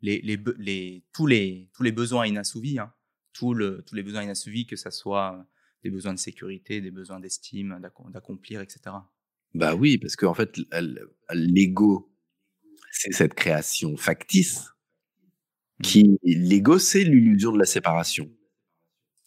les, 0.00 0.20
les, 0.22 1.04
tous 1.12 1.26
les 1.26 1.68
tous 1.74 1.82
les 1.82 1.92
besoins 1.92 2.26
inassouvis, 2.26 2.78
hein. 2.78 2.92
tous 3.32 3.54
les 3.54 4.02
besoins 4.02 4.22
inassouvis, 4.22 4.66
que 4.66 4.76
ce 4.76 4.90
soit 4.90 5.46
des 5.82 5.90
besoins 5.90 6.14
de 6.14 6.18
sécurité, 6.18 6.80
des 6.80 6.90
besoins 6.90 7.20
d'estime, 7.20 7.78
d'accomplir, 8.10 8.60
etc. 8.60 8.96
Bah 9.54 9.74
oui, 9.74 9.98
parce 9.98 10.16
qu'en 10.16 10.34
fait, 10.34 10.58
l'ego, 11.32 12.12
c'est 12.90 13.12
cette 13.12 13.34
création 13.34 13.96
factice 13.96 14.70
mmh. 15.78 15.82
qui, 15.82 16.18
l'ego, 16.22 16.78
c'est 16.78 17.04
l'illusion 17.04 17.52
de 17.52 17.58
la 17.58 17.66
séparation. 17.66 18.30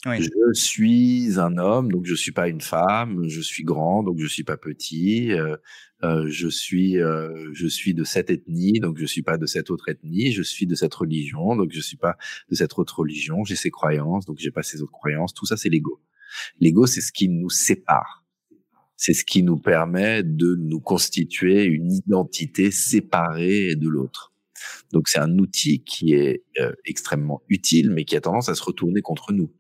Je 0.05 0.53
suis 0.53 1.39
un 1.39 1.57
homme, 1.57 1.91
donc 1.91 2.05
je 2.05 2.15
suis 2.15 2.31
pas 2.31 2.47
une 2.47 2.61
femme. 2.61 3.27
Je 3.27 3.41
suis 3.41 3.63
grand, 3.63 4.03
donc 4.03 4.19
je 4.19 4.27
suis 4.27 4.43
pas 4.43 4.57
petit. 4.57 5.33
Euh, 5.33 5.57
euh, 6.03 6.25
je 6.29 6.47
suis, 6.47 7.01
euh, 7.01 7.51
je 7.53 7.67
suis 7.67 7.93
de 7.93 8.05
cette 8.05 8.29
ethnie, 8.29 8.79
donc 8.79 8.97
je 8.97 9.05
suis 9.05 9.23
pas 9.23 9.37
de 9.37 9.45
cette 9.45 9.69
autre 9.69 9.89
ethnie. 9.89 10.31
Je 10.31 10.41
suis 10.41 10.65
de 10.65 10.75
cette 10.75 10.93
religion, 10.93 11.55
donc 11.55 11.71
je 11.71 11.81
suis 11.81 11.97
pas 11.97 12.15
de 12.49 12.55
cette 12.55 12.77
autre 12.77 12.99
religion. 12.99 13.43
J'ai 13.43 13.57
ces 13.57 13.71
croyances, 13.71 14.25
donc 14.25 14.37
j'ai 14.39 14.51
pas 14.51 14.63
ces 14.63 14.81
autres 14.81 14.93
croyances. 14.93 15.33
Tout 15.33 15.45
ça, 15.45 15.57
c'est 15.57 15.69
l'ego. 15.69 15.99
L'ego, 16.59 16.85
c'est 16.85 17.01
ce 17.01 17.11
qui 17.11 17.27
nous 17.27 17.49
sépare 17.49 18.19
c'est 18.99 19.13
ce 19.13 19.23
qui 19.23 19.43
nous 19.43 19.57
permet 19.57 20.23
de 20.23 20.55
nous 20.59 20.81
constituer 20.81 21.63
une 21.63 21.89
identité 21.89 22.69
séparée 22.69 23.75
de 23.77 23.87
l'autre. 23.87 24.33
Donc 24.91 25.07
c'est 25.07 25.19
un 25.19 25.37
outil 25.37 25.85
qui 25.85 26.13
est 26.13 26.43
euh, 26.59 26.73
extrêmement 26.83 27.41
utile, 27.47 27.91
mais 27.91 28.03
qui 28.03 28.17
a 28.17 28.21
tendance 28.21 28.49
à 28.49 28.55
se 28.55 28.61
retourner 28.61 29.01
contre 29.01 29.31
nous. 29.31 29.53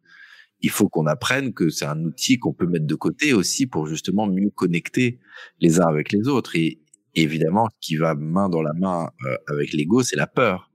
Il 0.61 0.69
faut 0.69 0.89
qu'on 0.89 1.05
apprenne 1.05 1.53
que 1.53 1.69
c'est 1.69 1.85
un 1.85 2.03
outil 2.03 2.37
qu'on 2.37 2.53
peut 2.53 2.67
mettre 2.67 2.85
de 2.85 2.95
côté 2.95 3.33
aussi 3.33 3.65
pour 3.65 3.87
justement 3.87 4.27
mieux 4.27 4.49
connecter 4.49 5.19
les 5.61 5.79
uns 5.79 5.87
avec 5.87 6.11
les 6.11 6.27
autres. 6.27 6.55
Et 6.55 6.81
évidemment, 7.15 7.67
qui 7.79 7.95
va 7.95 8.15
main 8.15 8.49
dans 8.49 8.61
la 8.61 8.73
main 8.73 9.09
euh, 9.25 9.37
avec 9.47 9.73
l'ego, 9.73 10.03
c'est 10.03 10.17
la 10.17 10.27
peur. 10.27 10.71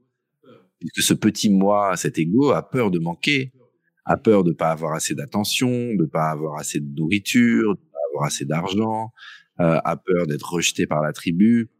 Puisque 0.79 1.03
ce 1.03 1.14
petit 1.14 1.51
moi, 1.51 1.97
cet 1.97 2.18
ego, 2.18 2.51
a 2.51 2.62
peur 2.62 2.90
de 2.90 2.99
manquer, 2.99 3.53
a 4.05 4.16
peur 4.16 4.44
de 4.44 4.53
pas 4.53 4.70
avoir 4.70 4.94
assez 4.94 5.14
d'attention, 5.14 5.94
de 5.94 6.05
pas 6.05 6.31
avoir 6.31 6.59
assez 6.59 6.81
de 6.81 6.94
nourriture, 6.94 7.77
assez 8.23 8.44
d'argent, 8.44 9.12
euh, 9.61 9.81
a 9.85 9.97
peur 9.97 10.27
d'être 10.27 10.53
rejeté 10.53 10.87
par 10.87 11.03
la 11.03 11.12
tribu, 11.12 11.70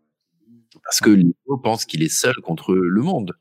parce 0.83 1.01
que 1.01 1.11
l'ego 1.11 1.59
pense 1.63 1.85
qu'il 1.85 2.03
est 2.03 2.13
seul 2.13 2.35
contre 2.37 2.75
le 2.75 3.03
monde. 3.03 3.33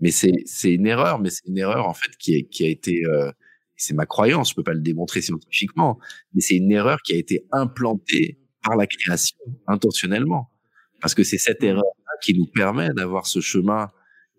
Mais 0.00 0.10
c'est 0.10 0.32
c'est 0.44 0.72
une 0.72 0.86
erreur, 0.86 1.20
mais 1.20 1.30
c'est 1.30 1.46
une 1.46 1.58
erreur 1.58 1.88
en 1.88 1.94
fait 1.94 2.16
qui, 2.18 2.48
qui 2.48 2.64
a 2.64 2.68
été 2.68 3.04
euh, 3.06 3.30
c'est 3.76 3.94
ma 3.94 4.06
croyance, 4.06 4.50
je 4.50 4.54
peux 4.54 4.62
pas 4.62 4.74
le 4.74 4.80
démontrer 4.80 5.22
scientifiquement, 5.22 5.98
mais 6.32 6.40
c'est 6.40 6.56
une 6.56 6.70
erreur 6.70 6.98
qui 7.02 7.14
a 7.14 7.16
été 7.16 7.46
implantée 7.52 8.38
par 8.62 8.76
la 8.76 8.86
création 8.86 9.38
intentionnellement, 9.66 10.50
parce 11.00 11.14
que 11.14 11.24
c'est 11.24 11.38
cette 11.38 11.62
erreur 11.62 11.84
qui 12.22 12.34
nous 12.34 12.46
permet 12.46 12.90
d'avoir 12.90 13.26
ce 13.26 13.40
chemin 13.40 13.90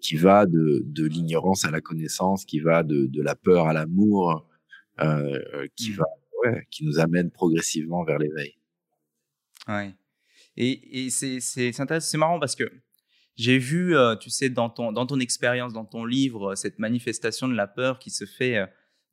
qui 0.01 0.15
va 0.15 0.45
de, 0.45 0.81
de 0.85 1.05
l'ignorance 1.05 1.65
à 1.65 1.71
la 1.71 1.81
connaissance, 1.81 2.45
qui 2.45 2.59
va 2.59 2.83
de, 2.83 3.05
de 3.07 3.21
la 3.21 3.35
peur 3.35 3.67
à 3.67 3.73
l'amour, 3.73 4.47
euh, 5.01 5.67
qui 5.75 5.91
mmh. 5.91 5.95
va 5.95 6.05
qui 6.69 6.85
nous 6.85 6.99
amène 6.99 7.31
progressivement 7.31 8.03
vers 8.03 8.19
l'éveil. 8.19 8.53
Ouais. 9.67 9.95
Et, 10.57 11.05
et 11.05 11.09
c'est, 11.09 11.39
c'est, 11.39 11.79
intéressant, 11.79 12.07
c'est 12.07 12.17
marrant 12.17 12.39
parce 12.39 12.55
que 12.55 12.71
j'ai 13.35 13.57
vu, 13.57 13.95
euh, 13.97 14.15
tu 14.15 14.29
sais, 14.29 14.49
dans 14.49 14.69
ton, 14.69 14.91
dans 14.91 15.05
ton 15.05 15.19
expérience, 15.19 15.73
dans 15.73 15.85
ton 15.85 16.05
livre, 16.05 16.51
euh, 16.51 16.55
cette 16.55 16.79
manifestation 16.79 17.47
de 17.47 17.55
la 17.55 17.67
peur 17.67 17.99
qui 17.99 18.09
se 18.09 18.25
fait 18.25 18.63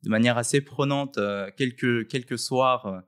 de 0.03 0.09
manière 0.09 0.37
assez 0.37 0.61
prenante 0.61 1.19
quelques, 1.57 2.07
quelques 2.07 2.39
soirs 2.39 3.03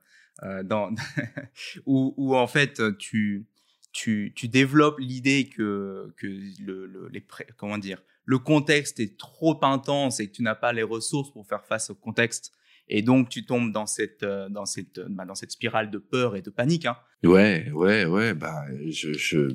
où, 1.85 2.35
en 2.35 2.47
fait 2.47 2.81
tu, 2.97 3.45
tu, 3.91 4.33
tu 4.35 4.47
développes 4.47 4.99
l'idée 4.99 5.49
que, 5.49 6.13
que 6.17 6.27
le, 6.61 6.85
le, 6.85 7.07
les, 7.11 7.25
comment 7.57 7.77
dire, 7.77 8.01
le 8.25 8.39
contexte 8.39 8.99
est 8.99 9.17
trop 9.17 9.59
intense 9.63 10.19
et 10.19 10.27
que 10.27 10.31
tu 10.33 10.41
n'as 10.41 10.55
pas 10.55 10.73
les 10.73 10.83
ressources 10.83 11.31
pour 11.31 11.47
faire 11.47 11.63
face 11.65 11.89
au 11.89 11.95
contexte. 11.95 12.51
Et 12.87 13.01
donc, 13.01 13.29
tu 13.29 13.45
tombes 13.45 13.71
dans 13.71 13.87
cette, 13.87 14.23
euh, 14.23 14.49
dans 14.49 14.65
cette, 14.65 14.99
bah, 15.09 15.25
dans 15.25 15.35
cette 15.35 15.51
spirale 15.51 15.89
de 15.89 15.97
peur 15.97 16.35
et 16.35 16.41
de 16.41 16.49
panique. 16.49 16.85
Hein. 16.85 16.97
Ouais, 17.23 17.71
ouais, 17.71 18.05
ouais. 18.05 18.33
Bah, 18.33 18.63
je... 18.87 19.49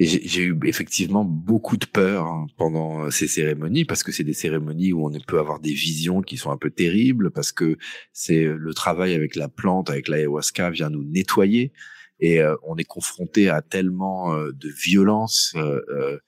j'ai 0.00 0.42
eu 0.42 0.56
effectivement 0.64 1.24
beaucoup 1.24 1.76
de 1.76 1.86
peur 1.86 2.24
hein, 2.26 2.46
pendant 2.56 3.10
ces 3.10 3.26
cérémonies 3.26 3.84
parce 3.84 4.04
que 4.04 4.12
c'est 4.12 4.24
des 4.24 4.32
cérémonies 4.32 4.92
où 4.92 5.06
on 5.06 5.20
peut 5.26 5.40
avoir 5.40 5.58
des 5.58 5.72
visions 5.72 6.22
qui 6.22 6.36
sont 6.36 6.50
un 6.52 6.56
peu 6.56 6.70
terribles 6.70 7.30
parce 7.32 7.50
que 7.50 7.76
c'est 8.12 8.44
le 8.44 8.74
travail 8.74 9.14
avec 9.14 9.34
la 9.34 9.48
plante, 9.48 9.90
avec 9.90 10.06
l'ayahuasca 10.06 10.70
vient 10.70 10.90
nous 10.90 11.02
nettoyer 11.02 11.72
et 12.20 12.40
euh, 12.40 12.56
on 12.62 12.76
est 12.76 12.84
confronté 12.84 13.48
à 13.48 13.62
tellement 13.62 14.34
euh, 14.34 14.52
de 14.52 14.68
violence 14.68 15.54
euh, 15.56 16.18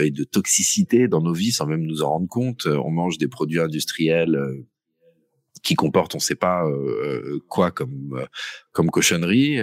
et 0.00 0.12
de 0.12 0.22
toxicité 0.22 1.08
dans 1.08 1.20
nos 1.20 1.32
vies 1.32 1.50
sans 1.50 1.66
même 1.66 1.82
nous 1.82 2.02
en 2.02 2.10
rendre 2.10 2.28
compte. 2.28 2.66
On 2.66 2.90
mange 2.90 3.18
des 3.18 3.26
produits 3.26 3.58
industriels 3.58 4.38
qui 5.62 5.74
comportent 5.74 6.14
on 6.14 6.18
sait 6.18 6.34
pas 6.34 6.64
quoi 7.48 7.70
comme 7.70 8.26
comme 8.72 8.90
cochonnerie. 8.90 9.60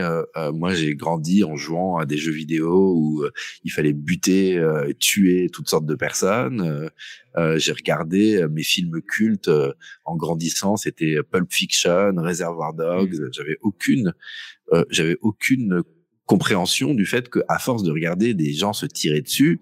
moi, 0.53 0.73
j'ai 0.73 0.95
grandi 0.95 1.43
en 1.43 1.55
jouant 1.55 1.97
à 1.97 2.05
des 2.05 2.17
jeux 2.17 2.31
vidéo 2.31 2.93
où 2.95 3.25
il 3.63 3.71
fallait 3.71 3.93
buter, 3.93 4.63
tuer 4.99 5.49
toutes 5.51 5.67
sortes 5.67 5.85
de 5.85 5.95
personnes. 5.95 6.89
j'ai 7.57 7.71
regardé 7.73 8.45
mes 8.49 8.63
films 8.63 9.01
cultes 9.01 9.51
en 10.05 10.15
grandissant. 10.15 10.77
C'était 10.77 11.17
Pulp 11.29 11.51
Fiction, 11.51 12.13
Reservoir 12.17 12.73
Dogs. 12.73 13.19
Mmh. 13.19 13.29
J'avais 13.33 13.57
aucune 13.61 14.13
euh, 14.73 14.85
j'avais 14.89 15.17
aucune 15.21 15.81
compréhension 16.25 16.93
du 16.93 17.05
fait 17.05 17.29
que, 17.29 17.39
à 17.47 17.57
force 17.57 17.83
de 17.83 17.91
regarder 17.91 18.33
des 18.33 18.53
gens 18.53 18.73
se 18.73 18.85
tirer 18.85 19.21
dessus, 19.21 19.61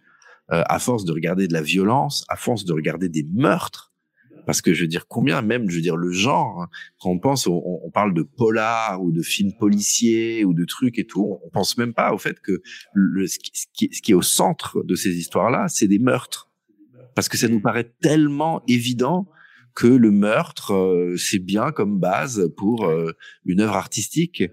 euh, 0.51 0.63
à 0.65 0.79
force 0.79 1.05
de 1.05 1.13
regarder 1.13 1.47
de 1.47 1.53
la 1.53 1.61
violence, 1.61 2.25
à 2.29 2.35
force 2.35 2.65
de 2.65 2.73
regarder 2.73 3.09
des 3.09 3.23
meurtres, 3.23 3.93
parce 4.47 4.61
que 4.61 4.73
je 4.73 4.83
veux 4.83 4.87
dire 4.87 5.07
combien 5.07 5.41
même, 5.41 5.69
je 5.69 5.75
veux 5.75 5.81
dire 5.81 5.97
le 5.97 6.11
genre, 6.11 6.67
quand 6.99 7.09
on 7.09 7.19
pense, 7.19 7.47
on, 7.47 7.91
parle 7.93 8.13
de 8.13 8.23
polar 8.23 9.03
ou 9.03 9.11
de 9.11 9.21
films 9.21 9.51
policiers 9.59 10.45
ou 10.45 10.53
de 10.53 10.63
trucs 10.63 10.97
et 10.97 11.05
tout, 11.05 11.37
on 11.43 11.49
pense 11.49 11.77
même 11.77 11.93
pas 11.93 12.13
au 12.13 12.17
fait 12.17 12.39
que 12.39 12.61
ce, 12.95 13.37
qui, 13.73 14.11
est 14.11 14.15
au 14.15 14.21
centre 14.21 14.81
de 14.83 14.95
ces 14.95 15.17
histoires-là, 15.17 15.67
c'est 15.67 15.87
des 15.87 15.99
meurtres, 15.99 16.49
parce 17.13 17.27
que 17.27 17.35
ça 17.35 17.49
nous 17.49 17.59
paraît 17.59 17.91
tellement 18.01 18.63
évident 18.69 19.27
que 19.75 19.87
le 19.87 20.11
meurtre, 20.11 20.73
euh, 20.73 21.17
c'est 21.17 21.39
bien 21.39 21.71
comme 21.71 21.99
base 21.99 22.49
pour 22.55 22.89
une 23.45 23.61
œuvre 23.61 23.75
artistique 23.75 24.43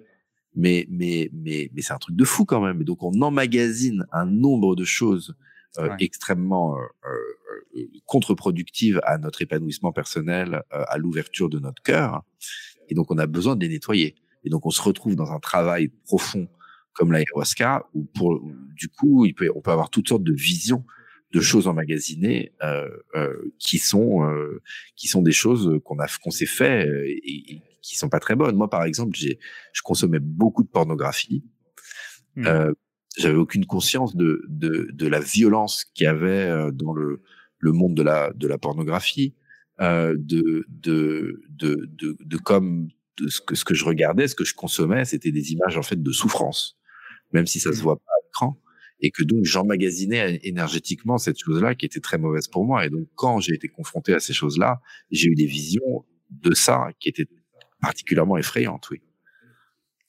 mais 0.56 0.86
mais 0.88 1.30
mais 1.32 1.70
mais 1.74 1.82
c'est 1.82 1.92
un 1.92 1.98
truc 1.98 2.16
de 2.16 2.24
fou 2.24 2.44
quand 2.44 2.60
même. 2.60 2.84
Donc 2.84 3.02
on 3.02 3.20
emmagasine 3.22 4.06
un 4.12 4.26
nombre 4.26 4.76
de 4.76 4.84
choses 4.84 5.34
euh, 5.78 5.94
extrêmement 5.98 6.76
euh, 6.76 6.82
euh, 7.06 7.80
euh, 7.80 7.86
contre-productives 8.06 9.00
à 9.04 9.18
notre 9.18 9.42
épanouissement 9.42 9.92
personnel, 9.92 10.62
à 10.70 10.98
l'ouverture 10.98 11.48
de 11.48 11.58
notre 11.58 11.82
cœur. 11.82 12.22
Et 12.88 12.94
donc 12.94 13.10
on 13.10 13.18
a 13.18 13.26
besoin 13.26 13.56
de 13.56 13.64
les 13.64 13.68
nettoyer. 13.68 14.14
Et 14.44 14.50
donc 14.50 14.66
on 14.66 14.70
se 14.70 14.82
retrouve 14.82 15.16
dans 15.16 15.32
un 15.32 15.40
travail 15.40 15.88
profond 16.04 16.48
comme 16.92 17.10
l'ayahuasca 17.12 17.86
où 17.94 18.04
pour 18.04 18.40
du 18.74 18.88
coup 18.88 19.24
il 19.24 19.34
peut, 19.34 19.50
on 19.54 19.60
peut 19.60 19.72
avoir 19.72 19.90
toutes 19.90 20.08
sortes 20.08 20.22
de 20.22 20.34
visions 20.34 20.84
de 21.32 21.40
choses 21.40 21.66
emmagasinées 21.66 22.52
euh, 22.62 22.88
euh, 23.16 23.52
qui 23.58 23.78
sont 23.78 24.20
qui 24.94 25.08
sont 25.08 25.22
des 25.22 25.32
choses 25.32 25.80
qu'on 25.84 25.98
a 25.98 26.06
qu'on 26.22 26.30
s'est 26.30 26.46
fait 26.46 26.86
et, 27.06 27.54
et, 27.54 27.62
qui 27.82 27.96
sont 27.96 28.08
pas 28.08 28.20
très 28.20 28.34
bonnes. 28.34 28.56
Moi, 28.56 28.70
par 28.70 28.84
exemple, 28.84 29.14
j'ai, 29.14 29.38
je 29.72 29.82
consommais 29.82 30.18
beaucoup 30.18 30.62
de 30.62 30.68
pornographie. 30.68 31.44
Mmh. 32.34 32.72
Euh, 33.18 33.22
j'avais 33.22 33.36
aucune 33.36 33.66
conscience 33.66 34.16
de, 34.16 34.42
de, 34.48 34.88
de 34.92 35.06
la 35.06 35.20
violence 35.20 35.84
qu'il 35.94 36.04
y 36.04 36.08
avait 36.08 36.28
euh, 36.28 36.70
dans 36.70 36.92
le, 36.92 37.22
le 37.58 37.72
monde 37.72 37.94
de 37.94 38.02
la, 38.02 38.32
de 38.32 38.48
la 38.48 38.58
pornographie, 38.58 39.34
euh, 39.80 40.14
de, 40.18 40.64
de, 40.68 41.42
de, 41.48 41.88
de, 41.92 42.16
de 42.20 42.36
comme 42.36 42.88
de 43.18 43.28
ce 43.28 43.40
que, 43.40 43.54
ce 43.54 43.64
que 43.64 43.74
je 43.74 43.84
regardais, 43.84 44.28
ce 44.28 44.34
que 44.34 44.44
je 44.44 44.54
consommais, 44.54 45.04
c'était 45.04 45.32
des 45.32 45.52
images 45.52 45.76
en 45.76 45.82
fait 45.82 46.02
de 46.02 46.12
souffrance, 46.12 46.76
même 47.32 47.46
si 47.46 47.60
ça 47.60 47.72
se 47.72 47.78
mmh. 47.78 47.82
voit 47.82 47.96
pas 47.96 48.12
à 48.12 48.20
l'écran, 48.26 48.60
et 49.00 49.10
que 49.10 49.22
donc 49.22 49.44
j'emmagasinais 49.44 50.40
énergétiquement 50.42 51.18
cette 51.18 51.38
chose-là 51.38 51.74
qui 51.74 51.86
était 51.86 52.00
très 52.00 52.18
mauvaise 52.18 52.48
pour 52.48 52.64
moi. 52.64 52.84
Et 52.84 52.90
donc 52.90 53.06
quand 53.14 53.38
j'ai 53.40 53.54
été 53.54 53.68
confronté 53.68 54.14
à 54.14 54.20
ces 54.20 54.32
choses-là, 54.32 54.80
j'ai 55.10 55.28
eu 55.28 55.34
des 55.34 55.46
visions 55.46 56.04
de 56.30 56.54
ça 56.54 56.88
qui 56.98 57.08
étaient 57.08 57.28
particulièrement 57.80 58.36
effrayante, 58.36 58.88
oui. 58.90 59.00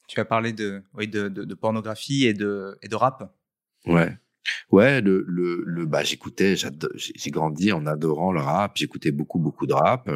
Tu 0.08 0.20
as 0.20 0.26
parlé 0.26 0.54
de, 0.54 0.84
oui, 0.94 1.08
de, 1.08 1.28
de, 1.30 1.54
pornographie 1.56 2.26
et 2.26 2.34
de, 2.34 2.78
et 2.82 2.88
de 2.88 2.96
rap. 2.96 3.34
Ouais. 3.86 4.18
Ouais, 4.72 5.02
le, 5.02 5.26
le, 5.28 5.63
le 5.65 5.86
bah, 5.86 6.04
j'écoutais, 6.04 6.56
j'ai 6.56 7.32
grandi 7.32 7.72
en 7.72 7.86
adorant 7.86 8.32
le 8.32 8.41
rap, 8.41 8.74
j'écoutais 8.78 9.12
beaucoup, 9.12 9.39
beaucoup 9.39 9.65
de 9.65 9.74
rap, 9.74 10.10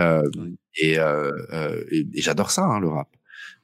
euh, 0.00 0.30
et, 0.76 0.98
euh, 0.98 1.30
euh, 1.52 1.84
et, 1.90 2.06
j'adore 2.14 2.50
ça, 2.50 2.64
hein, 2.64 2.80
le 2.80 2.88
rap. 2.88 3.08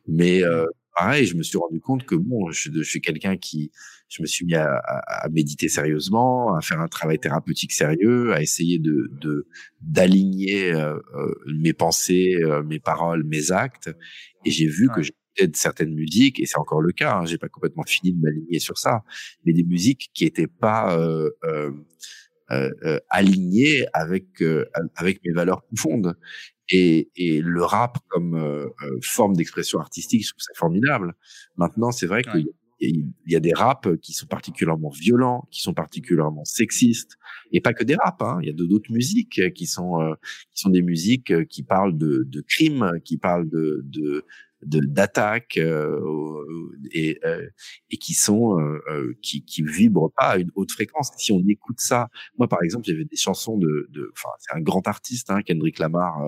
Mais 0.06 0.44
euh, 0.44 0.66
pareil, 0.96 1.26
je 1.26 1.36
me 1.36 1.42
suis 1.42 1.58
rendu 1.58 1.80
compte 1.80 2.04
que 2.04 2.14
bon, 2.14 2.50
je, 2.50 2.70
je 2.72 2.82
suis 2.82 3.00
quelqu'un 3.00 3.36
qui, 3.36 3.72
je 4.08 4.22
me 4.22 4.26
suis 4.26 4.44
mis 4.46 4.54
à, 4.54 4.76
à, 4.76 5.28
méditer 5.28 5.68
sérieusement, 5.68 6.54
à 6.54 6.60
faire 6.60 6.80
un 6.80 6.88
travail 6.88 7.18
thérapeutique 7.18 7.72
sérieux, 7.72 8.32
à 8.32 8.42
essayer 8.42 8.78
de 8.78 9.10
d'aligner 9.80 10.72
mes 11.46 11.72
pensées, 11.72 12.36
mes 12.64 12.78
paroles, 12.78 13.24
mes 13.24 13.50
actes. 13.50 13.90
Et 14.44 14.50
j'ai 14.50 14.68
vu 14.68 14.88
que 14.94 15.02
de 15.38 15.56
certaines 15.56 15.94
musiques, 15.94 16.40
et 16.40 16.46
c'est 16.46 16.58
encore 16.58 16.80
le 16.80 16.92
cas. 16.92 17.18
Hein, 17.18 17.26
j'ai 17.26 17.38
pas 17.38 17.48
complètement 17.48 17.84
fini 17.84 18.12
de 18.12 18.20
m'aligner 18.20 18.58
sur 18.58 18.78
ça, 18.78 19.04
mais 19.44 19.52
des 19.52 19.64
musiques 19.64 20.10
qui 20.14 20.24
étaient 20.24 20.46
pas 20.46 20.98
euh, 20.98 21.30
euh, 22.50 22.98
alignées 23.10 23.86
avec 23.92 24.42
avec 24.94 25.20
mes 25.24 25.32
valeurs 25.32 25.62
profondes. 25.62 26.16
Et, 26.68 27.10
et, 27.14 27.40
le 27.40 27.62
rap 27.62 27.98
comme 28.08 28.72
forme 29.00 29.36
d'expression 29.36 29.78
artistique, 29.78 30.24
je 30.24 30.30
trouve 30.30 30.42
ça 30.42 30.52
formidable. 30.56 31.14
Maintenant, 31.56 31.92
c'est 31.92 32.06
vrai 32.06 32.22
qu'il 32.24 32.48
il 32.80 33.12
y 33.26 33.36
a 33.36 33.40
des 33.40 33.54
raps 33.54 33.88
qui 34.02 34.12
sont 34.12 34.26
particulièrement 34.26 34.90
violents, 34.90 35.48
qui 35.50 35.62
sont 35.62 35.74
particulièrement 35.74 36.44
sexistes, 36.44 37.16
et 37.52 37.60
pas 37.60 37.72
que 37.72 37.84
des 37.84 37.94
raps. 37.94 38.22
Hein. 38.22 38.38
Il 38.42 38.46
y 38.46 38.50
a 38.50 38.52
d'autres 38.52 38.92
musiques 38.92 39.40
qui 39.54 39.66
sont 39.66 40.00
euh, 40.00 40.14
qui 40.52 40.62
sont 40.62 40.70
des 40.70 40.82
musiques 40.82 41.46
qui 41.48 41.62
parlent 41.62 41.96
de, 41.96 42.24
de 42.26 42.40
crimes, 42.42 42.92
qui 43.04 43.16
parlent 43.16 43.48
de, 43.48 43.82
de 43.84 44.24
d'attaques 44.62 45.58
euh, 45.58 46.00
et, 46.92 47.18
euh, 47.24 47.46
et 47.90 47.96
qui 47.98 48.14
sont 48.14 48.58
euh, 48.58 49.16
qui 49.22 49.44
qui 49.44 49.62
vibrent 49.62 50.10
pas 50.16 50.30
à 50.30 50.36
une 50.38 50.50
haute 50.54 50.72
fréquence. 50.72 51.10
Si 51.18 51.32
on 51.32 51.42
écoute 51.48 51.80
ça, 51.80 52.08
moi 52.38 52.48
par 52.48 52.62
exemple, 52.62 52.84
j'avais 52.86 53.04
des 53.04 53.16
chansons 53.16 53.58
de, 53.58 53.88
de 53.90 54.10
enfin 54.12 54.30
c'est 54.38 54.56
un 54.56 54.60
grand 54.60 54.86
artiste, 54.88 55.30
hein, 55.30 55.42
Kendrick 55.42 55.78
Lamar. 55.78 56.20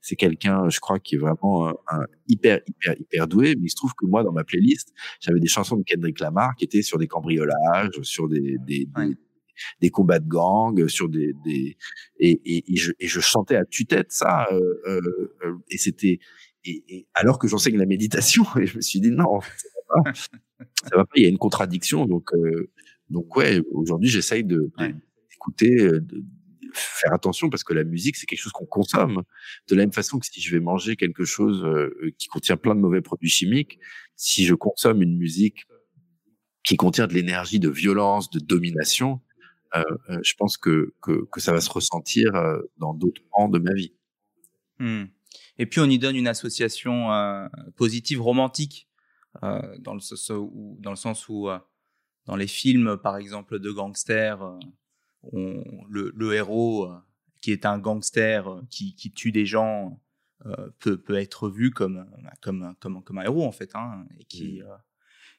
c'est 0.00 0.16
quelqu'un, 0.16 0.68
je 0.68 0.80
crois, 0.80 0.98
qui 0.98 1.14
est 1.16 1.18
vraiment 1.18 1.68
un, 1.68 2.04
hyper 2.28 2.60
hyper 2.66 2.94
hyper 3.00 3.26
doué. 3.26 3.54
Mais 3.56 3.66
il 3.66 3.70
se 3.70 3.76
trouve 3.76 3.94
que 3.94 4.06
moi 4.06 4.22
dans 4.22 4.32
ma 4.32 4.44
playlist, 4.44 4.92
j'avais 5.20 5.40
des 5.40 5.48
chansons 5.48 5.76
de 5.76 5.82
Kendrick 5.82 6.20
Lamar 6.20 6.54
qui 6.56 6.64
étaient 6.64 6.82
sur 6.82 6.98
des 6.98 7.08
cambriolages, 7.08 8.00
sur 8.02 8.28
des, 8.28 8.56
des, 8.66 8.86
des 8.96 9.16
des 9.80 9.90
combats 9.90 10.18
de 10.18 10.28
gang, 10.28 10.88
sur 10.88 11.08
des, 11.08 11.34
des 11.44 11.76
et, 12.18 12.40
et, 12.44 12.72
et, 12.72 12.76
je, 12.76 12.92
et 12.98 13.06
je 13.06 13.20
chantais 13.20 13.56
à 13.56 13.64
tue-tête 13.64 14.12
ça, 14.12 14.46
euh, 14.52 14.80
euh, 14.86 15.56
et 15.70 15.78
c'était 15.78 16.18
et, 16.64 16.84
et, 16.88 17.08
alors 17.14 17.38
que 17.38 17.48
j'enseigne 17.48 17.76
la 17.76 17.86
méditation, 17.86 18.44
et 18.60 18.66
je 18.66 18.76
me 18.76 18.80
suis 18.80 19.00
dit 19.00 19.10
non, 19.10 19.40
ça 19.40 19.68
va 19.74 20.02
pas, 20.02 20.12
ça 20.82 20.96
va 20.96 21.04
pas 21.04 21.12
il 21.16 21.22
y 21.22 21.26
a 21.26 21.28
une 21.28 21.38
contradiction. 21.38 22.06
Donc, 22.06 22.32
euh, 22.34 22.70
donc 23.08 23.34
ouais, 23.36 23.60
aujourd'hui 23.72 24.08
j'essaye 24.08 24.44
de, 24.44 24.70
d'écouter, 25.30 25.80
euh, 25.80 26.00
de, 26.00 26.24
faire 26.72 27.12
attention 27.12 27.50
parce 27.50 27.64
que 27.64 27.74
la 27.74 27.82
musique 27.82 28.16
c'est 28.16 28.26
quelque 28.26 28.40
chose 28.40 28.52
qu'on 28.52 28.66
consomme. 28.66 29.24
De 29.68 29.74
la 29.74 29.82
même 29.82 29.92
façon 29.92 30.20
que 30.20 30.26
si 30.26 30.40
je 30.40 30.54
vais 30.54 30.60
manger 30.60 30.94
quelque 30.94 31.24
chose 31.24 31.64
euh, 31.64 32.14
qui 32.16 32.28
contient 32.28 32.56
plein 32.56 32.76
de 32.76 32.80
mauvais 32.80 33.00
produits 33.00 33.28
chimiques, 33.28 33.80
si 34.14 34.44
je 34.44 34.54
consomme 34.54 35.02
une 35.02 35.16
musique 35.16 35.66
qui 36.62 36.76
contient 36.76 37.08
de 37.08 37.14
l'énergie 37.14 37.58
de 37.58 37.70
violence, 37.70 38.30
de 38.30 38.38
domination, 38.38 39.20
euh, 39.74 39.82
je 40.22 40.34
pense 40.38 40.56
que, 40.56 40.94
que, 41.02 41.24
que 41.32 41.40
ça 41.40 41.52
va 41.52 41.60
se 41.60 41.70
ressentir 41.70 42.30
dans 42.76 42.94
d'autres 42.94 43.22
pans 43.32 43.48
de 43.48 43.58
ma 43.58 43.72
vie. 43.72 43.94
Mmh. 44.78 45.06
Et 45.60 45.66
puis 45.66 45.78
on 45.80 45.90
y 45.90 45.98
donne 45.98 46.16
une 46.16 46.26
association 46.26 47.12
euh, 47.12 47.46
positive 47.76 48.22
romantique 48.22 48.88
euh, 49.42 49.60
dans, 49.80 49.92
le 49.92 50.00
sens 50.00 50.30
où, 50.30 50.78
dans 50.80 50.88
le 50.88 50.96
sens 50.96 51.28
où 51.28 51.50
euh, 51.50 51.58
dans 52.24 52.34
les 52.34 52.46
films, 52.46 52.96
par 52.96 53.18
exemple, 53.18 53.58
de 53.58 53.70
gangsters, 53.70 54.40
on, 55.22 55.62
le, 55.90 56.14
le, 56.16 56.32
héros 56.32 56.90
qui 57.42 57.52
est 57.52 57.66
un 57.66 57.78
gangster 57.78 58.62
qui, 58.70 58.94
qui 58.94 59.12
tue 59.12 59.32
des 59.32 59.44
gens 59.44 60.00
peut, 60.78 60.96
peut 60.96 61.16
être 61.16 61.50
vu 61.50 61.70
comme, 61.70 62.10
comme, 62.40 62.74
comme, 62.80 63.04
comme 63.04 63.18
un 63.18 63.24
héros 63.24 63.44
en 63.44 63.52
fait, 63.52 63.76
hein, 63.76 64.06
et 64.18 64.24
qui, 64.24 64.62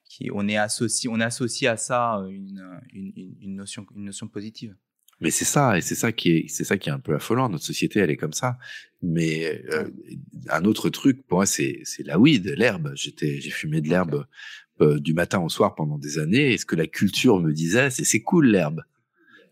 qui 0.05 0.29
on 0.31 0.47
est 0.47 0.57
associé, 0.57 1.09
on 1.11 1.19
associe 1.19 1.71
à 1.71 1.77
ça 1.77 2.23
une, 2.29 2.79
une, 2.93 3.11
une, 3.41 3.55
notion, 3.55 3.87
une 3.95 4.05
notion 4.05 4.27
positive. 4.27 4.75
Mais 5.21 5.29
c'est 5.31 5.45
ça, 5.45 5.77
et 5.77 5.81
c'est 5.81 5.95
ça 5.95 6.11
qui 6.11 6.31
est, 6.31 6.45
c'est 6.49 6.63
ça 6.63 6.77
qui 6.77 6.89
est 6.89 6.91
un 6.91 6.99
peu 6.99 7.13
affolant. 7.13 7.47
Notre 7.47 7.63
société, 7.63 7.99
elle 7.99 8.09
est 8.09 8.17
comme 8.17 8.33
ça. 8.33 8.57
Mais 9.03 9.63
euh, 9.71 9.87
un 10.49 10.65
autre 10.65 10.89
truc, 10.89 11.25
pour 11.27 11.37
moi, 11.37 11.45
c'est, 11.45 11.79
c'est 11.83 12.03
la 12.05 12.19
weed, 12.19 12.47
l'herbe. 12.57 12.91
J'étais, 12.95 13.39
j'ai 13.39 13.51
fumé 13.51 13.81
de 13.81 13.87
l'herbe 13.89 14.25
euh, 14.81 14.99
du 14.99 15.13
matin 15.13 15.39
au 15.39 15.49
soir 15.49 15.75
pendant 15.75 15.99
des 15.99 16.17
années. 16.17 16.53
Et 16.53 16.57
ce 16.57 16.65
que 16.65 16.75
la 16.75 16.87
culture 16.87 17.39
me 17.39 17.53
disait, 17.53 17.91
c'est 17.91 18.03
c'est 18.03 18.21
cool 18.21 18.47
l'herbe. 18.47 18.81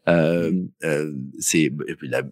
Euh, 0.08 0.52
euh, 0.84 1.14
c'est 1.40 1.72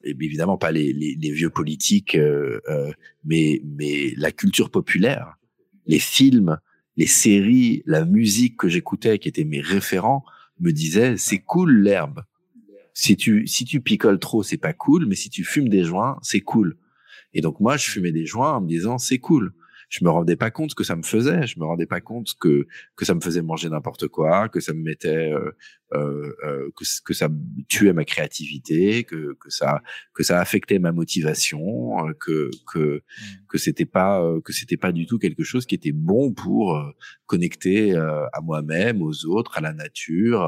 évidemment 0.03 0.57
pas 0.57 0.71
les, 0.71 0.93
les, 0.93 1.15
les 1.19 1.31
vieux 1.31 1.51
politiques, 1.51 2.15
euh, 2.15 2.59
euh, 2.69 2.91
mais 3.23 3.61
mais 3.65 4.13
la 4.17 4.31
culture 4.31 4.71
populaire, 4.71 5.38
les 5.85 5.99
films, 5.99 6.57
les 6.95 7.05
séries, 7.05 7.83
la 7.85 8.03
musique 8.03 8.57
que 8.57 8.67
j'écoutais, 8.67 9.19
qui 9.19 9.29
étaient 9.29 9.43
mes 9.43 9.61
référents, 9.61 10.23
me 10.59 10.71
disaient 10.71 11.17
c'est 11.17 11.39
cool 11.39 11.81
l'herbe. 11.83 12.21
Si 12.99 13.15
tu 13.15 13.45
si 13.45 13.63
tu 13.63 13.79
picoles 13.79 14.17
trop, 14.17 14.41
c'est 14.41 14.57
pas 14.57 14.73
cool, 14.73 15.05
mais 15.05 15.13
si 15.13 15.29
tu 15.29 15.43
fumes 15.43 15.69
des 15.69 15.83
joints, 15.83 16.17
c'est 16.23 16.39
cool. 16.39 16.77
Et 17.35 17.41
donc 17.41 17.59
moi, 17.59 17.77
je 17.77 17.91
fumais 17.91 18.11
des 18.11 18.25
joints 18.25 18.55
en 18.55 18.61
me 18.61 18.67
disant 18.67 18.97
c'est 18.97 19.19
cool 19.19 19.53
je 19.89 20.03
me 20.03 20.09
rendais 20.09 20.35
pas 20.35 20.51
compte 20.51 20.71
ce 20.71 20.75
que 20.75 20.83
ça 20.83 20.95
me 20.95 21.03
faisait. 21.03 21.47
Je 21.47 21.59
me 21.59 21.65
rendais 21.65 21.85
pas 21.85 22.01
compte 22.01 22.33
que 22.39 22.67
que 22.95 23.05
ça 23.05 23.15
me 23.15 23.21
faisait 23.21 23.41
manger 23.41 23.69
n'importe 23.69 24.07
quoi, 24.07 24.49
que 24.49 24.59
ça 24.59 24.73
me 24.73 24.81
mettait, 24.81 25.31
euh, 25.31 25.51
euh, 25.93 26.33
euh 26.43 26.69
que, 26.75 26.83
que 27.03 27.13
ça 27.13 27.29
tuait 27.69 27.93
ma 27.93 28.03
créativité, 28.03 29.03
que 29.03 29.35
que 29.39 29.49
ça 29.49 29.81
que 30.13 30.23
ça 30.23 30.39
affectait 30.41 30.79
ma 30.79 30.91
motivation, 30.91 32.07
euh, 32.07 32.13
que 32.19 32.49
que 32.71 32.97
mmh. 32.97 33.23
que 33.47 33.57
c'était 33.57 33.85
pas 33.85 34.21
euh, 34.21 34.41
que 34.41 34.51
c'était 34.51 34.77
pas 34.77 34.91
du 34.91 35.05
tout 35.05 35.19
quelque 35.19 35.43
chose 35.43 35.65
qui 35.65 35.75
était 35.75 35.93
bon 35.93 36.33
pour 36.33 36.77
connecter 37.25 37.95
à 37.95 38.41
moi-même, 38.41 39.01
aux 39.01 39.25
autres, 39.25 39.57
à 39.57 39.61
la 39.61 39.73
nature, 39.73 40.41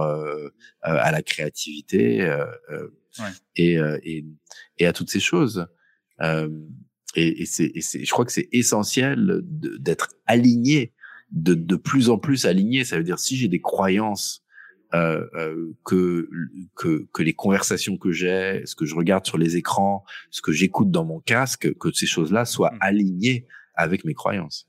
à 0.81 1.11
la 1.11 1.21
créativité 1.21 2.25
ouais. 3.19 3.25
et, 3.55 3.77
et 4.03 4.25
et 4.77 4.85
à 4.85 4.93
toutes 4.93 5.09
ces 5.09 5.19
choses. 5.19 5.67
Euh, 6.21 6.49
et, 7.15 7.41
et 7.41 7.45
c'est, 7.45 7.71
je 7.75 8.09
crois 8.11 8.25
que 8.25 8.31
c'est 8.31 8.49
essentiel 8.51 9.41
d'être 9.43 10.09
aligné, 10.25 10.93
de, 11.31 11.53
de 11.53 11.75
plus 11.75 12.09
en 12.09 12.17
plus 12.17 12.45
aligné. 12.45 12.83
Ça 12.83 12.97
veut 12.97 13.03
dire 13.03 13.19
si 13.19 13.35
j'ai 13.37 13.47
des 13.47 13.61
croyances 13.61 14.43
euh, 14.93 15.27
euh, 15.35 15.75
que, 15.85 16.29
que 16.75 17.07
que 17.13 17.21
les 17.21 17.33
conversations 17.33 17.97
que 17.97 18.11
j'ai, 18.11 18.63
ce 18.65 18.75
que 18.75 18.85
je 18.85 18.95
regarde 18.95 19.25
sur 19.25 19.37
les 19.37 19.55
écrans, 19.55 20.03
ce 20.31 20.41
que 20.41 20.51
j'écoute 20.51 20.89
dans 20.89 21.05
mon 21.05 21.19
casque, 21.19 21.73
que 21.77 21.91
ces 21.91 22.07
choses-là 22.07 22.45
soient 22.45 22.71
mmh. 22.71 22.79
alignées 22.81 23.47
avec 23.75 24.03
mes 24.03 24.15
croyances. 24.15 24.67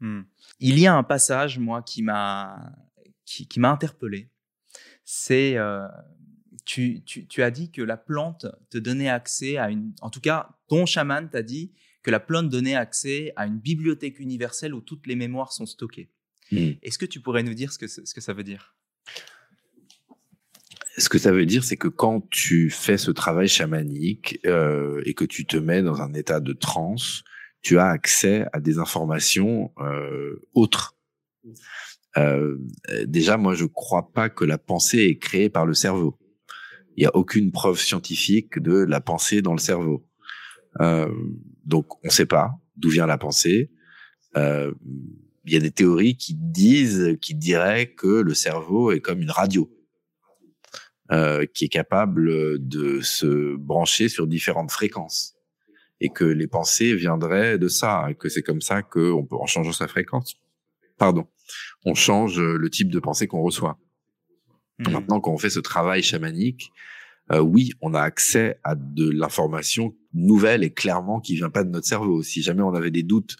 Mmh. 0.00 0.22
Il 0.60 0.78
y 0.78 0.86
a 0.86 0.94
un 0.94 1.04
passage 1.04 1.58
moi 1.58 1.82
qui 1.82 2.02
m'a 2.02 2.72
qui, 3.24 3.46
qui 3.46 3.60
m'a 3.60 3.70
interpellé. 3.70 4.28
C'est 5.04 5.56
euh, 5.56 5.86
tu, 6.68 7.42
as 7.42 7.50
dit 7.50 7.70
que 7.70 7.80
la 7.80 7.96
plante 7.96 8.46
te 8.68 8.76
donnait 8.76 9.08
accès 9.08 9.56
à 9.56 9.70
une, 9.70 9.94
en 10.02 10.10
tout 10.10 10.20
cas, 10.20 10.50
ton 10.68 10.84
chaman 10.84 11.30
t'a 11.30 11.42
dit 11.42 11.72
que 12.02 12.10
la 12.10 12.20
plante 12.20 12.50
donnait 12.50 12.74
accès 12.74 13.32
à 13.36 13.46
une 13.46 13.58
bibliothèque 13.58 14.20
universelle 14.20 14.74
où 14.74 14.82
toutes 14.82 15.06
les 15.06 15.16
mémoires 15.16 15.52
sont 15.52 15.64
stockées. 15.64 16.10
Hmm. 16.52 16.72
Est-ce 16.82 16.98
que 16.98 17.06
tu 17.06 17.20
pourrais 17.20 17.42
nous 17.42 17.54
dire 17.54 17.72
ce 17.72 17.78
que, 17.78 17.86
ce 17.86 18.12
que 18.12 18.20
ça 18.20 18.34
veut 18.34 18.44
dire? 18.44 18.76
Ce 20.98 21.08
que 21.08 21.18
ça 21.18 21.32
veut 21.32 21.46
dire, 21.46 21.64
c'est 21.64 21.76
que 21.78 21.88
quand 21.88 22.28
tu 22.28 22.68
fais 22.70 22.98
ce 22.98 23.10
travail 23.12 23.48
chamanique 23.48 24.38
euh, 24.44 25.00
et 25.06 25.14
que 25.14 25.24
tu 25.24 25.46
te 25.46 25.56
mets 25.56 25.80
dans 25.80 26.02
un 26.02 26.12
état 26.12 26.40
de 26.40 26.52
transe, 26.52 27.24
tu 27.62 27.78
as 27.78 27.86
accès 27.86 28.44
à 28.52 28.60
des 28.60 28.78
informations 28.78 29.72
euh, 29.78 30.46
autres. 30.52 30.98
Euh, 32.18 32.58
déjà, 33.06 33.38
moi, 33.38 33.54
je 33.54 33.64
crois 33.64 34.12
pas 34.12 34.28
que 34.28 34.44
la 34.44 34.58
pensée 34.58 34.98
est 35.04 35.18
créée 35.18 35.48
par 35.48 35.64
le 35.64 35.74
cerveau 35.74 36.18
il 36.98 37.02
y 37.02 37.06
a 37.06 37.14
aucune 37.14 37.52
preuve 37.52 37.78
scientifique 37.78 38.58
de 38.58 38.74
la 38.74 39.00
pensée 39.00 39.40
dans 39.40 39.52
le 39.52 39.60
cerveau. 39.60 40.04
Euh, 40.80 41.08
donc, 41.64 41.94
on 42.02 42.08
ne 42.08 42.10
sait 42.10 42.26
pas 42.26 42.50
d'où 42.76 42.90
vient 42.90 43.06
la 43.06 43.18
pensée. 43.18 43.70
Euh, 44.36 44.74
il 45.44 45.52
y 45.52 45.56
a 45.56 45.60
des 45.60 45.70
théories 45.70 46.16
qui 46.16 46.34
disent, 46.34 47.16
qui 47.20 47.36
diraient 47.36 47.94
que 47.94 48.08
le 48.08 48.34
cerveau 48.34 48.90
est 48.90 48.98
comme 48.98 49.22
une 49.22 49.30
radio, 49.30 49.72
euh, 51.12 51.46
qui 51.46 51.66
est 51.66 51.68
capable 51.68 52.58
de 52.66 53.00
se 53.00 53.54
brancher 53.54 54.08
sur 54.08 54.26
différentes 54.26 54.72
fréquences, 54.72 55.36
et 56.00 56.08
que 56.08 56.24
les 56.24 56.48
pensées 56.48 56.96
viendraient 56.96 57.58
de 57.58 57.68
ça, 57.68 58.08
et 58.10 58.16
que 58.16 58.28
c'est 58.28 58.42
comme 58.42 58.60
ça 58.60 58.82
qu'on 58.82 59.24
peut, 59.24 59.36
en 59.36 59.46
changeant 59.46 59.72
sa 59.72 59.86
fréquence, 59.86 60.34
pardon, 60.96 61.28
on 61.84 61.94
change 61.94 62.40
le 62.40 62.70
type 62.70 62.90
de 62.90 62.98
pensée 62.98 63.28
qu'on 63.28 63.42
reçoit. 63.42 63.78
Mmh. 64.78 64.90
Maintenant, 64.92 65.20
quand 65.20 65.32
on 65.32 65.38
fait 65.38 65.50
ce 65.50 65.60
travail 65.60 66.02
chamanique, 66.02 66.72
euh, 67.32 67.40
oui, 67.40 67.72
on 67.80 67.94
a 67.94 68.00
accès 68.00 68.58
à 68.64 68.74
de 68.74 69.08
l'information 69.08 69.94
nouvelle 70.14 70.64
et 70.64 70.72
clairement 70.72 71.20
qui 71.20 71.34
vient 71.34 71.50
pas 71.50 71.64
de 71.64 71.70
notre 71.70 71.86
cerveau. 71.86 72.22
Si 72.22 72.42
jamais 72.42 72.62
on 72.62 72.74
avait 72.74 72.90
des 72.90 73.02
doutes 73.02 73.36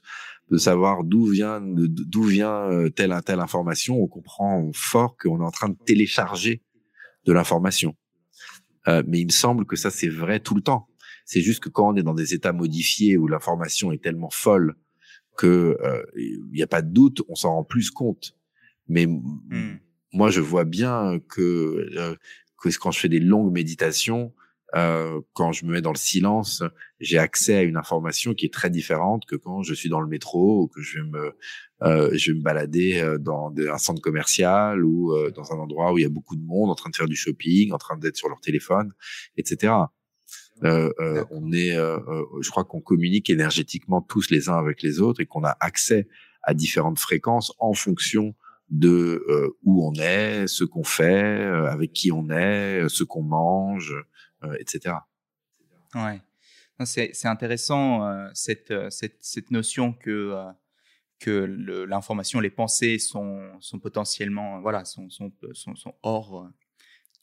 de 0.50 0.58
savoir 0.58 1.04
d'où 1.04 1.26
vient 1.26 1.60
d'où 1.62 2.22
vient 2.22 2.70
euh, 2.70 2.90
telle 2.90 3.12
ou 3.12 3.20
telle 3.20 3.40
information, 3.40 4.00
on 4.00 4.06
comprend 4.06 4.70
fort 4.74 5.16
qu'on 5.16 5.40
est 5.40 5.44
en 5.44 5.50
train 5.50 5.68
de 5.70 5.76
télécharger 5.86 6.62
de 7.24 7.32
l'information. 7.32 7.94
Euh, 8.88 9.02
mais 9.06 9.20
il 9.20 9.26
me 9.26 9.32
semble 9.32 9.64
que 9.64 9.76
ça 9.76 9.90
c'est 9.90 10.08
vrai 10.08 10.40
tout 10.40 10.54
le 10.54 10.62
temps. 10.62 10.88
C'est 11.24 11.40
juste 11.40 11.60
que 11.60 11.68
quand 11.68 11.92
on 11.92 11.96
est 11.96 12.02
dans 12.02 12.14
des 12.14 12.34
états 12.34 12.52
modifiés 12.52 13.16
où 13.16 13.26
l'information 13.26 13.92
est 13.92 14.02
tellement 14.02 14.30
folle 14.30 14.74
que 15.36 15.78
il 16.16 16.50
n'y 16.52 16.62
a 16.62 16.66
pas 16.66 16.82
de 16.82 16.90
doute, 16.92 17.22
on 17.28 17.34
s'en 17.34 17.54
rend 17.54 17.64
plus 17.64 17.90
compte. 17.90 18.36
Mais 18.88 19.06
mmh 19.06 19.78
moi, 20.12 20.30
je 20.30 20.40
vois 20.40 20.64
bien 20.64 21.20
que, 21.28 21.88
euh, 21.96 22.16
que 22.60 22.68
quand 22.78 22.90
je 22.90 23.00
fais 23.00 23.08
des 23.08 23.20
longues 23.20 23.52
méditations, 23.52 24.32
euh, 24.74 25.20
quand 25.32 25.52
je 25.52 25.64
me 25.64 25.72
mets 25.72 25.80
dans 25.80 25.92
le 25.92 25.98
silence, 25.98 26.62
j'ai 27.00 27.18
accès 27.18 27.54
à 27.56 27.62
une 27.62 27.76
information 27.76 28.34
qui 28.34 28.44
est 28.44 28.52
très 28.52 28.68
différente 28.68 29.24
que 29.24 29.36
quand 29.36 29.62
je 29.62 29.72
suis 29.72 29.88
dans 29.88 30.00
le 30.00 30.08
métro 30.08 30.62
ou 30.62 30.68
que 30.68 30.82
je 30.82 30.98
vais 30.98 31.08
me, 31.08 31.32
euh, 31.82 32.10
je 32.12 32.32
vais 32.32 32.38
me 32.38 32.42
balader 32.42 33.00
euh, 33.00 33.18
dans 33.18 33.52
un 33.56 33.78
centre 33.78 34.02
commercial 34.02 34.84
ou 34.84 35.14
euh, 35.14 35.30
dans 35.30 35.52
un 35.52 35.56
endroit 35.56 35.92
où 35.92 35.98
il 35.98 36.02
y 36.02 36.04
a 36.04 36.10
beaucoup 36.10 36.36
de 36.36 36.44
monde 36.44 36.70
en 36.70 36.74
train 36.74 36.90
de 36.90 36.96
faire 36.96 37.08
du 37.08 37.16
shopping, 37.16 37.72
en 37.72 37.78
train 37.78 37.96
d'être 37.96 38.16
sur 38.16 38.28
leur 38.28 38.40
téléphone, 38.40 38.92
etc. 39.38 39.72
Euh, 40.64 40.92
euh, 40.98 41.24
on 41.30 41.52
est, 41.52 41.74
je 41.74 42.50
crois 42.50 42.64
qu'on 42.64 42.80
communique 42.80 43.30
énergétiquement 43.30 44.02
tous 44.02 44.28
les 44.30 44.50
uns 44.50 44.58
avec 44.58 44.82
les 44.82 45.00
autres 45.00 45.20
et 45.22 45.26
qu'on 45.26 45.44
a 45.44 45.56
accès 45.60 46.08
à 46.42 46.52
différentes 46.52 46.98
fréquences 46.98 47.54
en 47.58 47.72
fonction 47.72 48.34
de 48.70 49.24
euh, 49.28 49.56
où 49.62 49.86
on 49.86 49.94
est, 49.94 50.46
ce 50.46 50.64
qu'on 50.64 50.84
fait, 50.84 51.40
euh, 51.40 51.66
avec 51.66 51.92
qui 51.92 52.12
on 52.12 52.28
est, 52.30 52.82
euh, 52.82 52.88
ce 52.88 53.04
qu'on 53.04 53.22
mange, 53.22 53.94
etc. 54.60 54.94
Ouais, 55.94 56.20
c'est 56.84 57.26
intéressant 57.26 58.08
cette, 58.34 58.72
cette, 58.90 59.16
cette 59.20 59.50
notion 59.50 59.92
que 59.92 60.32
que 61.18 61.84
l'information, 61.88 62.38
les 62.38 62.50
pensées 62.50 63.00
sont, 63.00 63.50
sont 63.58 63.80
potentiellement, 63.80 64.60
voilà, 64.60 64.84
sont, 64.84 65.10
sont, 65.10 65.32
sont, 65.52 65.94
hors 66.04 66.48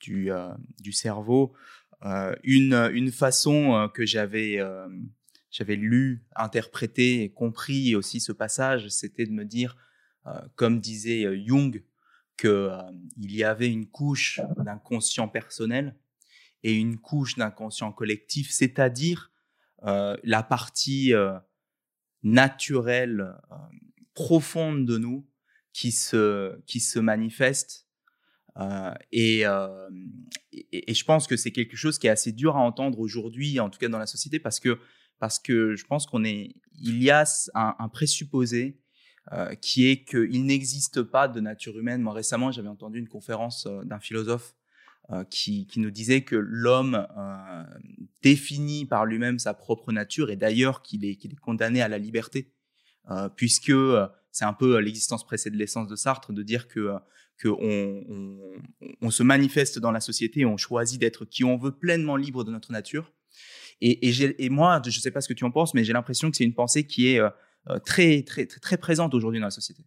du, 0.01 0.29
du 0.81 0.91
cerveau. 0.91 1.53
une, 2.43 2.73
une 2.73 3.11
façon 3.13 3.89
que 3.93 4.05
j'avais 4.05 4.59
j'avais 5.49 5.77
lu, 5.77 6.25
interprété 6.35 7.23
et 7.23 7.29
compris 7.29 7.95
aussi 7.95 8.19
ce 8.19 8.33
passage, 8.33 8.89
c'était 8.89 9.25
de 9.25 9.31
me 9.31 9.45
dire 9.45 9.77
comme 10.55 10.79
disait 10.79 11.25
euh, 11.25 11.37
Jung, 11.45 11.83
qu'il 12.37 12.49
euh, 12.49 12.81
y 13.17 13.43
avait 13.43 13.71
une 13.71 13.87
couche 13.87 14.41
d'inconscient 14.57 15.27
personnel 15.27 15.95
et 16.63 16.73
une 16.73 16.97
couche 16.97 17.35
d'inconscient 17.35 17.91
collectif, 17.91 18.49
c'est-à-dire 18.51 19.31
la 19.83 20.41
partie 20.41 21.13
naturelle, 22.23 23.35
profonde 24.15 24.87
de 24.87 24.97
nous 24.97 25.29
qui 25.73 25.91
se, 25.91 26.59
qui 26.65 26.79
se 26.79 26.97
manifeste. 26.97 27.87
et, 29.11 29.43
je 29.43 31.03
pense 31.03 31.27
que 31.27 31.37
c'est 31.37 31.51
quelque 31.51 31.77
chose 31.77 31.99
qui 31.99 32.07
est 32.07 32.09
assez 32.09 32.31
dur 32.31 32.55
à 32.55 32.61
entendre 32.61 32.97
aujourd'hui, 32.99 33.59
en 33.59 33.69
tout 33.69 33.77
cas 33.77 33.89
dans 33.89 33.99
la 33.99 34.07
société, 34.07 34.39
parce 34.39 34.59
que, 34.59 34.79
parce 35.19 35.37
que 35.37 35.75
je 35.75 35.85
pense 35.85 36.07
qu'on 36.07 36.23
est, 36.23 36.55
y 36.73 37.11
a 37.11 37.25
un 37.53 37.89
présupposé 37.89 38.81
euh, 39.33 39.55
qui 39.55 39.87
est 39.87 40.03
qu'il 40.03 40.45
n'existe 40.45 41.01
pas 41.01 41.27
de 41.27 41.39
nature 41.39 41.79
humaine. 41.79 41.99
Moi, 41.99 42.13
récemment, 42.13 42.51
j'avais 42.51 42.67
entendu 42.67 42.99
une 42.99 43.07
conférence 43.07 43.65
euh, 43.65 43.83
d'un 43.83 43.99
philosophe 43.99 44.53
euh, 45.09 45.23
qui, 45.23 45.65
qui, 45.65 45.79
nous 45.79 45.89
disait 45.89 46.21
que 46.21 46.35
l'homme 46.35 47.07
définit 48.21 48.85
par 48.85 49.07
lui-même 49.07 49.39
sa 49.39 49.55
propre 49.55 49.91
nature 49.91 50.29
et 50.29 50.35
d'ailleurs 50.35 50.83
qu'il 50.83 51.05
est, 51.05 51.15
qu'il 51.15 51.31
est 51.31 51.39
condamné 51.39 51.81
à 51.81 51.87
la 51.87 51.97
liberté, 51.97 52.51
puisque 53.35 53.73
c'est 54.31 54.45
un 54.45 54.53
peu 54.53 54.77
l'existence 54.77 55.25
précède 55.25 55.55
l'essence 55.55 55.87
de 55.87 55.95
Sartre, 55.95 56.31
de 56.31 56.43
dire 56.43 56.67
que 56.67 56.93
que 57.37 57.47
on, 57.49 58.03
on, 58.07 58.37
on, 59.01 59.09
se 59.09 59.21
manifeste 59.21 59.77
dans 59.79 59.91
la 59.91 59.99
société, 59.99 60.45
on 60.45 60.55
choisit 60.55 61.01
d'être 61.01 61.25
qui 61.25 61.43
on 61.43 61.57
veut, 61.57 61.71
pleinement 61.71 62.15
libre 62.15 62.43
de 62.43 62.51
notre 62.51 62.71
nature. 62.71 63.11
Et, 63.81 64.07
et, 64.07 64.45
et 64.45 64.49
moi, 64.49 64.81
je 64.85 64.97
ne 64.97 65.01
sais 65.01 65.11
pas 65.11 65.19
ce 65.19 65.27
que 65.27 65.33
tu 65.33 65.43
en 65.43 65.51
penses, 65.51 65.73
mais 65.73 65.83
j'ai 65.83 65.93
l'impression 65.93 66.31
que 66.31 66.37
c'est 66.37 66.45
une 66.45 66.53
pensée 66.53 66.87
qui 66.87 67.09
est 67.09 67.19
euh, 67.69 67.79
très, 67.79 68.23
très, 68.23 68.45
très, 68.45 68.77
présente 68.77 69.13
aujourd'hui 69.13 69.39
dans 69.39 69.47
la 69.47 69.51
société. 69.51 69.83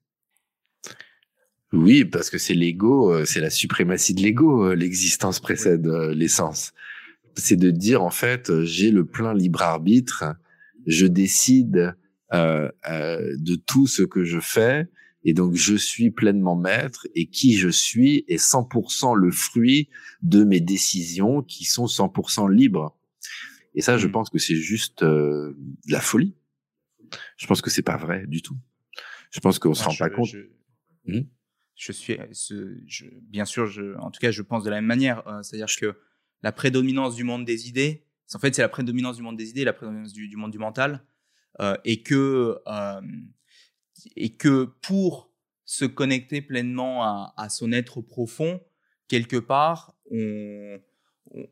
Oui, 1.73 2.05
parce 2.05 2.31
que 2.31 2.39
c'est 2.39 2.55
l'ego, 2.55 3.13
euh, 3.13 3.25
c'est 3.27 3.41
la 3.41 3.51
suprématie 3.51 4.15
de 4.15 4.23
l'ego. 4.23 4.65
euh, 4.67 4.75
L'existence 4.75 5.39
précède 5.39 5.87
l'essence. 5.87 6.73
C'est 7.37 7.57
de 7.57 7.71
dire 7.71 8.03
en 8.03 8.11
fait, 8.11 8.65
j'ai 8.65 8.91
le 8.91 9.05
plein 9.05 9.35
libre 9.35 9.63
arbitre, 9.63 10.25
je 10.87 11.07
décide 11.07 11.95
euh, 12.33 12.71
euh, 12.89 13.35
de 13.39 13.55
tout 13.55 13.87
ce 13.87 14.03
que 14.03 14.25
je 14.25 14.41
fais, 14.41 14.89
et 15.25 15.35
donc 15.35 15.55
je 15.55 15.75
suis 15.77 16.11
pleinement 16.11 16.57
maître. 16.57 17.07
Et 17.15 17.27
qui 17.29 17.57
je 17.59 17.69
suis 17.69 18.25
est 18.29 18.43
100% 18.43 19.15
le 19.15 19.31
fruit 19.31 19.89
de 20.23 20.45
mes 20.45 20.61
décisions, 20.61 21.43
qui 21.43 21.65
sont 21.65 21.87
100% 21.87 22.51
libres. 22.51 22.97
Et 23.75 23.83
ça, 23.83 23.99
je 23.99 24.07
Mhm. 24.07 24.13
pense 24.13 24.31
que 24.31 24.39
c'est 24.39 24.57
juste 24.57 25.03
euh, 25.03 25.55
de 25.87 25.93
la 25.93 26.01
folie. 26.01 26.35
Je 27.37 27.47
pense 27.47 27.61
que 27.63 27.71
c'est 27.71 27.83
pas 27.83 27.97
vrai 27.97 28.27
du 28.27 28.43
tout. 28.43 28.57
Je 29.31 29.41
pense 29.41 29.59
qu'on 29.59 29.75
se 29.75 29.83
Moi, 29.83 29.91
rend 29.93 29.97
pas 29.99 30.11
compte. 30.11 30.29
Je, 30.29 31.23
je 31.77 31.93
suis, 31.93 32.17
ce- 32.33 32.79
je- 32.87 33.07
bien 33.23 33.45
sûr, 33.45 33.67
je, 33.67 33.97
en 33.99 34.11
tout 34.11 34.19
cas, 34.21 34.31
je 34.31 34.43
pense 34.43 34.65
de 34.65 34.71
la 34.71 34.77
même 34.77 34.87
manière. 34.87 35.27
Euh, 35.29 35.43
C'est-à-dire 35.43 35.75
que 35.79 35.99
la 36.43 36.53
prédominance 36.53 37.15
du 37.15 37.25
monde 37.25 37.45
des 37.45 37.69
idées, 37.69 38.05
c'est- 38.27 38.37
en 38.37 38.41
fait, 38.41 38.55
c'est 38.55 38.63
la 38.63 38.69
prédominance 38.69 39.17
du 39.17 39.23
monde 39.23 39.37
des 39.37 39.51
idées, 39.51 39.65
la 39.65 39.73
prédominance 39.73 40.13
du, 40.13 40.29
du 40.29 40.37
monde 40.37 40.51
du 40.51 40.59
mental, 40.59 41.05
euh, 41.61 41.77
et 41.85 42.03
que 42.03 42.59
euh, 42.67 43.01
et 44.17 44.37
que 44.37 44.65
pour 44.83 45.33
se 45.65 45.85
connecter 45.85 46.41
pleinement 46.41 47.05
à, 47.05 47.35
à 47.37 47.49
son 47.49 47.73
être 47.73 48.01
profond, 48.01 48.61
quelque 49.09 49.37
part, 49.37 49.97
on, 50.11 50.81
on, 51.33 51.47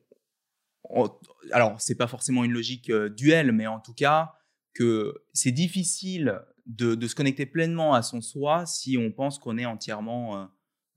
on- 0.84 1.18
alors 1.52 1.80
c'est 1.80 1.96
pas 1.96 2.06
forcément 2.06 2.44
une 2.44 2.52
logique 2.52 2.90
euh, 2.90 3.08
duelle, 3.08 3.52
mais 3.52 3.66
en 3.66 3.80
tout 3.80 3.94
cas 3.94 4.32
que 4.76 5.14
c'est 5.32 5.52
difficile 5.52 6.40
de, 6.66 6.94
de 6.94 7.06
se 7.06 7.14
connecter 7.14 7.46
pleinement 7.46 7.94
à 7.94 8.02
son 8.02 8.20
soi 8.20 8.66
si 8.66 8.98
on 8.98 9.10
pense 9.10 9.38
qu'on 9.38 9.56
est 9.58 9.66
entièrement, 9.66 10.40
euh, 10.40 10.44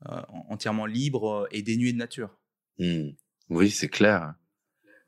euh, 0.09 0.21
entièrement 0.49 0.85
libre 0.85 1.47
et 1.51 1.61
dénué 1.61 1.93
de 1.93 1.97
nature. 1.97 2.35
Hmm. 2.77 3.09
Oui, 3.49 3.69
c'est 3.69 3.87
clair. 3.87 4.33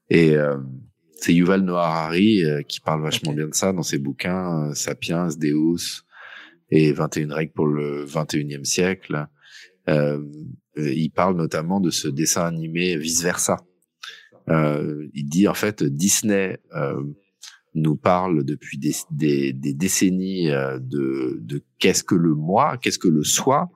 Et 0.09 0.36
euh, 0.36 0.57
c'est 1.13 1.34
Yuval 1.34 1.61
Noah 1.61 1.86
Harari 1.86 2.43
euh, 2.43 2.61
qui 2.61 2.80
parle 2.80 3.01
vachement 3.01 3.34
bien 3.34 3.47
de 3.47 3.53
ça 3.53 3.74
dans 3.74 3.84
ses 3.84 3.99
bouquins 3.99 4.74
Sapiens, 4.74 5.28
Deus 5.38 6.03
et 6.69 6.93
21 6.93 7.34
règles 7.34 7.53
pour 7.53 7.67
le 7.67 8.05
21e 8.05 8.63
siècle. 8.63 9.28
Il 10.78 11.09
parle 11.09 11.36
notamment 11.36 11.82
de 11.82 11.89
ce 11.89 12.07
dessin 12.07 12.45
animé 12.45 12.95
Vice 12.95 13.22
Versa. 13.22 13.57
Il 14.47 15.28
dit 15.28 15.49
en 15.49 15.53
fait 15.53 15.84
Disney 15.84 16.59
nous 17.74 17.95
parle 17.95 18.43
depuis 18.43 18.78
des, 18.78 18.93
des, 19.11 19.53
des 19.53 19.74
décennies 19.74 20.49
euh, 20.49 20.80
de, 20.80 21.39
de 21.41 21.61
qu'est-ce 21.80 22.03
que 22.03 22.15
le 22.15 22.36
moi, 22.36 22.78
qu'est-ce 22.78 22.99
que 22.99 23.07
le 23.07 23.24
soi, 23.24 23.69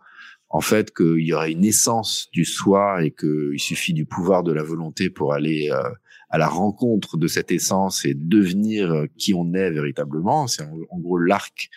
en 0.50 0.62
fait 0.62 0.94
qu'il 0.94 1.22
y 1.22 1.34
aurait 1.34 1.52
une 1.52 1.66
essence 1.66 2.30
du 2.34 2.46
soi 2.46 3.04
et 3.04 3.12
qu'il 3.12 3.60
suffit 3.60 3.94
du 3.94 4.06
pouvoir 4.06 4.44
de 4.44 4.52
la 4.52 4.64
volonté 4.64 5.10
pour 5.10 5.34
aller 5.34 5.70
euh, 5.72 5.90
à 6.30 6.38
la 6.38 6.48
rencontre 6.48 7.18
de 7.18 7.28
cette 7.28 7.52
essence 7.52 8.06
et 8.06 8.14
devenir 8.14 8.92
euh, 8.92 9.06
qui 9.18 9.34
on 9.34 9.54
est 9.54 9.72
véritablement. 9.72 10.48
C'est 10.48 10.64
en, 10.64 10.78
en 10.90 11.00
gros 11.00 11.18
l'arc 11.18 11.70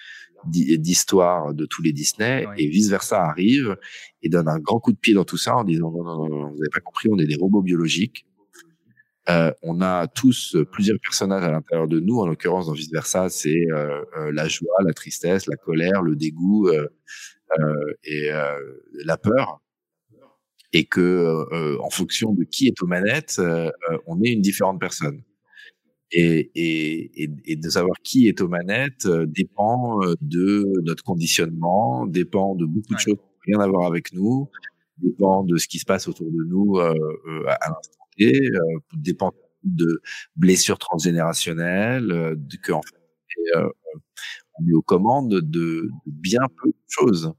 d'histoire 0.47 1.53
de 1.53 1.67
tous 1.67 1.83
les 1.83 1.93
Disney 1.93 2.47
et 2.57 2.69
vice 2.69 2.89
versa 2.89 3.25
arrive 3.25 3.77
et 4.23 4.29
donne 4.29 4.49
un 4.49 4.59
grand 4.59 4.79
coup 4.79 4.93
de 4.93 4.99
pied 4.99 5.15
dans 5.15 5.25
tout 5.25 5.37
ça 5.37 5.57
en 5.57 5.65
disant 5.65 5.91
non, 5.91 6.05
non, 6.05 6.17
non, 6.17 6.29
non, 6.29 6.49
vous 6.51 6.59
n'avez 6.59 6.71
pas 6.73 6.81
compris, 6.81 7.09
on 7.11 7.19
est 7.19 7.27
des 7.27 7.37
robots 7.37 7.63
biologiques. 7.63 8.25
Euh, 9.31 9.53
on 9.63 9.83
a 9.83 10.07
tous 10.07 10.57
euh, 10.57 10.65
plusieurs 10.65 10.99
personnages 11.01 11.45
à 11.45 11.51
l'intérieur 11.51 11.87
de 11.87 12.01
nous. 12.01 12.19
En 12.19 12.27
l'occurrence, 12.27 12.67
dans 12.67 12.73
vice 12.73 12.91
versa, 12.91 13.29
c'est 13.29 13.67
euh, 13.73 14.03
la 14.33 14.49
joie, 14.49 14.75
la 14.85 14.95
tristesse, 14.95 15.47
la 15.47 15.57
colère, 15.57 16.03
le 16.03 16.17
dégoût 16.17 16.69
euh, 16.69 16.89
et 18.05 18.31
la 19.05 19.17
peur. 19.17 19.61
Et 20.75 20.85
que, 20.85 21.79
en 21.81 21.89
fonction 21.89 22.35
de 22.35 22.45
qui 22.45 22.67
est 22.69 22.83
aux 22.83 22.87
manettes, 22.87 23.41
on 24.07 24.21
est 24.23 24.33
une 24.33 24.43
différente 24.43 24.79
personne. 24.79 25.23
Et, 26.13 26.51
et, 26.55 27.57
de 27.57 27.69
savoir 27.71 27.97
qui 28.03 28.29
est 28.29 28.43
aux 28.43 28.49
manettes 28.49 29.07
dépend 29.07 29.99
de 30.21 30.65
notre 30.83 31.03
conditionnement, 31.05 32.07
dépend 32.07 32.55
de 32.55 32.67
beaucoup 32.67 32.95
de 32.95 32.99
choses 32.99 33.15
qui 33.15 33.51
n'ont 33.51 33.59
rien 33.59 33.61
à 33.61 33.67
voir 33.67 33.87
avec 33.87 34.13
nous, 34.13 34.51
dépend 34.99 35.43
de 35.43 35.57
ce 35.57 35.69
qui 35.69 35.79
se 35.79 35.87
passe 35.87 36.07
autour 36.07 36.31
de 36.31 36.45
nous 36.47 36.79
à 36.79 36.93
l'instant 37.69 37.98
T, 38.19 38.33
euh, 38.55 38.61
dépend 38.95 39.33
de 39.65 40.01
blessures 40.37 40.79
transgénérationnelles, 40.79 42.13
euh, 42.13 42.35
de, 42.37 42.57
que 42.59 42.73
en 42.73 42.83
fait, 42.83 42.97
on 43.57 43.61
est, 43.61 43.65
euh, 43.65 43.71
on 44.61 44.69
est 44.69 44.75
aux 44.75 44.83
commandes 44.83 45.31
de, 45.31 45.41
de 45.43 45.91
bien 46.07 46.43
peu 46.63 46.69
de 46.71 46.75
choses. 46.89 47.33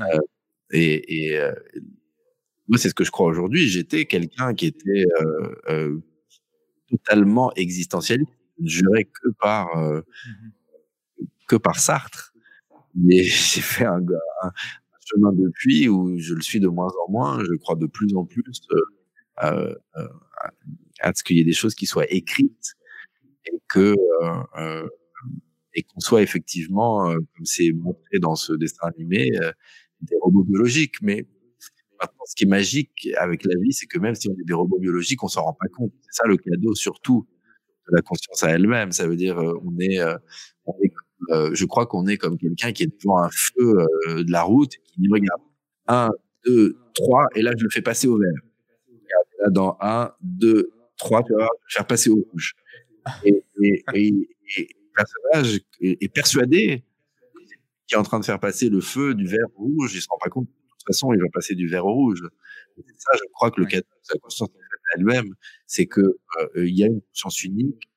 Ouais. 0.00 0.18
Et 0.72 1.32
et 1.34 1.40
moi, 2.68 2.78
c'est 2.78 2.88
ce 2.88 2.94
que 2.94 3.04
je 3.04 3.10
crois 3.10 3.26
aujourd'hui. 3.26 3.68
J'étais 3.68 4.06
quelqu'un 4.06 4.54
qui 4.54 4.66
était 4.66 5.04
euh, 5.20 5.54
euh, 5.68 6.00
totalement 6.90 7.52
existentialiste. 7.54 8.30
Je 8.58 8.64
ne 8.64 8.68
jurais 8.68 9.04
que 9.04 9.30
par 9.40 9.76
euh, 9.78 10.02
que 11.48 11.56
par 11.56 11.78
Sartre. 11.78 12.32
Mais 12.94 13.22
j'ai 13.24 13.60
fait 13.60 13.86
un, 13.86 13.98
un, 13.98 14.48
un 14.48 14.52
chemin 15.06 15.32
depuis 15.32 15.88
où 15.88 16.18
je 16.18 16.34
le 16.34 16.42
suis 16.42 16.60
de 16.60 16.68
moins 16.68 16.92
en 17.06 17.12
moins. 17.12 17.40
Je 17.44 17.56
crois 17.58 17.76
de 17.76 17.86
plus 17.86 18.14
en 18.16 18.24
plus 18.24 18.44
à 19.36 21.12
ce 21.14 21.24
qu'il 21.24 21.36
y 21.36 21.40
ait 21.40 21.44
des 21.44 21.52
choses 21.52 21.74
qui 21.74 21.86
soient 21.86 22.10
écrites 22.10 22.74
et 23.46 23.58
que 23.68 23.94
euh, 24.22 24.42
euh, 24.58 24.88
et 25.74 25.82
qu'on 25.82 26.00
soit 26.00 26.22
effectivement, 26.22 27.08
euh, 27.10 27.18
comme 27.34 27.44
c'est 27.44 27.72
montré 27.72 28.18
dans 28.20 28.36
ce 28.36 28.52
dessin 28.52 28.88
animé, 28.96 29.30
euh, 29.42 29.50
des 30.02 30.16
robots 30.20 30.44
biologiques. 30.44 30.96
Mais 31.02 31.26
ce 32.26 32.34
qui 32.36 32.44
est 32.44 32.48
magique 32.48 33.08
avec 33.16 33.44
la 33.44 33.54
vie, 33.60 33.72
c'est 33.72 33.86
que 33.86 33.98
même 33.98 34.14
si 34.14 34.28
on 34.28 34.34
est 34.34 34.44
des 34.44 34.54
robots 34.54 34.78
biologiques, 34.78 35.22
on 35.22 35.28
s'en 35.28 35.42
rend 35.42 35.54
pas 35.54 35.68
compte. 35.68 35.92
C'est 36.02 36.22
ça 36.22 36.28
le 36.28 36.36
cadeau, 36.36 36.74
surtout 36.74 37.26
de 37.88 37.96
la 37.96 38.02
conscience 38.02 38.42
à 38.42 38.50
elle-même. 38.50 38.92
Ça 38.92 39.06
veut 39.06 39.16
dire, 39.16 39.38
euh, 39.38 39.58
on 39.64 39.78
est, 39.78 40.00
euh, 40.00 40.16
est 40.82 40.92
euh, 41.30 41.50
je 41.54 41.64
crois 41.64 41.86
qu'on 41.86 42.06
est 42.06 42.18
comme 42.18 42.36
quelqu'un 42.38 42.72
qui 42.72 42.84
est 42.84 43.02
devant 43.02 43.18
un 43.18 43.30
feu 43.30 43.86
euh, 44.08 44.24
de 44.24 44.30
la 44.30 44.42
route 44.42 44.74
et 44.74 44.80
qui 44.84 45.00
dit 45.00 45.08
regarde, 45.10 45.40
un, 45.86 46.10
deux, 46.44 46.76
trois, 46.94 47.26
et 47.34 47.42
là 47.42 47.52
je 47.56 47.64
le 47.64 47.70
fais 47.70 47.82
passer 47.82 48.06
au 48.06 48.18
vert. 48.18 48.40
Là 49.44 49.50
dans 49.50 49.76
un, 49.80 50.12
deux, 50.20 50.70
trois, 50.96 51.22
tu 51.22 51.34
vas 51.34 51.48
faire 51.68 51.86
passer 51.86 52.10
au 52.10 52.26
rouge. 52.32 52.54
Et, 53.24 53.42
et, 53.62 53.84
et, 53.94 54.08
et 54.56 54.68
le 54.68 54.92
personnage 54.96 55.60
est, 55.80 56.08
persuadé 56.14 56.84
qu'il 57.86 57.96
est 57.96 57.98
en 57.98 58.02
train 58.02 58.20
de 58.20 58.24
faire 58.24 58.40
passer 58.40 58.70
le 58.70 58.80
feu 58.80 59.14
du 59.14 59.26
vert 59.26 59.46
au 59.56 59.64
rouge. 59.64 59.94
Il 59.94 60.00
se 60.00 60.06
rend 60.10 60.18
pas 60.22 60.30
compte. 60.30 60.46
De 60.46 60.52
toute 60.78 60.86
façon, 60.86 61.12
il 61.12 61.20
va 61.20 61.28
passer 61.32 61.54
du 61.54 61.68
vert 61.68 61.84
au 61.86 61.92
rouge. 61.94 62.22
Et 62.78 62.82
ça, 62.96 63.10
je 63.16 63.24
crois 63.32 63.50
que 63.50 63.60
le 63.60 63.66
cadeau 63.66 63.82
de 63.82 64.06
sa 64.06 64.18
conscience 64.18 64.50
elle-même, 64.96 65.34
c'est 65.66 65.86
que 65.86 66.00
euh, 66.00 66.66
il 66.66 66.76
y 66.78 66.84
a 66.84 66.86
une 66.86 67.00
conscience 67.02 67.42
unique. 67.44 67.90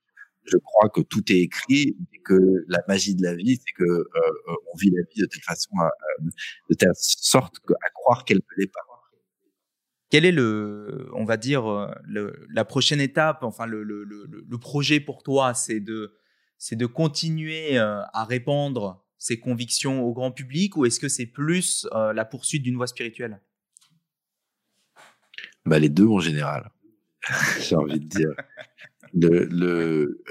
Je 0.45 0.57
crois 0.57 0.89
que 0.89 1.01
tout 1.01 1.23
est 1.31 1.39
écrit 1.41 1.97
et 2.13 2.19
que 2.23 2.65
la 2.69 2.79
magie 2.87 3.15
de 3.15 3.23
la 3.23 3.35
vie, 3.35 3.57
c'est 3.57 3.73
que 3.77 3.83
euh, 3.83 4.03
euh, 4.49 4.53
on 4.73 4.77
vit 4.77 4.89
la 4.91 5.03
vie 5.13 5.21
de 5.21 5.25
telle 5.25 5.41
façon, 5.43 5.69
à, 5.79 5.85
à- 5.87 6.21
de 6.69 6.75
telle 6.75 6.91
sorte 6.95 7.59
que- 7.59 7.73
à 7.73 7.89
croire 7.93 8.23
qu'elle 8.25 8.37
ne 8.37 8.61
l'est 8.63 8.71
pas. 8.71 8.79
Quel 10.09 10.23
est 10.25 10.31
le, 10.31 11.09
on 11.13 11.25
va 11.25 11.35
dire, 11.35 11.69
euh, 11.69 11.91
la 12.49 12.63
prochaine 12.63 13.01
étape, 13.01 13.43
enfin 13.43 13.65
le, 13.65 13.83
le, 13.83 14.05
le, 14.05 14.57
projet 14.57 14.99
pour 15.01 15.21
toi, 15.21 15.53
c'est 15.53 15.81
de, 15.81 16.15
c'est 16.57 16.77
de 16.77 16.85
continuer 16.85 17.77
euh, 17.77 18.01
à 18.13 18.23
répandre 18.23 19.03
ces 19.17 19.39
convictions 19.39 20.03
au 20.03 20.13
grand 20.13 20.31
public 20.31 20.77
ou 20.77 20.85
est-ce 20.85 20.99
que 20.99 21.09
c'est 21.09 21.25
plus 21.25 21.87
euh, 21.93 22.13
la 22.13 22.23
poursuite 22.23 22.63
d'une 22.63 22.77
voie 22.77 22.87
spirituelle? 22.87 23.41
Bah, 25.65 25.79
les 25.79 25.89
deux 25.89 26.07
en 26.07 26.19
général. 26.19 26.71
J'ai 27.59 27.75
envie 27.75 27.99
de 27.99 28.05
dire. 28.05 28.29
Le, 29.13 30.23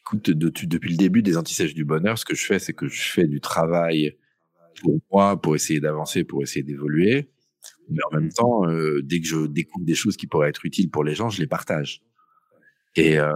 écoute, 0.00 0.30
depuis 0.30 0.90
le 0.90 0.96
début 0.96 1.22
des 1.22 1.36
antisèches 1.36 1.74
du 1.74 1.84
bonheur, 1.84 2.18
ce 2.18 2.24
que 2.24 2.34
je 2.34 2.44
fais, 2.44 2.58
c'est 2.58 2.72
que 2.72 2.88
je 2.88 3.02
fais 3.02 3.26
du 3.26 3.40
travail 3.40 4.16
pour 4.80 4.98
moi, 5.12 5.40
pour 5.40 5.54
essayer 5.54 5.80
d'avancer, 5.80 6.24
pour 6.24 6.42
essayer 6.42 6.62
d'évoluer. 6.62 7.30
Mais 7.88 8.00
en 8.10 8.14
même 8.14 8.30
temps, 8.30 8.66
euh, 8.68 9.00
dès 9.02 9.20
que 9.20 9.26
je 9.26 9.46
découvre 9.46 9.84
des 9.84 9.94
choses 9.94 10.16
qui 10.16 10.26
pourraient 10.26 10.48
être 10.48 10.64
utiles 10.64 10.90
pour 10.90 11.04
les 11.04 11.14
gens, 11.14 11.30
je 11.30 11.40
les 11.40 11.46
partage. 11.46 12.02
Et 12.96 13.18
euh, 13.18 13.32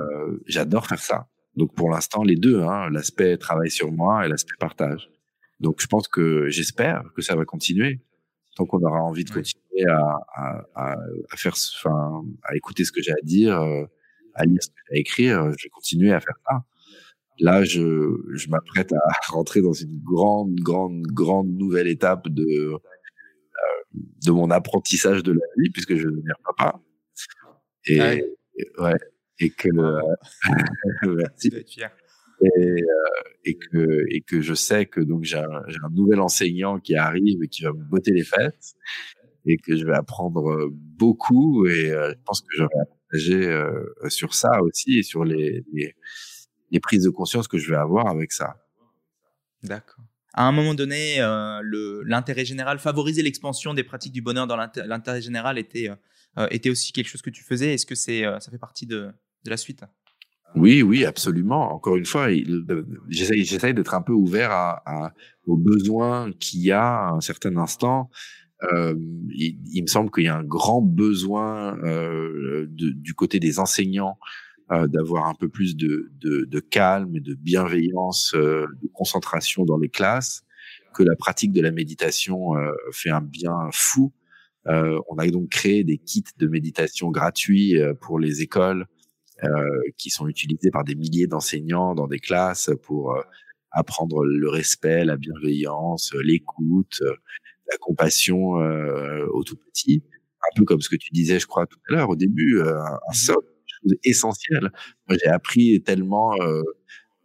j'adore 0.46 0.86
faire 0.86 0.98
ça. 0.98 1.28
Donc 1.56 1.74
pour 1.74 1.90
l'instant, 1.90 2.22
les 2.22 2.36
deux, 2.36 2.62
hein, 2.62 2.90
l'aspect 2.90 3.36
travail 3.36 3.70
sur 3.70 3.92
moi 3.92 4.24
et 4.24 4.28
l'aspect 4.28 4.56
partage. 4.58 5.10
Donc 5.60 5.80
je 5.80 5.86
pense 5.86 6.08
que 6.08 6.48
j'espère 6.48 7.02
que 7.14 7.22
ça 7.22 7.36
va 7.36 7.44
continuer. 7.44 8.00
Tant 8.56 8.66
qu'on 8.66 8.82
aura 8.82 9.00
envie 9.00 9.24
de 9.24 9.30
continuer 9.30 9.86
à, 9.88 10.18
à, 10.34 10.64
à, 10.74 10.92
à 11.30 11.36
faire, 11.36 11.54
enfin, 11.54 12.22
à 12.42 12.54
écouter 12.56 12.84
ce 12.84 12.92
que 12.92 13.00
j'ai 13.00 13.12
à 13.12 13.22
dire, 13.22 13.58
euh, 13.60 13.84
à 14.34 14.44
lire 14.44 14.62
ce 14.62 14.68
que 14.68 14.74
j'ai 14.88 14.96
à 14.96 15.00
écrire, 15.00 15.50
je 15.58 15.64
vais 15.64 15.70
continuer 15.70 16.12
à 16.12 16.20
faire 16.20 16.36
ça. 16.46 16.64
Là, 17.38 17.64
je, 17.64 18.14
je 18.34 18.48
m'apprête 18.50 18.92
à 18.92 18.98
rentrer 19.32 19.62
dans 19.62 19.72
une 19.72 19.98
grande, 20.02 20.54
grande, 20.56 21.02
grande 21.06 21.48
nouvelle 21.48 21.88
étape 21.88 22.28
de, 22.28 22.78
de 23.94 24.30
mon 24.30 24.50
apprentissage 24.50 25.22
de 25.22 25.32
la 25.32 25.46
vie, 25.58 25.70
puisque 25.70 25.94
je 25.96 26.06
vais 26.08 26.12
devenir 26.14 26.34
papa. 26.44 26.80
Et, 27.86 28.00
Ah 28.00 28.04
ouais. 28.08 28.34
et- 28.56 28.80
ouais. 28.80 28.96
Et 29.40 29.50
que 29.50 29.68
Tu 31.02 31.08
merci. 31.16 31.48
être 31.54 31.68
fier. 31.70 31.90
et, 32.42 32.74
et, 33.44 33.58
que 33.58 34.04
et 34.08 34.20
que 34.20 34.40
je 34.40 34.54
sais 34.54 34.86
que 34.86 35.00
donc 35.00 35.24
j'ai 35.24 35.38
un, 35.38 35.50
un, 35.50 35.90
nouvel 35.90 36.20
enseignant 36.20 36.78
qui 36.78 36.94
arrive 36.96 37.42
et 37.42 37.48
qui 37.48 37.64
va 37.64 37.72
me 37.72 37.82
botter 37.84 38.12
les 38.12 38.24
fesses 38.24 38.74
et 39.46 39.56
que 39.56 39.76
je 39.76 39.84
vais 39.84 39.94
apprendre 39.94 40.68
beaucoup 40.70 41.66
et 41.66 41.88
je 41.88 42.14
pense 42.24 42.40
que 42.42 42.48
j'aurai 42.56 42.78
à 42.80 42.84
partager 42.84 43.62
sur 44.08 44.34
ça 44.34 44.62
aussi 44.62 44.98
et 44.98 45.02
sur 45.02 45.24
les, 45.24 45.64
les, 45.72 45.94
les 46.70 46.80
prises 46.80 47.02
de 47.04 47.10
conscience 47.10 47.48
que 47.48 47.58
je 47.58 47.68
vais 47.70 47.76
avoir 47.78 48.06
avec 48.08 48.30
ça. 48.32 48.56
D'accord. 49.64 50.04
À 50.34 50.46
un 50.46 50.52
moment 50.52 50.74
donné, 50.74 51.20
euh, 51.20 51.60
l'intérêt 52.06 52.44
général, 52.44 52.78
favoriser 52.78 53.22
l'expansion 53.22 53.74
des 53.74 53.84
pratiques 53.84 54.12
du 54.12 54.22
bonheur 54.22 54.46
dans 54.46 54.56
l'intérêt 54.56 55.20
général 55.20 55.58
était, 55.58 55.90
euh, 56.38 56.46
était 56.50 56.70
aussi 56.70 56.92
quelque 56.92 57.08
chose 57.08 57.22
que 57.22 57.30
tu 57.30 57.44
faisais. 57.44 57.74
Est-ce 57.74 57.86
que 57.86 57.94
c'est, 57.94 58.22
ça 58.40 58.50
fait 58.50 58.58
partie 58.58 58.86
de, 58.86 59.10
la 59.44 59.56
suite? 59.56 59.84
Oui, 60.54 60.82
oui, 60.82 61.04
absolument. 61.04 61.72
Encore 61.72 61.96
une 61.96 62.04
fois, 62.04 62.28
j'essaye 63.08 63.74
d'être 63.74 63.94
un 63.94 64.02
peu 64.02 64.12
ouvert 64.12 64.80
aux 65.46 65.56
besoins 65.56 66.30
qu'il 66.38 66.60
y 66.60 66.72
a 66.72 67.08
à 67.08 67.10
un 67.10 67.20
certain 67.20 67.56
instant. 67.56 68.10
Euh, 68.72 68.94
il, 69.34 69.82
me 69.82 69.88
semble 69.88 70.10
qu'il 70.10 70.24
y 70.24 70.28
a 70.28 70.36
un 70.36 70.44
grand 70.44 70.82
besoin 70.82 71.76
euh, 71.82 72.66
du 72.68 73.14
côté 73.14 73.40
des 73.40 73.58
enseignants 73.58 74.18
euh, 74.72 74.86
d'avoir 74.86 75.26
un 75.26 75.34
peu 75.34 75.48
plus 75.48 75.76
de, 75.76 76.10
de, 76.20 76.44
de, 76.44 76.60
calme 76.60 77.16
et 77.16 77.20
de 77.20 77.34
bienveillance, 77.34 78.34
euh, 78.34 78.66
de 78.82 78.88
concentration 78.92 79.64
dans 79.64 79.78
les 79.78 79.88
classes, 79.88 80.44
que 80.94 81.02
la 81.02 81.16
pratique 81.16 81.52
de 81.52 81.60
la 81.60 81.70
méditation 81.70 82.56
euh, 82.56 82.72
fait 82.92 83.10
un 83.10 83.22
bien 83.22 83.68
fou. 83.72 84.12
on 84.66 85.18
a 85.18 85.26
donc 85.28 85.48
créé 85.48 85.84
des 85.84 85.98
kits 85.98 86.24
de 86.38 86.46
méditation 86.46 87.10
gratuits 87.10 87.74
pour 88.00 88.18
les 88.20 88.42
écoles 88.42 88.86
qui 89.98 90.08
sont 90.10 90.28
utilisés 90.28 90.70
par 90.70 90.84
des 90.84 90.94
milliers 90.94 91.26
d'enseignants 91.26 91.96
dans 91.96 92.06
des 92.06 92.20
classes 92.20 92.70
pour 92.84 93.16
apprendre 93.72 94.24
le 94.24 94.48
respect, 94.48 95.04
la 95.04 95.16
bienveillance, 95.16 96.14
l'écoute, 96.22 97.02
la 97.72 97.78
compassion 97.78 98.60
euh, 98.60 99.26
au 99.32 99.42
tout 99.44 99.56
petit, 99.56 100.04
un 100.42 100.56
peu 100.56 100.64
comme 100.64 100.80
ce 100.80 100.88
que 100.88 100.96
tu 100.96 101.10
disais, 101.12 101.38
je 101.38 101.46
crois 101.46 101.66
tout 101.66 101.78
à 101.88 101.94
l'heure 101.94 102.10
au 102.10 102.16
début, 102.16 102.58
euh, 102.58 102.78
un 102.80 103.12
socle, 103.12 103.48
chose 103.82 103.96
essentielle. 104.04 104.70
Moi, 105.08 105.18
j'ai 105.22 105.30
appris 105.30 105.82
tellement 105.82 106.32
euh, 106.40 106.62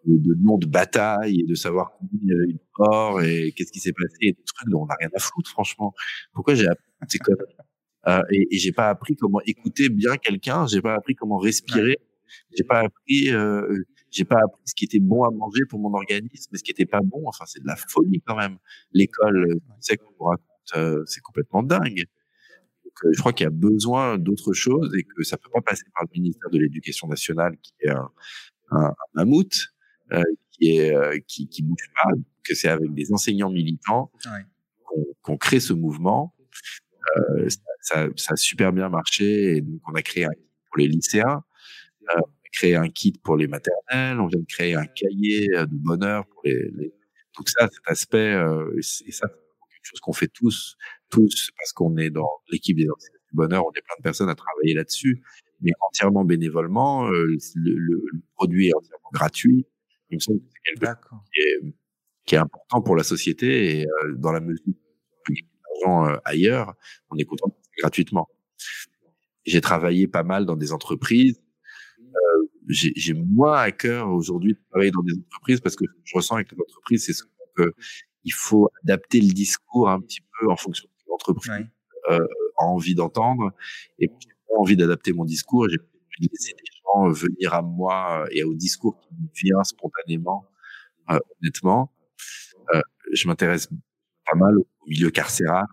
de, 0.05 0.36
noms 0.39 0.58
de 0.58 0.68
bataille 0.68 1.41
et 1.41 1.45
de 1.45 1.55
savoir 1.55 1.91
combien 1.99 2.20
il 2.22 2.28
y 2.28 2.34
avait 2.34 2.51
eu 2.51 2.53
de 2.53 3.47
et 3.47 3.51
qu'est-ce 3.53 3.72
qui 3.72 3.80
s'est 3.80 3.93
passé, 3.93 4.16
et 4.22 4.32
des 4.34 4.43
trucs 4.45 4.70
dont 4.70 4.84
on 4.84 4.86
n'a 4.86 4.95
rien 4.99 5.10
à 5.14 5.20
foutre, 5.20 5.49
franchement. 5.49 5.93
Pourquoi 6.34 6.55
j'ai 6.55 6.68
appris 6.68 6.86
ces 7.08 7.20
conneries 7.20 7.53
euh, 8.08 8.22
et, 8.32 8.47
et 8.51 8.58
j'ai 8.58 8.72
pas 8.72 8.89
appris 8.89 9.16
comment 9.16 9.41
écouter 9.45 9.89
bien 9.89 10.16
quelqu'un, 10.18 10.66
j'ai 10.68 10.82
pas 10.82 10.93
appris 10.95 11.16
comment 11.16 11.38
respirer, 11.38 11.97
j'ai 12.55 12.64
pas 12.64 12.80
appris 12.80 13.32
euh, 13.32 13.84
j'ai 14.12 14.24
pas 14.24 14.38
appris 14.38 14.62
ce 14.66 14.74
qui 14.74 14.86
était 14.86 14.99
bon 14.99 15.24
à 15.24 15.32
manger 15.32 15.64
pour 15.70 15.80
mon 15.80 15.93
organisme, 15.93 16.49
mais 16.51 16.58
ce 16.58 16.64
qui 16.64 16.72
était 16.72 16.86
pas 16.86 17.01
bon. 17.03 17.24
Enfin, 17.26 17.45
c'est 17.45 17.62
de 17.62 17.68
la 17.68 17.76
folie 17.76 18.22
quand 18.26 18.38
même. 18.38 18.58
L'école, 18.93 19.60
c'est 19.80 19.97
qu'on 19.97 20.26
raconte, 20.26 20.47
euh, 20.76 21.03
c'est 21.05 21.22
complètement 21.22 21.64
dingue. 21.64 22.05
Euh, 23.06 23.10
je 23.14 23.20
crois 23.20 23.34
qu'il 23.34 23.43
y 23.45 23.48
a 23.48 23.52
besoin 23.52 24.18
d'autre 24.18 24.54
chose 24.54 24.91
et 24.98 25.04
que 25.04 25.24
ça 25.24 25.38
peut 25.38 25.50
pas 25.54 25.62
passer 25.62 25.84
par 25.93 26.04
le 26.04 26.20
ministère 26.20 26.50
de 26.50 26.60
l'Éducation 26.60 27.08
nationale, 27.08 27.58
qui 27.62 27.74
est 27.82 27.89
un, 27.89 28.12
un, 28.72 28.93
mammouth, 29.14 29.68
euh, 30.12 30.24
qui 30.52 30.78
est 30.78 30.95
euh, 30.95 31.18
qui, 31.28 31.48
qui 31.48 31.64
bouge 31.64 31.89
pas. 31.95 32.10
Que 32.43 32.56
c'est 32.56 32.70
avec 32.70 32.93
des 32.93 33.12
enseignants 33.12 33.50
militants 33.50 34.12
ouais. 34.26 35.06
qu'on 35.22 35.38
crée 35.38 35.60
ce 35.60 35.74
mouvement. 35.74 36.34
Ça, 37.48 37.62
ça, 37.82 38.08
ça, 38.16 38.34
a 38.34 38.36
super 38.36 38.72
bien 38.74 38.89
marché 38.89 39.58
et 39.58 39.62
donc 39.62 39.82
on 39.88 39.95
a 39.95 40.02
créé 40.02 40.26
un 40.26 40.32
pour 40.68 40.78
les 40.78 40.88
lycéens. 40.88 41.43
Euh, 42.10 42.22
créé 42.58 42.76
un 42.76 42.89
kit 42.89 43.14
pour 43.24 43.38
les 43.38 43.48
maternelles, 43.48 44.20
on 44.20 44.28
vient 44.28 44.39
de 44.39 44.45
créer 44.45 44.76
un 44.76 44.86
cahier 44.86 45.48
euh, 45.54 45.66
de 45.66 45.76
bonheur 45.76 46.26
pour 46.28 46.41
les, 46.45 46.70
les... 46.76 46.93
donc 47.38 47.50
ça, 47.50 47.68
cet 47.72 47.84
aspect, 47.86 48.34
euh, 48.34 48.76
et 48.78 48.82
ça, 48.82 49.28
c'est 49.28 49.76
quelque 49.76 49.84
chose 49.84 50.00
qu'on 50.00 50.14
fait 50.14 50.28
tous, 50.28 50.76
tous, 51.10 51.51
parce 51.58 51.74
qu'on 51.74 51.97
est 51.97 52.10
dans 52.10 52.30
l'équipe 52.51 52.78
des 52.78 52.89
enseignants 52.89 53.20
du 53.30 53.36
bonheur, 53.36 53.66
on 53.66 53.72
est 53.72 53.82
plein 53.82 53.95
de 53.97 54.03
personnes 54.03 54.30
à 54.30 54.36
travailler 54.36 54.74
là-dessus, 54.74 55.22
mais 55.62 55.72
entièrement 55.88 56.26
bénévolement, 56.26 57.08
euh, 57.08 57.36
le, 57.55 57.74
le, 57.76 58.01
produit 58.36 58.68
est 58.70 58.76
entièrement 58.76 59.10
gratuit. 59.14 59.66
Il 60.10 60.16
me 60.16 60.20
semble 60.20 60.39
que 60.39 60.45
c'est 60.47 60.74
quelque 60.74 60.86
chose 60.86 60.95
qui 61.34 61.39
est, 61.41 61.76
qui 62.26 62.36
est 62.36 62.39
important 62.39 62.82
pour 62.82 62.95
la 62.95 63.03
société 63.03 63.80
et 63.80 63.86
euh, 63.88 64.16
dans 64.16 64.32
la 64.32 64.39
mesure 64.39 64.64
où 64.68 65.34
l'argent 65.86 66.08
euh, 66.10 66.18
ailleurs, 66.26 66.76
on 67.10 67.18
est 67.18 67.26
content 67.26 67.47
de 67.47 67.82
gratuitement. 67.82 68.28
J'ai 69.45 69.62
travaillé 69.62 70.08
pas 70.08 70.24
mal 70.24 70.45
dans 70.45 70.55
des 70.55 70.72
entreprises 70.72 71.41
euh, 72.18 72.47
j'ai 72.68 73.14
moins 73.14 73.58
à 73.58 73.72
cœur 73.72 74.10
aujourd'hui 74.10 74.53
de 74.53 74.60
travailler 74.70 74.91
dans 74.91 75.03
des 75.03 75.14
entreprises 75.14 75.62
parce 75.62 75.76
que 75.76 75.86
je 76.03 76.16
ressens 76.16 76.36
avec 76.36 76.51
les 76.51 76.58
entreprises, 76.60 77.05
c'est 77.05 77.14
que 77.55 77.74
il 78.24 78.34
faut 78.34 78.70
adapter 78.84 79.22
le 79.22 79.32
discours 79.32 79.89
un 79.89 80.01
petit 80.01 80.20
peu 80.39 80.49
en 80.49 80.58
fonction 80.58 80.88
de 80.88 80.97
l'entreprise 81.18 81.68
euh, 82.09 82.26
a 82.57 82.65
envie 82.65 82.95
d'entendre. 82.95 83.51
Et 83.99 84.07
j'ai 84.20 84.30
pas 84.47 84.59
envie 84.59 84.78
d'adapter 84.78 85.13
mon 85.13 85.26
discours. 85.26 85.68
J'ai 85.70 85.78
envie 85.78 86.28
de 86.28 86.32
laisser 86.32 86.53
des 86.53 86.63
gens 86.84 87.09
venir 87.11 87.53
à 87.53 87.61
moi 87.61 88.26
et 88.32 88.43
au 88.43 88.53
discours 88.53 88.99
qui 88.99 89.13
me 89.13 89.28
vient 89.36 89.63
spontanément, 89.63 90.45
euh, 91.09 91.20
honnêtement. 91.41 91.91
Euh, 92.74 92.82
je 93.13 93.28
m'intéresse 93.28 93.68
pas 94.26 94.36
mal 94.36 94.57
au 94.57 94.88
milieu 94.88 95.09
carcéral. 95.09 95.65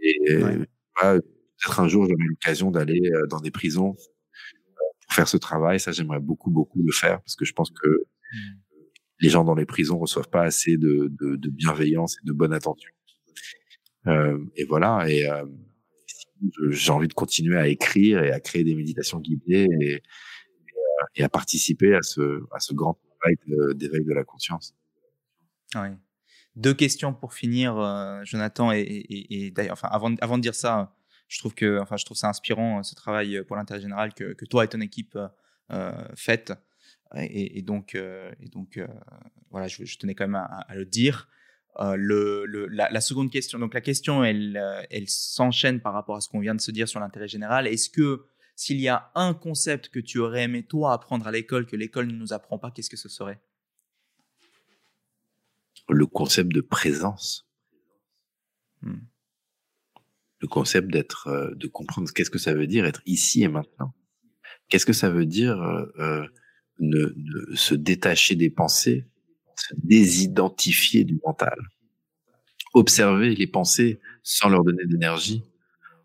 Et 0.00 0.36
ouais. 0.36 0.66
peut-être 1.00 1.80
un 1.80 1.88
jour, 1.88 2.04
j'aurai 2.04 2.24
l'occasion 2.28 2.70
d'aller 2.70 3.00
euh, 3.12 3.26
dans 3.26 3.40
des 3.40 3.50
prisons 3.50 3.96
faire 5.10 5.28
ce 5.28 5.36
travail. 5.36 5.80
Ça, 5.80 5.92
j'aimerais 5.92 6.20
beaucoup, 6.20 6.50
beaucoup 6.50 6.82
le 6.82 6.92
faire 6.92 7.20
parce 7.22 7.36
que 7.36 7.44
je 7.44 7.52
pense 7.52 7.70
que 7.70 7.88
mmh. 7.88 8.36
les 9.20 9.28
gens 9.28 9.44
dans 9.44 9.54
les 9.54 9.64
prisons 9.64 9.98
reçoivent 9.98 10.28
pas 10.28 10.42
assez 10.42 10.76
de, 10.76 11.08
de, 11.18 11.36
de 11.36 11.48
bienveillance 11.48 12.16
et 12.18 12.26
de 12.26 12.32
bonne 12.32 12.52
attention. 12.52 12.90
Euh, 14.08 14.38
et 14.56 14.64
voilà. 14.64 15.08
Et 15.08 15.28
euh, 15.28 15.44
j'ai 16.70 16.90
envie 16.90 17.08
de 17.08 17.14
continuer 17.14 17.58
à 17.58 17.66
écrire 17.68 18.22
et 18.22 18.30
à 18.30 18.40
créer 18.40 18.64
des 18.64 18.74
méditations 18.74 19.20
guidées 19.20 19.68
et, 19.80 20.02
euh, 21.20 21.24
à 21.24 21.28
participer 21.28 21.94
à 21.94 22.02
ce, 22.02 22.42
grand 22.72 22.98
travail 23.20 23.36
d'éveil 23.74 24.04
de, 24.04 24.12
la 24.12 24.24
conscience. 24.24 24.74
Oui. 25.74 25.88
Deux 26.54 26.74
questions 26.74 27.12
pour 27.12 27.34
finir, 27.34 27.74
Jonathan. 28.24 28.72
Et, 28.72 29.52
d'ailleurs, 29.54 29.74
enfin, 29.74 29.88
avant, 29.90 30.38
de 30.38 30.42
dire 30.42 30.54
ça, 30.54 30.94
je 31.28 31.38
trouve 31.38 31.54
que, 31.54 31.80
enfin, 31.80 31.96
je 31.96 32.04
trouve 32.06 32.16
ça 32.16 32.28
inspirant 32.28 32.82
ce 32.82 32.94
travail 32.94 33.42
pour 33.44 33.56
l'intérêt 33.56 33.80
général 33.80 34.14
que, 34.14 34.44
toi 34.46 34.64
et 34.64 34.68
ton 34.68 34.80
équipe 34.80 35.18
faites. 36.14 36.54
Et, 37.14 37.60
donc, 37.60 37.98
voilà, 39.50 39.68
je, 39.68 39.98
tenais 39.98 40.14
quand 40.14 40.28
même 40.28 40.36
à 40.36 40.74
le 40.74 40.86
dire. 40.86 41.28
Euh, 41.80 41.96
le, 41.96 42.46
le, 42.46 42.66
la, 42.68 42.88
la, 42.90 43.00
seconde 43.00 43.30
question, 43.30 43.58
donc 43.58 43.74
la 43.74 43.82
question, 43.82 44.24
elle, 44.24 44.86
elle 44.90 45.08
s'enchaîne 45.08 45.80
par 45.80 45.92
rapport 45.92 46.16
à 46.16 46.20
ce 46.20 46.28
qu'on 46.28 46.40
vient 46.40 46.54
de 46.54 46.60
se 46.60 46.70
dire 46.70 46.88
sur 46.88 47.00
l'intérêt 47.00 47.28
général. 47.28 47.66
Est-ce 47.66 47.90
que 47.90 48.24
s'il 48.54 48.80
y 48.80 48.88
a 48.88 49.10
un 49.14 49.34
concept 49.34 49.90
que 49.90 50.00
tu 50.00 50.18
aurais 50.18 50.44
aimé 50.44 50.62
toi 50.62 50.94
apprendre 50.94 51.26
à 51.26 51.32
l'école 51.32 51.66
que 51.66 51.76
l'école 51.76 52.06
ne 52.06 52.14
nous 52.14 52.32
apprend 52.32 52.58
pas, 52.58 52.70
qu'est-ce 52.70 52.88
que 52.88 52.96
ce 52.96 53.10
serait? 53.10 53.40
Le 55.88 56.06
concept 56.06 56.52
de 56.52 56.62
présence. 56.62 57.46
Hmm 58.80 58.96
le 60.40 60.48
concept 60.48 60.90
d'être, 60.90 61.28
euh, 61.28 61.54
de 61.54 61.66
comprendre 61.66 62.10
qu'est-ce 62.12 62.30
que 62.30 62.38
ça 62.38 62.54
veut 62.54 62.66
dire 62.66 62.84
être 62.84 63.02
ici 63.06 63.42
et 63.42 63.48
maintenant. 63.48 63.94
Qu'est-ce 64.68 64.86
que 64.86 64.92
ça 64.92 65.10
veut 65.10 65.26
dire 65.26 65.60
euh, 65.60 65.86
euh, 65.98 66.26
ne, 66.80 67.14
ne, 67.16 67.54
se 67.54 67.74
détacher 67.74 68.34
des 68.34 68.50
pensées, 68.50 69.06
désidentifier 69.82 71.04
du 71.04 71.18
mental, 71.24 71.56
observer 72.74 73.34
les 73.34 73.46
pensées 73.46 74.00
sans 74.22 74.48
leur 74.48 74.64
donner 74.64 74.84
d'énergie, 74.86 75.42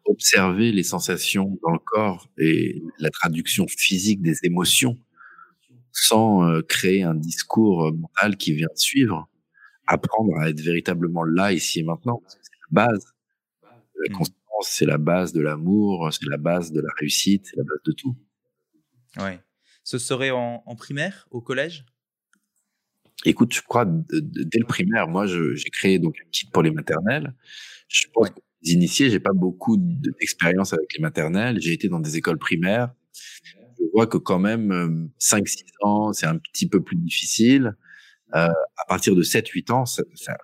observer 0.06 0.72
les 0.72 0.84
sensations 0.84 1.58
dans 1.64 1.72
le 1.72 1.80
corps 1.80 2.28
et 2.38 2.82
la 3.00 3.10
traduction 3.10 3.68
physique 3.68 4.22
des 4.22 4.38
émotions 4.44 4.98
sans 5.92 6.48
euh, 6.48 6.62
créer 6.62 7.04
un 7.04 7.16
discours 7.16 7.94
mental 7.94 8.38
qui 8.38 8.54
vient 8.54 8.70
suivre, 8.76 9.28
apprendre 9.88 10.38
à 10.40 10.50
être 10.50 10.62
véritablement 10.62 11.24
là, 11.26 11.52
ici 11.52 11.82
et 11.82 11.84
maintenant, 11.84 12.22
c'est 12.28 12.52
la 12.72 12.86
base 12.86 13.14
la 14.02 14.14
mmh. 14.14 14.18
constance, 14.18 14.68
c'est 14.68 14.86
la 14.86 14.98
base 14.98 15.34
de 15.34 15.42
l'amour, 15.42 16.10
c'est 16.12 16.28
la 16.30 16.38
base 16.38 16.72
de 16.72 16.82
la 16.82 16.90
réussite, 16.98 17.48
c'est 17.48 17.58
la 17.58 17.64
base 17.64 17.82
de 17.86 17.92
tout. 17.92 18.16
Ouais. 19.18 19.40
Ce 19.84 19.98
serait 19.98 20.32
en, 20.32 20.64
en 20.66 20.76
primaire, 20.76 21.28
au 21.32 21.42
collège? 21.42 21.86
Écoute, 23.26 23.54
je 23.54 23.62
crois 23.62 23.86
dès 23.86 24.60
le 24.60 24.66
primaire, 24.66 25.08
moi, 25.08 25.26
j'ai 25.28 25.70
créé 25.72 26.00
donc 26.00 26.16
un 26.20 26.30
kit 26.32 26.48
pour 26.52 26.64
les 26.64 26.72
maternelles. 26.72 27.34
Je 27.88 28.06
pense 28.14 28.28
ouais. 28.28 28.34
que 28.34 28.42
les 28.64 28.74
initiés, 28.74 29.10
j'ai 29.10 29.20
pas 29.20 29.34
beaucoup 29.34 29.78
d'expérience 29.78 30.74
avec 30.74 30.94
les 30.96 31.02
maternelles. 31.02 31.62
J'ai 31.62 31.74
été 31.74 31.88
dans 31.88 32.00
des 32.00 32.18
écoles 32.18 32.40
primaires. 32.40 32.94
Je 33.78 33.86
vois 33.94 34.08
que 34.08 34.18
quand 34.18 34.40
même 34.40 35.10
5-6 35.20 35.64
euh, 35.64 35.88
ans, 35.88 36.14
c'est 36.14 36.28
un 36.28 36.38
petit 36.38 36.68
peu 36.68 36.82
plus 36.82 36.96
difficile. 36.96 37.76
Euh, 38.34 38.48
à 38.48 38.86
partir 38.88 39.16
de 39.16 39.24
7-8 39.24 39.72
ans, 39.72 39.86
ça, 39.86 40.04
ça, 40.16 40.38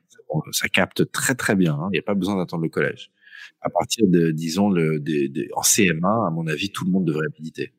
ça, 0.51 0.67
capte 0.67 1.09
très 1.11 1.35
très 1.35 1.55
bien. 1.55 1.73
Hein. 1.73 1.89
Il 1.91 1.93
n'y 1.93 1.99
a 1.99 2.03
pas 2.03 2.15
besoin 2.15 2.35
d'attendre 2.35 2.63
le 2.63 2.69
collège 2.69 3.11
à 3.61 3.69
partir 3.69 4.05
de, 4.07 4.31
disons, 4.31 4.69
le, 4.69 4.99
de, 4.99 5.27
de, 5.27 5.47
en 5.55 5.61
CM1, 5.61 6.27
à 6.27 6.31
mon 6.31 6.47
avis, 6.47 6.69
tout 6.69 6.85
le 6.85 6.91
monde 6.91 7.05
devrait 7.05 7.27
méditer. 7.37 7.73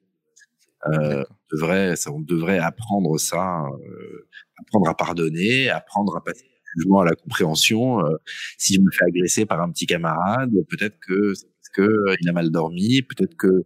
Euh, 0.86 1.24
devrait, 1.52 1.96
ça, 1.96 2.12
on 2.12 2.20
devrait 2.20 2.58
apprendre 2.58 3.18
ça, 3.18 3.64
euh, 3.64 4.28
apprendre 4.58 4.88
à 4.88 4.94
pardonner, 4.94 5.68
apprendre 5.68 6.16
à 6.16 6.22
passer 6.22 6.44
du 6.44 6.82
jugement 6.82 7.00
à 7.00 7.04
la 7.04 7.14
compréhension. 7.14 8.04
Euh, 8.04 8.16
si 8.58 8.74
je 8.74 8.80
me 8.80 8.90
fais 8.90 9.04
agresser 9.06 9.46
par 9.46 9.60
un 9.60 9.70
petit 9.70 9.86
camarade, 9.86 10.52
peut-être 10.68 10.98
que 11.00 11.34
c'est 11.34 11.46
parce 11.46 11.70
que 11.74 11.82
euh, 11.82 12.16
il 12.20 12.28
a 12.28 12.32
mal 12.32 12.50
dormi, 12.50 13.02
peut-être 13.02 13.36
que 13.36 13.64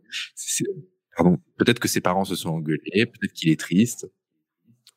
pardon, 1.16 1.38
peut-être 1.58 1.80
que 1.80 1.88
ses 1.88 2.00
parents 2.00 2.24
se 2.24 2.34
sont 2.34 2.50
engueulés, 2.50 3.06
peut-être 3.06 3.32
qu'il 3.34 3.50
est 3.50 3.60
triste, 3.60 4.10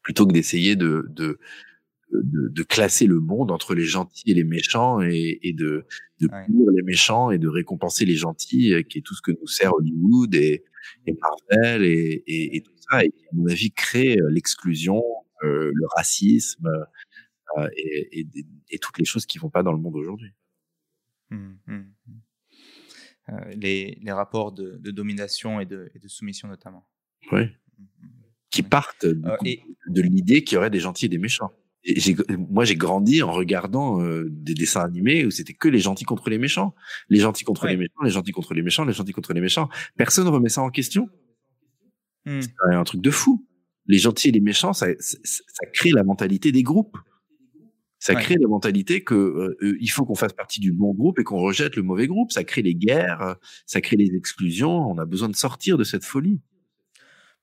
plutôt 0.01 0.26
que 0.26 0.34
d'essayer 0.34 0.76
de, 0.76 1.05
de 1.09 1.39
de, 2.11 2.49
de, 2.49 2.63
classer 2.63 3.07
le 3.07 3.20
monde 3.20 3.51
entre 3.51 3.74
les 3.74 3.84
gentils 3.84 4.30
et 4.30 4.34
les 4.36 4.43
méchants 4.43 5.01
et, 5.01 5.39
et 5.41 5.53
de, 5.53 5.86
de 6.22 6.28
punir 6.28 6.72
les 6.72 6.84
méchants 6.84 7.32
et 7.32 7.39
de 7.39 7.47
récompenser 7.47 8.05
les 8.05 8.16
gentils, 8.16 8.74
euh, 8.74 8.84
qui 8.84 8.99
est 8.99 9.01
tout 9.01 9.16
ce 9.16 9.22
que 9.22 9.32
nous 9.32 9.47
sert 9.47 9.74
Hollywood 9.74 10.34
et, 10.36 10.63
et 11.05 11.13
Marvel 11.13 11.83
et, 11.83 12.23
et, 12.27 12.57
et, 12.57 12.61
tout 12.61 12.73
ça, 12.89 13.03
et 13.03 13.11
qui, 13.11 13.25
à 13.25 13.29
mon 13.33 13.47
avis, 13.47 13.71
crée 13.71 14.17
euh, 14.17 14.29
l'exclusion, 14.29 15.03
euh, 15.43 15.71
le 15.73 15.88
racisme 15.95 16.67
euh, 17.57 17.69
et, 17.77 18.25
et, 18.69 18.79
toutes 18.79 18.97
les 18.97 19.05
choses 19.05 19.25
qui 19.25 19.38
vont 19.38 19.49
pas 19.49 19.63
dans 19.63 19.71
le 19.71 19.77
monde 19.77 19.95
aujourd'hui. 19.95 20.33
Mmh, 21.29 21.53
mmh, 21.67 21.75
mmh. 21.75 22.13
Euh, 23.29 23.53
les, 23.55 23.97
les, 24.01 24.11
rapports 24.11 24.51
de, 24.51 24.77
de 24.77 24.91
domination 24.91 25.59
et 25.59 25.65
de, 25.65 25.91
de, 25.93 26.07
soumission 26.07 26.47
notamment. 26.47 26.88
Oui. 27.31 27.49
Qui 28.51 28.63
partent 28.63 29.05
de 29.05 30.01
l'idée 30.01 30.43
qu'il 30.43 30.55
y 30.55 30.57
aurait 30.57 30.69
des 30.69 30.79
gentils 30.79 31.05
et 31.05 31.09
des 31.09 31.17
méchants 31.17 31.51
moi, 32.49 32.65
j'ai 32.65 32.75
grandi 32.75 33.21
en 33.21 33.31
regardant 33.31 34.01
euh, 34.01 34.27
des 34.29 34.53
dessins 34.53 34.81
animés 34.81 35.25
où 35.25 35.31
c'était 35.31 35.53
que 35.53 35.67
les 35.67 35.79
gentils 35.79 36.05
contre 36.05 36.29
les 36.29 36.38
méchants, 36.38 36.73
les 37.09 37.19
gentils 37.19 37.43
contre 37.43 37.67
les 37.67 37.77
méchants, 37.77 38.01
les 38.03 38.09
gentils 38.09 38.31
contre 38.31 38.53
les 38.53 38.61
méchants, 38.61 38.86
les 38.86 38.93
gentils 38.93 39.11
contre 39.11 39.33
les 39.33 39.41
méchants. 39.41 39.69
Personne 39.95 40.27
remet 40.27 40.49
ça 40.49 40.61
en 40.61 40.69
question. 40.69 41.09
Hmm. 42.25 42.41
C'est 42.41 42.51
un 42.71 42.83
truc 42.83 43.01
de 43.01 43.11
fou. 43.11 43.45
Les 43.88 43.99
gentils 43.99 44.29
et 44.29 44.31
les 44.31 44.41
méchants, 44.41 44.73
ça, 44.73 44.88
ça, 44.99 45.17
ça 45.23 45.65
crée 45.73 45.91
la 45.91 46.03
mentalité 46.03 46.51
des 46.51 46.63
groupes. 46.63 46.97
Ça 47.99 48.13
crée 48.13 48.36
la 48.36 48.47
mentalité 48.47 49.03
que 49.03 49.15
euh, 49.15 49.77
il 49.79 49.88
faut 49.89 50.05
qu'on 50.05 50.15
fasse 50.15 50.33
partie 50.33 50.59
du 50.59 50.71
bon 50.71 50.93
groupe 50.93 51.17
et 51.17 51.23
qu'on 51.23 51.39
rejette 51.39 51.75
le 51.75 51.81
mauvais 51.81 52.07
groupe. 52.07 52.31
Ça 52.31 52.43
crée 52.43 52.61
les 52.61 52.75
guerres, 52.75 53.36
ça 53.65 53.81
crée 53.81 53.95
les 53.95 54.15
exclusions. 54.15 54.89
On 54.89 54.97
a 54.97 55.05
besoin 55.05 55.29
de 55.29 55.36
sortir 55.36 55.77
de 55.77 55.83
cette 55.83 56.03
folie 56.03 56.39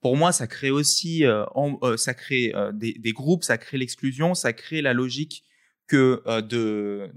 pour 0.02 0.16
moi, 0.16 0.32
ça 0.32 0.48
crée 0.48 0.72
aussi, 0.72 1.24
euh, 1.24 1.44
euh, 1.56 1.96
ça 1.96 2.12
crée 2.12 2.52
euh, 2.56 2.72
des, 2.72 3.12
groupes, 3.12 3.44
ça 3.44 3.56
crée 3.56 3.78
l'exclusion, 3.78 4.34
ça 4.34 4.52
crée 4.52 4.82
la 4.82 4.92
logique 4.92 5.44
que 5.86 6.22
de, 6.40 7.10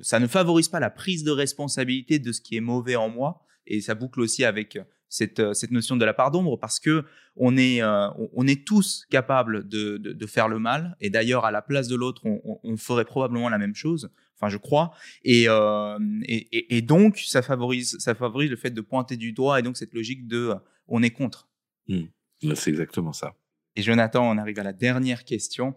ça 0.00 0.18
ne 0.18 0.26
favorise 0.26 0.68
pas 0.68 0.80
la 0.80 0.90
prise 0.90 1.22
de 1.22 1.30
responsabilité 1.30 2.18
de 2.18 2.32
ce 2.32 2.40
qui 2.40 2.56
est 2.56 2.60
mauvais 2.60 2.96
en 2.96 3.08
moi, 3.08 3.44
et 3.66 3.80
ça 3.80 3.94
boucle 3.94 4.20
aussi 4.20 4.44
avec 4.44 4.78
cette, 5.08 5.54
cette 5.54 5.70
notion 5.70 5.96
de 5.96 6.04
la 6.04 6.14
part 6.14 6.30
d'ombre, 6.30 6.58
parce 6.58 6.80
que 6.80 7.04
on 7.36 7.56
est, 7.58 7.82
on 7.82 8.46
est 8.46 8.66
tous 8.66 9.04
capables 9.10 9.68
de, 9.68 9.98
de, 9.98 10.26
faire 10.26 10.48
le 10.48 10.58
mal, 10.58 10.96
et 11.00 11.10
d'ailleurs 11.10 11.44
à 11.44 11.50
la 11.50 11.60
place 11.60 11.88
de 11.88 11.96
l'autre, 11.96 12.22
on, 12.24 12.76
ferait 12.78 13.04
probablement 13.04 13.50
la 13.50 13.58
même 13.58 13.74
chose. 13.74 14.10
Enfin, 14.36 14.48
je 14.48 14.56
crois. 14.56 14.92
Et, 15.22 15.46
et, 16.52 16.82
donc, 16.82 17.18
ça 17.18 17.42
favorise, 17.42 17.98
ça 17.98 18.14
favorise 18.14 18.50
le 18.50 18.56
fait 18.56 18.70
de 18.70 18.80
pointer 18.80 19.18
du 19.18 19.32
doigt, 19.32 19.60
et 19.60 19.62
donc 19.62 19.76
cette 19.76 19.92
logique 19.92 20.26
de, 20.26 20.54
on 20.88 21.02
est 21.02 21.10
contre. 21.10 21.48
Mmh. 21.88 22.04
C'est 22.54 22.70
exactement 22.70 23.12
ça. 23.12 23.34
Et 23.76 23.82
Jonathan, 23.82 24.28
on 24.28 24.38
arrive 24.38 24.58
à 24.58 24.62
la 24.62 24.72
dernière 24.72 25.24
question 25.24 25.74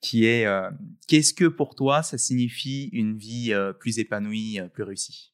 qui 0.00 0.26
est 0.26 0.46
euh, 0.46 0.70
qu'est-ce 1.08 1.32
que 1.32 1.46
pour 1.46 1.74
toi 1.74 2.02
ça 2.02 2.18
signifie 2.18 2.90
une 2.92 3.16
vie 3.16 3.52
euh, 3.52 3.72
plus 3.72 3.98
épanouie, 3.98 4.60
euh, 4.60 4.68
plus 4.68 4.82
réussie? 4.82 5.32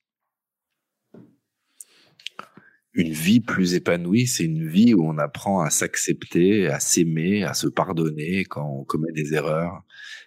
Une 2.94 3.12
vie 3.12 3.40
plus 3.40 3.74
épanouie, 3.74 4.26
c'est 4.26 4.44
une 4.44 4.68
vie 4.68 4.92
où 4.92 5.08
on 5.08 5.16
apprend 5.16 5.62
à 5.62 5.70
s'accepter, 5.70 6.66
à 6.68 6.78
s'aimer, 6.78 7.42
à 7.42 7.54
se 7.54 7.66
pardonner 7.66 8.44
quand 8.44 8.68
on 8.68 8.84
commet 8.84 9.12
des 9.12 9.32
erreurs. 9.32 9.82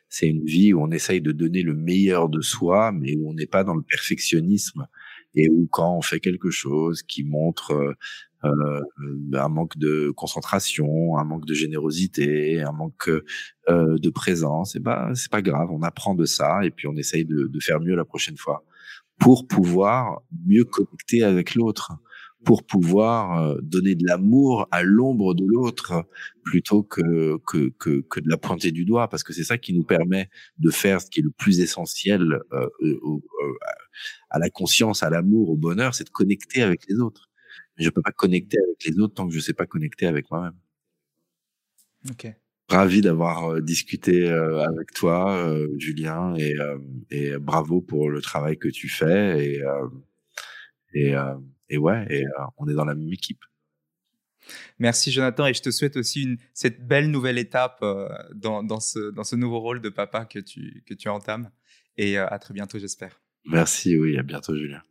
C'est 0.10 0.28
une 0.28 0.44
vie 0.44 0.74
où 0.74 0.82
on 0.82 0.90
essaye 0.90 1.22
de 1.22 1.32
donner 1.32 1.62
le 1.62 1.76
meilleur 1.76 2.28
de 2.28 2.42
soi, 2.42 2.92
mais 2.92 3.16
où 3.18 3.30
on 3.30 3.34
n'est 3.36 3.46
pas 3.46 3.64
dans 3.64 3.76
le 3.76 3.84
perfectionnisme 3.84 4.88
et 5.36 5.48
où 5.50 5.68
quand 5.70 5.96
on 5.96 6.02
fait 6.02 6.20
quelque 6.20 6.50
chose 6.50 7.04
qui 7.04 7.24
montre 7.24 7.96
euh, 8.46 8.82
un 9.34 9.50
manque 9.50 9.78
de 9.78 10.12
concentration, 10.16 11.18
un 11.18 11.24
manque 11.24 11.46
de 11.46 11.54
générosité, 11.54 12.62
un 12.62 12.72
manque 12.72 13.10
euh, 13.10 13.98
de 13.98 14.10
présence, 14.10 14.76
et 14.76 14.80
ben 14.80 15.14
c'est 15.16 15.32
pas 15.32 15.42
grave, 15.42 15.70
on 15.72 15.82
apprend 15.82 16.16
de 16.16 16.26
ça 16.26 16.60
et 16.64 16.72
puis 16.72 16.88
on 16.88 16.96
essaye 16.96 17.26
de, 17.26 17.48
de 17.48 17.60
faire 17.60 17.80
mieux 17.80 17.96
la 17.96 18.06
prochaine 18.06 18.38
fois. 18.38 18.64
Pour 19.20 19.48
pouvoir 19.48 20.22
mieux 20.46 20.66
connecter 20.66 21.24
avec 21.24 21.56
l'autre, 21.56 21.94
pour 22.46 22.64
pouvoir 22.64 23.42
euh, 23.42 23.58
donner 23.62 23.96
de 23.96 24.06
l'amour 24.06 24.68
à 24.72 24.84
l'ombre 24.84 25.34
de 25.34 25.44
l'autre 25.46 26.06
plutôt 26.44 26.84
que, 26.84 27.38
que, 27.48 27.70
que, 27.80 28.02
que, 28.02 28.20
de 28.20 28.30
la 28.30 28.38
pointer 28.38 28.72
du 28.72 28.86
doigt, 28.86 29.10
parce 29.10 29.24
que 29.24 29.34
c'est 29.34 29.44
ça 29.44 29.58
qui 29.58 29.74
nous 29.74 29.84
permet 29.84 30.30
de 30.60 30.70
faire 30.70 31.02
ce 31.02 31.10
qui 31.10 31.20
est 31.20 31.24
le 31.24 31.32
plus 31.32 31.60
essentiel 31.60 32.40
euh, 32.54 32.68
euh, 32.84 33.20
à 34.30 34.38
la 34.38 34.50
conscience, 34.50 35.02
à 35.02 35.10
l'amour, 35.10 35.50
au 35.50 35.58
bonheur, 35.58 35.96
c'est 35.96 36.06
de 36.06 36.10
connecter 36.10 36.62
avec 36.62 36.82
les 36.88 37.00
autres 37.00 37.30
je 37.78 37.90
peux 37.90 38.02
pas 38.02 38.12
connecter 38.12 38.58
avec 38.58 38.84
les 38.86 39.00
autres 39.00 39.14
tant 39.14 39.28
que 39.28 39.34
je 39.34 39.40
sais 39.40 39.54
pas 39.54 39.66
connecter 39.66 40.06
avec 40.06 40.30
moi-même. 40.32 40.56
Ok. 42.10 42.28
Ravi 42.70 43.02
d'avoir 43.02 43.52
euh, 43.52 43.62
discuté 43.62 44.28
euh, 44.28 44.64
avec 44.64 44.92
toi, 44.92 45.38
euh, 45.38 45.68
Julien, 45.78 46.34
et, 46.36 46.56
et, 47.12 47.38
bravo 47.38 47.80
pour 47.82 48.10
le 48.10 48.22
travail 48.22 48.58
que 48.58 48.70
tu 48.70 48.90
fais. 48.90 49.46
Et, 49.46 49.62
et, 50.94 51.14
et 51.70 51.78
ouais, 51.78 52.08
et 52.10 52.24
on 52.58 52.68
est 52.68 52.74
dans 52.74 52.86
la 52.86 52.96
même 52.96 53.12
équipe. 53.12 53.44
Merci 54.78 55.12
Jonathan 55.12 55.48
et 55.48 55.56
je 55.56 55.62
te 55.62 55.72
souhaite 55.72 55.98
aussi 55.98 56.22
une, 56.24 56.38
cette 56.54 56.86
belle 56.86 57.10
nouvelle 57.10 57.40
étape 57.40 57.84
dans, 58.36 58.62
dans, 58.62 58.80
ce, 58.80 59.12
dans 59.12 59.24
ce 59.24 59.36
nouveau 59.36 59.60
rôle 59.60 59.82
de 59.82 59.90
papa 59.90 60.26
que 60.26 60.40
tu, 60.40 60.84
que 60.86 60.94
tu 60.94 61.10
entames. 61.10 61.50
Et 61.98 62.18
à 62.18 62.38
très 62.40 62.54
bientôt, 62.54 62.78
j'espère. 62.78 63.22
Merci, 63.46 63.98
oui, 63.98 64.18
à 64.18 64.24
bientôt, 64.24 64.56
Julien. 64.56 64.82